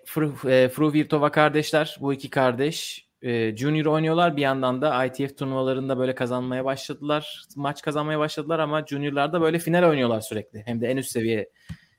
[0.05, 1.97] Fru Virtova kardeşler.
[2.01, 4.37] Bu iki kardeş e, junior oynuyorlar.
[4.37, 7.45] Bir yandan da ITF turnuvalarında böyle kazanmaya başladılar.
[7.55, 10.63] Maç kazanmaya başladılar ama juniorlarda böyle final oynuyorlar sürekli.
[10.65, 11.49] Hem de en üst seviye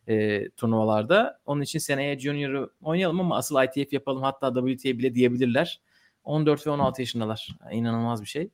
[0.08, 1.40] e, turnuvalarda.
[1.46, 5.80] Onun için seneye Junior'ı oynayalım ama asıl ITF yapalım hatta WTA bile diyebilirler.
[6.24, 7.48] 14 ve 16 yaşındalar.
[7.64, 8.50] Yani inanılmaz bir şey.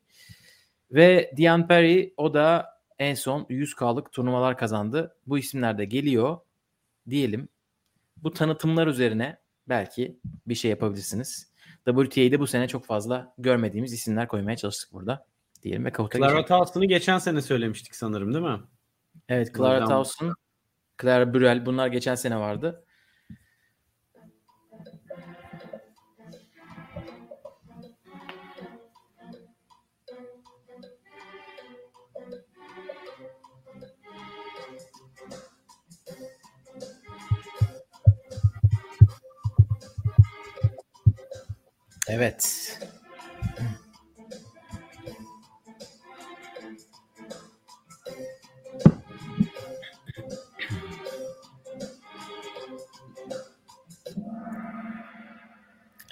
[0.90, 2.66] Ve Diane Perry o da
[2.98, 5.16] en son 100K'lık turnuvalar kazandı.
[5.26, 6.38] Bu isimler de geliyor
[7.10, 7.48] diyelim.
[8.16, 9.38] bu tanıtımlar üzerine
[9.68, 11.52] belki bir şey yapabilirsiniz.
[11.84, 15.26] WTA'de bu sene çok fazla görmediğimiz isimler koymaya çalıştık burada.
[15.62, 16.44] Diyelim ve Clara.
[16.44, 18.60] Towson'ı geçen sene söylemiştik sanırım değil mi?
[19.28, 20.34] Evet Clara Towson,
[21.02, 22.84] Clara Burel bunlar geçen sene vardı.
[42.08, 42.78] Evet.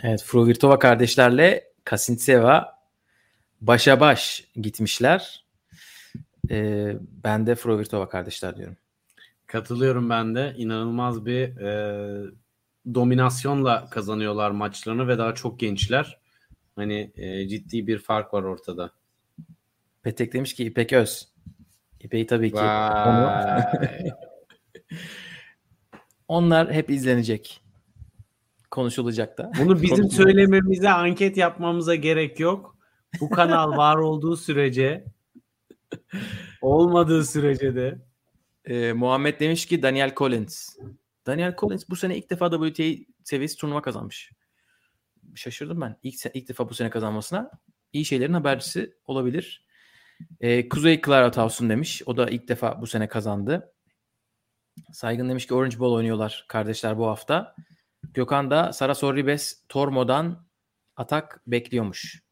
[0.06, 2.78] Evet, Fruvirtova kardeşlerle Kasintseva
[3.60, 5.44] başa baş gitmişler.
[6.50, 8.76] Ee, ben de Fruvirtova kardeşler diyorum.
[9.46, 10.54] Katılıyorum ben de.
[10.56, 12.30] İnanılmaz bir e,
[12.94, 16.18] dominasyonla kazanıyorlar maçlarını ve daha çok gençler.
[16.76, 18.90] Hani e, ciddi bir fark var ortada.
[20.02, 21.28] Petek demiş ki İpek Öz.
[22.00, 22.58] İpek'i tabii ki.
[26.28, 27.65] Onlar hep izlenecek.
[28.76, 29.50] Konuşulacak da.
[29.58, 32.76] Bunu bizim söylememize, anket yapmamıza gerek yok.
[33.20, 35.04] Bu kanal var olduğu sürece
[36.62, 37.98] olmadığı sürece de
[38.64, 40.76] Ee, Muhammed demiş ki Daniel Collins.
[41.26, 42.84] Daniel Collins bu sene ilk defa WTA
[43.24, 44.32] seviyesi turnuva kazanmış.
[45.34, 45.96] Şaşırdım ben.
[46.02, 47.50] İlk, ilk defa bu sene kazanmasına.
[47.92, 49.66] İyi şeylerin habercisi olabilir.
[50.40, 52.02] Ee, Kuzey Clara Towson demiş.
[52.06, 53.72] O da ilk defa bu sene kazandı.
[54.92, 57.54] Saygın demiş ki Orange Ball oynuyorlar kardeşler bu hafta.
[58.16, 60.46] Gökhan da Sara Sorribes Tormo'dan
[60.96, 62.22] atak bekliyormuş.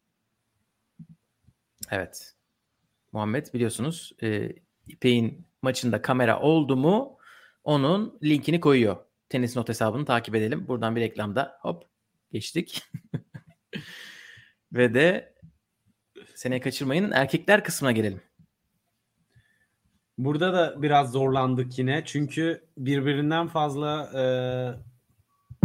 [1.91, 2.35] Evet.
[3.13, 4.53] Muhammed biliyorsunuz e,
[4.89, 7.19] İpek'in maçında kamera oldu mu
[7.65, 8.97] onun linkini koyuyor.
[9.29, 10.69] Tenis not hesabını takip edelim.
[10.69, 11.85] Buradan bir reklamda hop
[12.33, 12.83] geçtik.
[14.73, 15.35] Ve de
[16.35, 18.21] seneye kaçırmayın erkekler kısmına gelelim.
[20.19, 22.03] Burada da biraz zorlandık yine.
[22.05, 24.23] Çünkü birbirinden fazla e,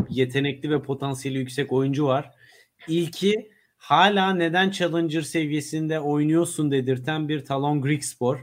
[0.09, 2.31] yetenekli ve potansiyeli yüksek oyuncu var.
[2.87, 8.39] İlki hala neden Challenger seviyesinde oynuyorsun dedirten bir Talon Grigspor.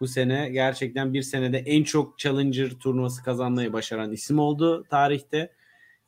[0.00, 5.52] Bu sene gerçekten bir senede en çok Challenger turnuvası kazanmayı başaran isim oldu tarihte.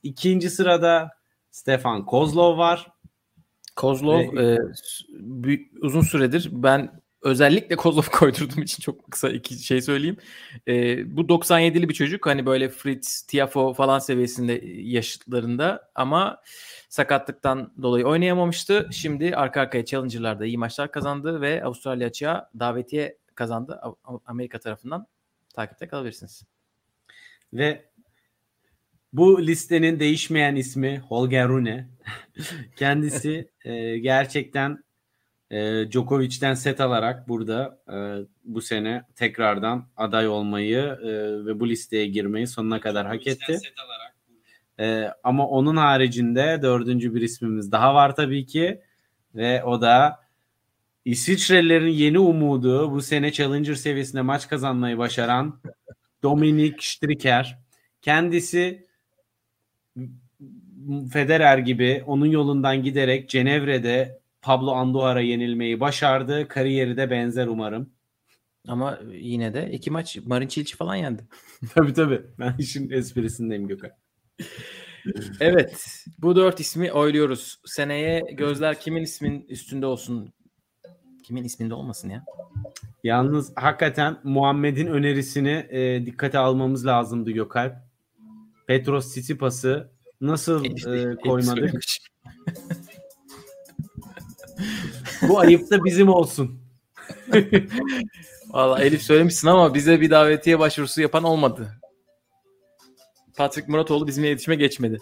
[0.02, 1.10] İkinci sırada
[1.50, 2.86] Stefan Kozlov var.
[3.76, 4.58] Kozlov Ve- e,
[5.82, 10.16] uzun süredir ben özellikle Kozlov koydurduğum için çok kısa iki şey söyleyeyim.
[10.68, 16.42] E, bu 97'li bir çocuk hani böyle Fritz, Tiafo falan seviyesinde yaşıtlarında ama
[16.88, 18.88] sakatlıktan dolayı oynayamamıştı.
[18.92, 23.80] Şimdi arka arkaya Challenger'larda iyi maçlar kazandı ve Avustralya açığa davetiye kazandı
[24.26, 25.06] Amerika tarafından.
[25.54, 26.44] Takipte kalabilirsiniz.
[27.52, 27.90] Ve
[29.12, 31.88] bu listenin değişmeyen ismi Holger Rune.
[32.76, 34.84] Kendisi e, gerçekten
[35.50, 37.96] e, Djokovic'ten set alarak burada e,
[38.44, 41.10] bu sene tekrardan aday olmayı e,
[41.46, 43.58] ve bu listeye girmeyi sonuna kadar hak etti.
[44.80, 48.80] E, ama onun haricinde dördüncü bir ismimiz daha var tabii ki
[49.34, 50.20] ve o da
[51.04, 55.60] İsviçrelilerin yeni umudu bu sene Challenger seviyesinde maç kazanmayı başaran
[56.22, 57.58] Dominik Striker.
[58.02, 58.86] Kendisi
[61.12, 66.48] Federer gibi onun yolundan giderek Cenevre'de Pablo Andujar'a yenilmeyi başardı.
[66.48, 67.90] Kariyeri de benzer umarım.
[68.68, 71.28] Ama yine de iki maç Marin Cilic falan yendi.
[71.74, 72.22] tabii tabii.
[72.38, 73.90] Ben işin esprisindeyim Gökhan.
[75.40, 76.04] Evet.
[76.18, 77.60] Bu dört ismi oyluyoruz.
[77.64, 80.32] Seneye gözler kimin ismin üstünde olsun?
[81.24, 82.24] Kimin isminde olmasın ya?
[83.04, 87.74] Yalnız hakikaten Muhammed'in önerisini e, dikkate almamız lazımdı Gökalp.
[88.66, 89.90] Petros Tsitsipas'ı
[90.20, 91.74] nasıl e, koymadık?
[95.28, 96.60] Bu ayıp da bizim olsun.
[98.48, 101.80] Valla Elif söylemişsin ama bize bir davetiye başvurusu yapan olmadı.
[103.36, 104.98] Patrick Muratoğlu bizimle iletişime geçmedi.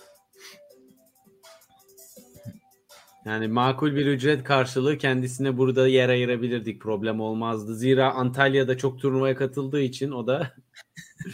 [3.24, 6.82] Yani makul bir ücret karşılığı kendisine burada yer ayırabilirdik.
[6.82, 7.74] Problem olmazdı.
[7.76, 10.54] Zira Antalya'da çok turnuvaya katıldığı için o da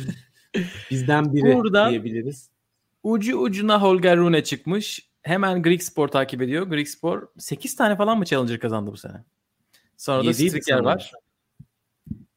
[0.91, 2.51] bizden biri Buradan- diyebiliriz.
[3.03, 5.09] Ucu ucuna Holger Rune çıkmış.
[5.25, 6.67] Hemen Greek Spor takip ediyor.
[6.67, 9.25] Greek Spor 8 tane falan mı Challenger kazandı bu sene?
[9.97, 11.13] Sonra da Striker var.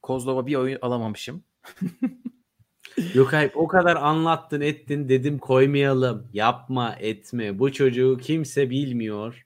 [0.01, 1.43] Kozlova bir oyun alamamışım.
[3.14, 6.27] Yok hayır o kadar anlattın ettin dedim koymayalım.
[6.34, 7.59] Yapma etme.
[7.59, 9.45] Bu çocuğu kimse bilmiyor.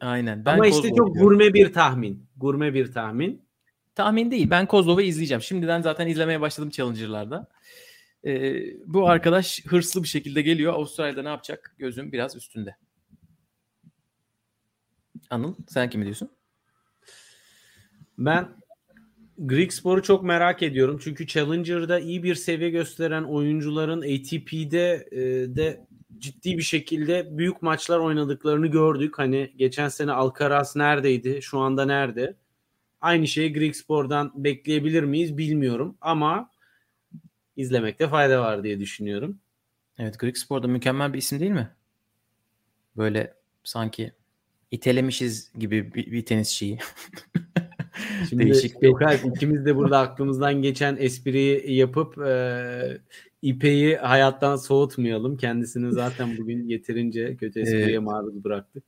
[0.00, 0.44] Aynen.
[0.44, 1.12] Ben Ama işte çok diyorum.
[1.14, 2.26] gurme bir tahmin.
[2.36, 3.42] Gurme bir tahmin.
[3.94, 4.50] Tahmin değil.
[4.50, 5.42] Ben Kozlov'u izleyeceğim.
[5.42, 7.48] Şimdiden zaten izlemeye başladım Challenger'larda.
[8.26, 10.74] Ee, bu arkadaş hırslı bir şekilde geliyor.
[10.74, 11.74] Avustralya'da ne yapacak?
[11.78, 12.76] Gözüm biraz üstünde.
[15.30, 16.30] Anıl sen kimi diyorsun?
[18.18, 18.48] Ben
[19.38, 21.00] Greek Spor'u çok merak ediyorum.
[21.02, 25.18] Çünkü Challenger'da iyi bir seviye gösteren oyuncuların ATP'de e,
[25.56, 25.86] de
[26.18, 29.18] ciddi bir şekilde büyük maçlar oynadıklarını gördük.
[29.18, 31.42] Hani geçen sene Alcaraz neredeydi?
[31.42, 32.36] Şu anda nerede?
[33.00, 36.50] Aynı şeyi Greek Spor'dan bekleyebilir miyiz bilmiyorum ama
[37.56, 39.38] izlemekte fayda var diye düşünüyorum.
[39.98, 41.70] Evet Greek Spor'da mükemmel bir isim değil mi?
[42.96, 43.34] Böyle
[43.64, 44.12] sanki
[44.70, 46.78] itelemişiz gibi bir, bir tenisçiyi.
[48.28, 48.88] Şimdi Değişik bir...
[48.88, 53.00] Gökalp ikimiz de burada aklımızdan geçen espriyi yapıp e,
[53.42, 55.36] İpe'yi hayattan soğutmayalım.
[55.36, 58.84] Kendisini zaten bugün yeterince kötü espriye maruz bıraktık.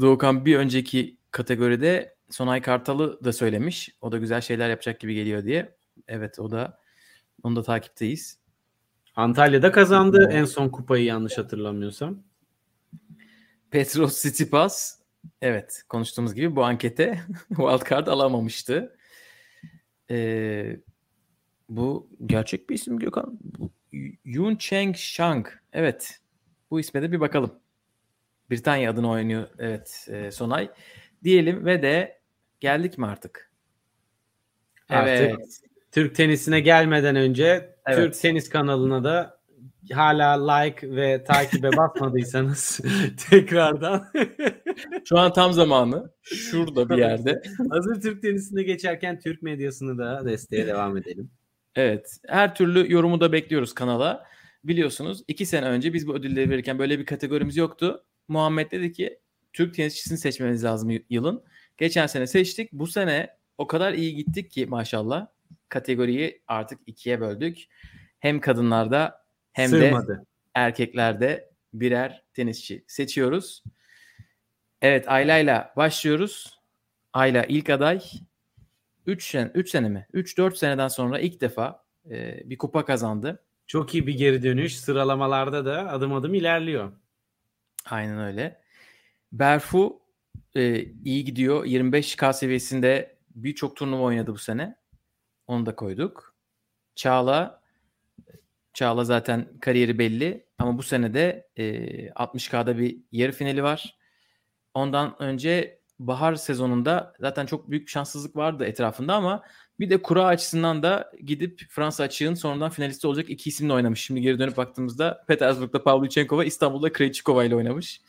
[0.00, 3.90] Doğukan bir önceki kategoride Sonay Kartal'ı da söylemiş.
[4.00, 5.74] O da güzel şeyler yapacak gibi geliyor diye.
[6.08, 6.78] Evet o da
[7.42, 8.38] onu da takipteyiz.
[9.16, 10.34] Antalya'da kazandı evet.
[10.34, 12.22] en son kupayı yanlış hatırlamıyorsam.
[13.70, 14.98] Petros Tsitsipas
[15.42, 18.96] evet konuştuğumuz gibi bu ankete wildcard alamamıştı.
[20.10, 20.76] Ee,
[21.68, 23.38] bu gerçek bir isim Gökhan.
[24.24, 25.48] Yun Cheng Shang.
[25.72, 26.20] Evet.
[26.70, 27.58] Bu isme de bir bakalım.
[28.50, 29.48] Britanya adını oynuyor.
[29.58, 30.70] Evet e, Sonay.
[31.24, 32.20] Diyelim ve de
[32.60, 33.52] geldik mi artık?
[34.90, 35.34] Evet.
[35.34, 37.98] Artık Türk tenisine gelmeden önce evet.
[37.98, 39.38] Türk tenis kanalına da
[39.92, 42.80] hala like ve takibe basmadıysanız
[43.30, 44.04] tekrardan
[45.08, 47.42] şu an tam zamanı şurada bir yerde.
[47.70, 51.30] Hazır Türk tenisine geçerken Türk medyasını da desteğe devam edelim.
[51.74, 52.18] Evet.
[52.28, 54.24] Her türlü yorumu da bekliyoruz kanala.
[54.64, 58.04] Biliyorsunuz iki sene önce biz bu ödülleri verirken böyle bir kategorimiz yoktu.
[58.28, 59.18] Muhammed dedi ki
[59.52, 61.42] Türk tenisçisini seçmemiz lazım yılın.
[61.76, 62.72] Geçen sene seçtik.
[62.72, 65.26] Bu sene o kadar iyi gittik ki maşallah
[65.68, 67.58] kategoriyi artık ikiye böldük.
[68.18, 70.18] Hem kadınlarda hem Sığmadı.
[70.18, 70.24] de
[70.54, 73.62] erkeklerde birer tenisçi seçiyoruz.
[74.82, 76.58] Evet Ayla'yla başlıyoruz.
[77.12, 78.00] Ayla ilk aday.
[79.06, 80.06] 3 sene, 3 sene mi?
[80.14, 83.44] 3-4 seneden sonra ilk defa e, bir kupa kazandı.
[83.66, 84.80] Çok iyi bir geri dönüş.
[84.80, 86.92] Sıralamalarda da adım adım ilerliyor.
[87.84, 88.60] Aynen öyle.
[89.32, 90.02] Berfu
[90.54, 91.64] e, iyi gidiyor.
[91.64, 94.76] 25K seviyesinde birçok turnuva oynadı bu sene.
[95.48, 96.34] Onu da koyduk.
[96.94, 97.62] Çağla
[98.74, 101.64] Çağla zaten kariyeri belli ama bu sene de e,
[102.08, 103.96] 60K'da bir yarı finali var.
[104.74, 109.42] Ondan önce bahar sezonunda zaten çok büyük bir şanssızlık vardı etrafında ama
[109.80, 114.00] bir de kura açısından da gidip Fransa açığın sonradan finalisti olacak iki isimle oynamış.
[114.00, 118.00] Şimdi geri dönüp baktığımızda Petersburg'da Pavlyuchenkova, İstanbul'da Krejcikova ile oynamış.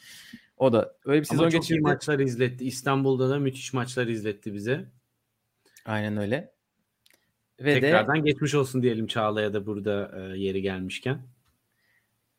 [0.58, 1.80] O da öyle bir sezon Ama çok geçirdi.
[1.80, 2.66] iyi maçlar izletti.
[2.66, 4.86] İstanbul'da da müthiş maçlar izletti bize.
[5.86, 6.59] Aynen öyle.
[7.62, 11.22] Ve Tekrardan de, geçmiş olsun diyelim Çağla'ya da burada e, yeri gelmişken.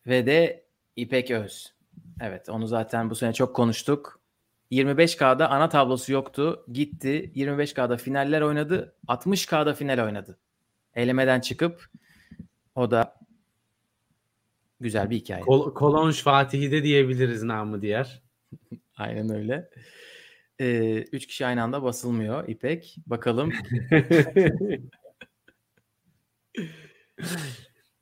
[0.07, 0.65] Ve de
[0.97, 1.75] İpek Öz.
[2.21, 4.21] Evet onu zaten bu sene çok konuştuk.
[4.73, 6.65] 25K'da ana tablosu yoktu.
[6.73, 7.33] Gitti.
[7.37, 8.95] 25K'da finaller oynadı.
[9.09, 10.39] 60K'da final oynadı.
[10.95, 11.89] Elemeden çıkıp
[12.75, 13.17] o da
[14.81, 15.41] güzel bir hikaye.
[15.41, 18.23] Kol Kolonj Fatih'i de diyebiliriz namı diğer.
[18.97, 19.71] Aynen öyle.
[20.61, 22.97] Ee, üç kişi aynı anda basılmıyor İpek.
[23.07, 23.53] Bakalım.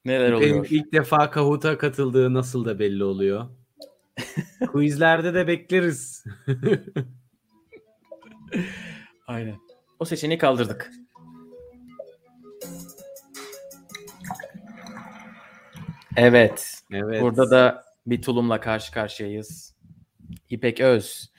[0.05, 0.67] Neler oluyor?
[0.71, 3.49] İlk defa Kahut'a katıldığı nasıl da belli oluyor.
[4.73, 6.25] Quizlerde de bekleriz.
[9.27, 9.57] Aynen.
[9.99, 10.91] O seçeneği kaldırdık.
[16.17, 16.83] Evet.
[16.93, 17.23] Evet.
[17.23, 19.77] Burada da bir tulumla karşı karşıyayız.
[20.51, 21.33] İpek Öz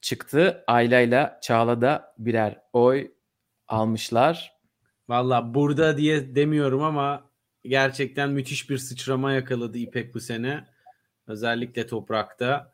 [0.00, 0.64] çıktı.
[0.66, 3.10] Ayla ile Çağla da birer oy
[3.68, 4.51] almışlar.
[5.12, 7.30] Valla burada diye demiyorum ama
[7.64, 10.64] gerçekten müthiş bir sıçrama yakaladı İpek bu sene.
[11.26, 12.72] Özellikle toprakta.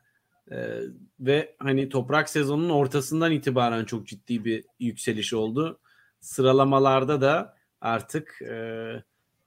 [0.51, 0.81] Ee,
[1.21, 5.81] ve hani toprak sezonunun ortasından itibaren çok ciddi bir yükseliş oldu.
[6.21, 9.03] Sıralamalarda da artık e,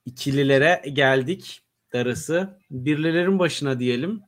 [0.06, 1.62] ikililere geldik.
[1.94, 4.22] Darısı birlilerin başına diyelim.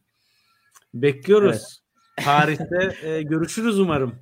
[0.93, 1.81] Bekliyoruz.
[2.17, 2.25] Evet.
[2.25, 4.19] Tarihte e, görüşürüz umarım.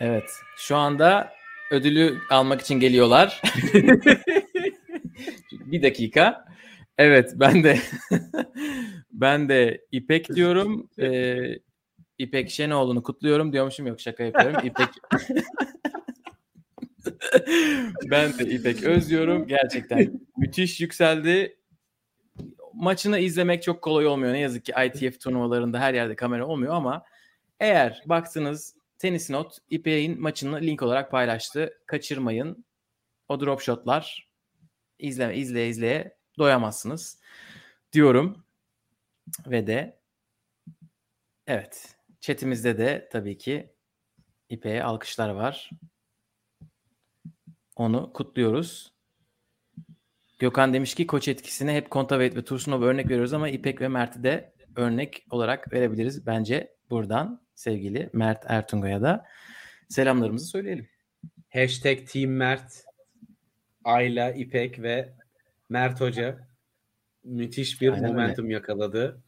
[0.00, 0.30] Evet.
[0.56, 1.35] Şu anda
[1.70, 3.42] ödülü almak için geliyorlar.
[5.52, 6.46] bir dakika.
[6.98, 7.78] Evet ben de
[9.12, 10.90] ben de İpek diyorum.
[10.98, 11.58] Ee,
[12.18, 14.66] İpek Şenoğlu'nu kutluyorum diyormuşum yok şaka yapıyorum.
[14.66, 14.88] İpek
[18.10, 19.46] ben de İpek Öz diyorum.
[19.46, 21.56] Gerçekten müthiş yükseldi.
[22.74, 24.32] Maçını izlemek çok kolay olmuyor.
[24.32, 27.04] Ne yazık ki ITF turnuvalarında her yerde kamera olmuyor ama
[27.60, 31.78] eğer baktınız Tenis Not İpek'in maçını link olarak paylaştı.
[31.86, 32.64] Kaçırmayın.
[33.28, 34.30] O drop shotlar
[34.98, 37.20] izleme izleye izleye doyamazsınız
[37.92, 38.44] diyorum.
[39.46, 39.98] Ve de
[41.46, 43.72] evet chatimizde de tabii ki
[44.48, 45.70] İpek'e alkışlar var.
[47.76, 48.92] Onu kutluyoruz.
[50.38, 54.22] Gökhan demiş ki koç etkisine hep Kontaveit ve Tursunov örnek veriyoruz ama İpek ve Mert'i
[54.22, 59.26] de örnek olarak verebiliriz bence buradan sevgili Mert Ertunga'ya da
[59.88, 60.88] selamlarımızı söyleyelim.
[61.52, 62.84] Hashtag Team Mert,
[63.84, 65.12] Ayla, İpek ve
[65.68, 66.48] Mert Hoca
[67.24, 68.54] müthiş bir Aynen momentum öyle.
[68.54, 69.22] yakaladı.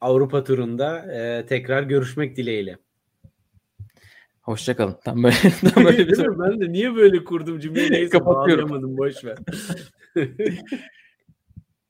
[0.00, 2.78] Avrupa turunda e, tekrar görüşmek dileğiyle.
[4.42, 4.96] Hoşçakalın.
[5.04, 5.36] Tam böyle,
[5.74, 8.96] tam böyle bir Ben de niye böyle kurdum cümleyi neyse kapatıyorum.
[8.98, 9.38] boş ver.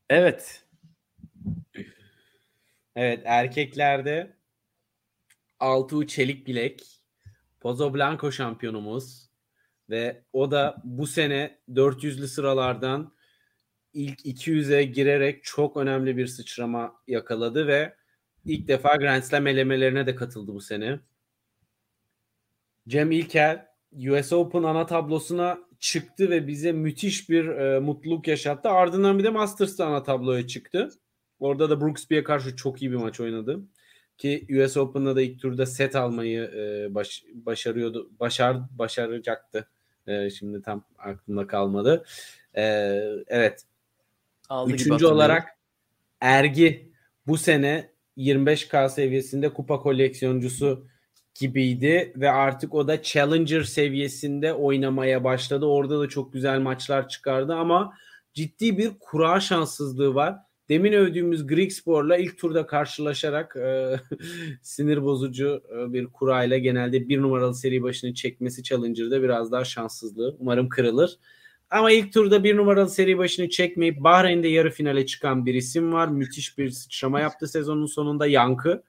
[0.09, 0.63] evet.
[2.95, 4.34] Evet erkeklerde
[5.59, 6.83] Altuğ Çelik Bilek
[7.59, 9.29] Pozo Blanco şampiyonumuz
[9.89, 13.13] ve o da bu sene 400'lü sıralardan
[13.93, 17.95] ilk 200'e girerek çok önemli bir sıçrama yakaladı ve
[18.45, 20.99] ilk defa Grand Slam elemelerine de katıldı bu sene.
[22.87, 23.67] Cem İlker
[24.09, 28.69] US Open ana tablosuna çıktı ve bize müthiş bir e, mutluluk yaşattı.
[28.69, 30.89] Ardından bir de Masters'ta ana tabloya çıktı.
[31.39, 33.61] Orada da Brooksby'ye karşı çok iyi bir maç oynadı.
[34.17, 38.09] Ki US Open'da da ilk turda set almayı e, baş, başarıyordu.
[38.19, 39.67] Başar başaracaktı.
[40.07, 42.05] E, şimdi tam aklımda kalmadı.
[42.53, 42.63] E,
[43.27, 43.63] evet.
[44.49, 45.47] Aldı Üçüncü olarak
[46.21, 46.91] Ergi
[47.27, 50.87] bu sene 25K seviyesinde kupa koleksiyoncusu
[51.35, 55.65] gibiydi ve artık o da Challenger seviyesinde oynamaya başladı.
[55.65, 57.93] Orada da çok güzel maçlar çıkardı ama
[58.33, 60.35] ciddi bir kura şanssızlığı var.
[60.69, 63.95] Demin övdüğümüz Greek Spor'la ilk turda karşılaşarak e,
[64.61, 70.35] sinir bozucu e, bir kurayla genelde bir numaralı seri başını çekmesi Challenger'da biraz daha şanssızlığı.
[70.39, 71.19] Umarım kırılır.
[71.69, 76.07] Ama ilk turda bir numaralı seri başını çekmeyip Bahreyn'de yarı finale çıkan bir isim var.
[76.07, 78.83] Müthiş bir sıçrama yaptı sezonun sonunda Yankı.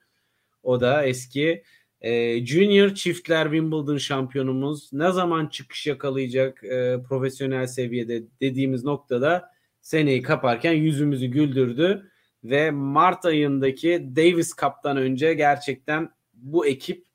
[0.63, 1.63] O da eski
[2.01, 4.93] e, Junior çiftler Wimbledon şampiyonumuz.
[4.93, 9.56] Ne zaman çıkış yakalayacak e, profesyonel seviyede dediğimiz noktada
[9.87, 12.11] seneyi kaparken yüzümüzü güldürdü
[12.45, 17.07] ve Mart ayındaki Davis Cup'tan önce gerçekten bu ekip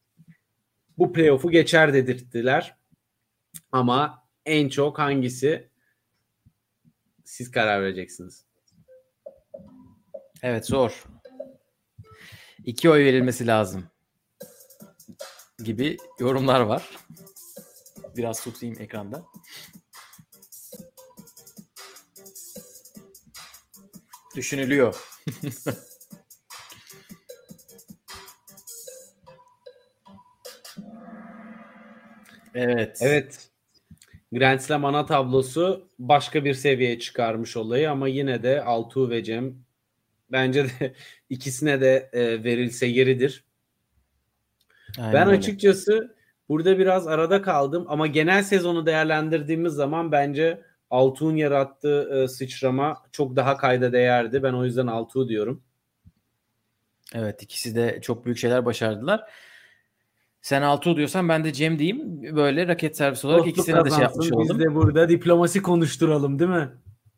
[0.97, 2.75] bu playoff'u geçer dedirttiler.
[3.71, 5.69] Ama en çok hangisi
[7.23, 8.45] siz karar vereceksiniz.
[10.41, 11.03] Evet zor.
[12.65, 13.83] İki oy verilmesi lazım
[15.63, 16.89] gibi yorumlar var.
[18.17, 19.25] Biraz tutayım ekranda.
[24.35, 24.95] Düşünülüyor.
[32.55, 32.97] evet.
[33.01, 33.49] Evet.
[34.31, 39.55] Grand Slam ana tablosu başka bir seviyeye çıkarmış olayı ama yine de Altuğ ve Cem
[40.31, 40.93] bence de
[41.29, 43.43] ikisine de e, verilse yeridir.
[44.97, 45.37] Aynen ben öyle.
[45.37, 46.15] açıkçası
[46.49, 50.61] burada biraz arada kaldım ama genel sezonu değerlendirdiğimiz zaman bence
[50.91, 54.43] Altuğ'un yarattığı e, sıçrama çok daha kayda değerdi.
[54.43, 55.63] Ben o yüzden Altuğ diyorum.
[57.15, 59.23] Evet ikisi de çok büyük şeyler başardılar.
[60.41, 62.23] Sen Altuğ diyorsan ben de Cem diyeyim.
[62.35, 64.47] Böyle raket servis olarak Dostluk ikisine de şey yapmış oldum.
[64.49, 66.69] Biz de burada diplomasi konuşturalım değil mi?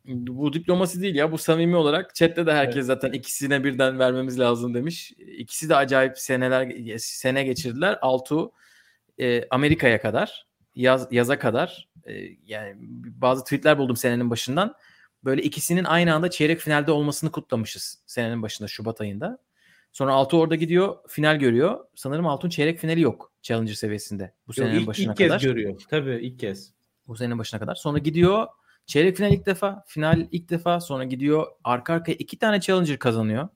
[0.06, 2.86] Bu diplomasi değil ya bu samimi olarak chatte de herkes evet.
[2.86, 5.12] zaten ikisine birden vermemiz lazım demiş.
[5.18, 8.00] İkisi de acayip seneler sene geçirdiler.
[8.02, 8.52] Altu
[9.18, 12.14] e, Amerika'ya kadar yaz, yaza kadar e,
[12.45, 12.76] yani
[13.22, 14.76] bazı tweetler buldum senenin başından.
[15.24, 19.38] Böyle ikisinin aynı anda çeyrek finalde olmasını kutlamışız senenin başında Şubat ayında.
[19.91, 21.80] Sonra Altu orada gidiyor final görüyor.
[21.95, 25.36] Sanırım Altu'nun çeyrek finali yok Challenger seviyesinde bu senenin ilk, başına ilk kadar.
[25.36, 25.82] İlk kez görüyor.
[25.90, 26.74] Tabii ilk kez.
[27.08, 27.76] Bu senenin başına kadar.
[27.76, 28.48] Sonra gidiyor
[28.86, 33.50] Çeyrek final ilk defa, final ilk defa sonra gidiyor arka arkaya iki tane Challenger kazanıyor.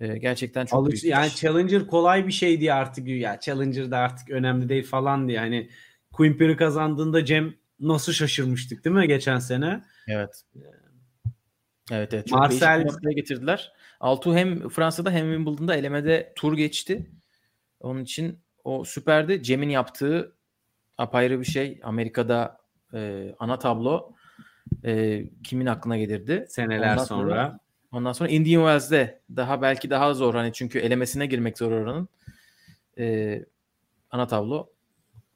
[0.00, 1.04] Ee, gerçekten çok Alış, büyük.
[1.04, 5.38] Yani Challenger kolay bir şeydi artık ya Challenger da artık önemli değil falan diye.
[5.38, 5.70] Hani
[6.16, 9.84] Queen Perry kazandığında Cem nasıl şaşırmıştık değil mi geçen sene?
[10.08, 10.42] Evet.
[11.90, 12.26] Evet evet.
[12.26, 13.72] Çok Marcel getirdiler.
[14.00, 17.10] Altu hem Fransa'da hem Wimbledon'da elemede tur geçti.
[17.80, 19.42] Onun için o süperdi.
[19.42, 20.32] Cem'in yaptığı
[20.98, 21.80] apayrı bir şey.
[21.82, 22.58] Amerika'da
[22.94, 24.12] e, ana tablo
[24.84, 26.46] e, kimin aklına gelirdi?
[26.48, 27.58] Seneler ondan sonra, sonra.
[27.92, 32.08] Ondan sonra Indian Wells'de daha belki daha zor hani çünkü elemesine girmek zor oranın.
[32.98, 33.44] E,
[34.10, 34.75] ana tablo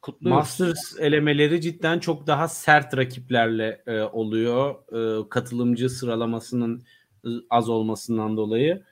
[0.02, 0.38] kutluyoruz.
[0.38, 4.74] Masters elemeleri cidden çok daha sert rakiplerle e, oluyor.
[4.92, 6.82] E, katılımcı sıralamasının
[7.24, 8.82] e, az olmasından dolayı.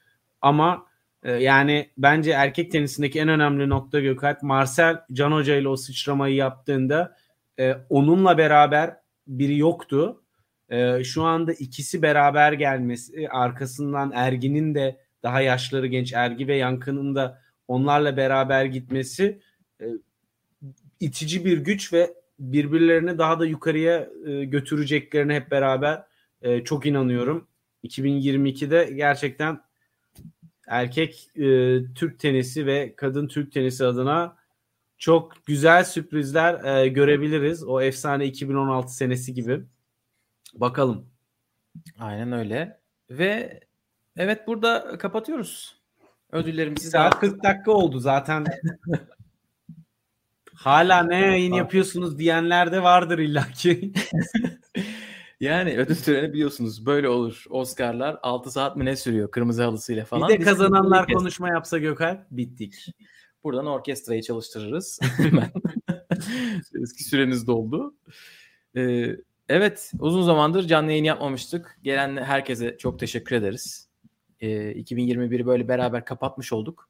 [0.40, 0.86] Ama
[1.22, 6.34] e, yani bence erkek tenisindeki en önemli nokta Gökalp Marcel Can Hoca ile o sıçramayı
[6.34, 7.16] yaptığında
[7.58, 10.22] e, onunla beraber biri yoktu
[10.70, 17.14] Ee, şu anda ikisi beraber gelmesi arkasından Ergin'in de daha yaşları genç Ergi ve Yankı'nın
[17.14, 19.40] da onlarla beraber gitmesi
[19.80, 19.86] e,
[21.00, 26.04] itici bir güç ve birbirlerini daha da yukarıya e, götüreceklerine hep beraber
[26.42, 27.48] e, çok inanıyorum.
[27.84, 29.60] 2022'de gerçekten
[30.66, 34.36] erkek e, Türk tenisi ve kadın Türk tenisi adına
[34.98, 37.64] çok güzel sürprizler e, görebiliriz.
[37.64, 39.62] O efsane 2016 senesi gibi.
[40.54, 41.06] Bakalım.
[41.98, 42.80] Aynen öyle.
[43.10, 43.60] Ve
[44.16, 45.78] evet burada kapatıyoruz.
[46.32, 48.44] Ödüllerimizi saat 40 dakika oldu zaten.
[50.58, 53.92] Hala ne yayın yapıyorsunuz diyenler de vardır illaki.
[55.40, 57.44] yani ödül töreni biliyorsunuz böyle olur.
[57.50, 60.28] Oscar'lar 6 saat mi ne sürüyor kırmızı halısıyla falan.
[60.28, 62.74] Bir de kazananlar konuşma yapsa Gökhan bittik.
[63.44, 65.00] Buradan orkestrayı çalıştırırız.
[66.82, 67.94] Eski süreniz doldu.
[68.76, 69.16] Ee,
[69.48, 71.78] evet uzun zamandır canlı yayın yapmamıştık.
[71.82, 73.88] Gelen herkese çok teşekkür ederiz.
[74.40, 76.87] Ee, 2021'i böyle beraber kapatmış olduk.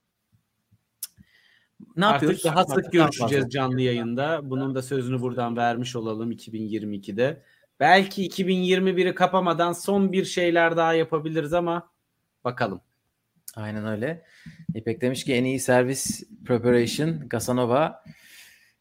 [1.96, 2.44] Ne Artık yapıyoruz?
[2.44, 4.40] daha sık görüşeceğiz canlı yayında.
[4.50, 7.42] Bunun da sözünü buradan vermiş olalım 2022'de.
[7.80, 11.90] Belki 2021'i kapamadan son bir şeyler daha yapabiliriz ama
[12.44, 12.80] bakalım.
[13.56, 14.22] Aynen öyle.
[14.74, 18.04] İpek demiş ki en iyi servis preparation Gasanova.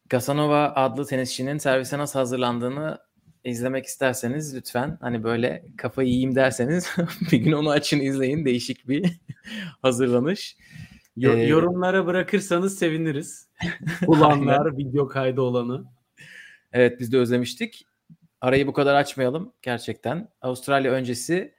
[0.08, 2.98] Gasanova adlı tenisçinin servise nasıl hazırlandığını
[3.44, 6.96] izlemek isterseniz lütfen hani böyle kafayı yiyeyim derseniz
[7.32, 8.44] bir gün onu açın izleyin.
[8.44, 9.20] Değişik bir
[9.82, 10.56] hazırlanış.
[11.18, 13.48] Yo- ee, yorumlara bırakırsanız seviniriz.
[14.06, 15.84] Bulanlar, video kaydı olanı.
[16.72, 17.86] Evet biz de özlemiştik.
[18.40, 20.28] Arayı bu kadar açmayalım gerçekten.
[20.40, 21.54] Avustralya öncesi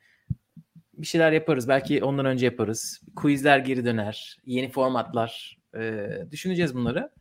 [0.94, 1.68] bir şeyler yaparız.
[1.68, 3.02] Belki ondan önce yaparız.
[3.16, 4.38] Quizler geri döner.
[4.46, 5.60] Yeni formatlar.
[5.76, 7.12] Ee, düşüneceğiz bunları.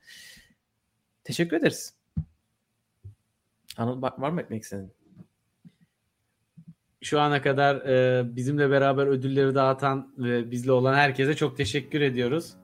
[1.24, 1.94] Teşekkür ederiz.
[3.76, 4.92] Anıl bak var mı ekmek senin?
[7.02, 12.54] Şu ana kadar e, bizimle beraber ödülleri dağıtan ve bizle olan herkese çok teşekkür ediyoruz.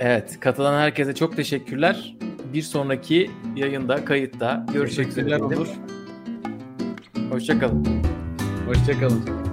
[0.00, 2.16] Evet, katılan herkese çok teşekkürler.
[2.52, 5.42] Bir sonraki yayında, kayıtta görüşmek üzere.
[5.42, 5.68] Olur.
[7.30, 7.86] Hoşçakalın.
[8.66, 9.43] Hoşçakalın.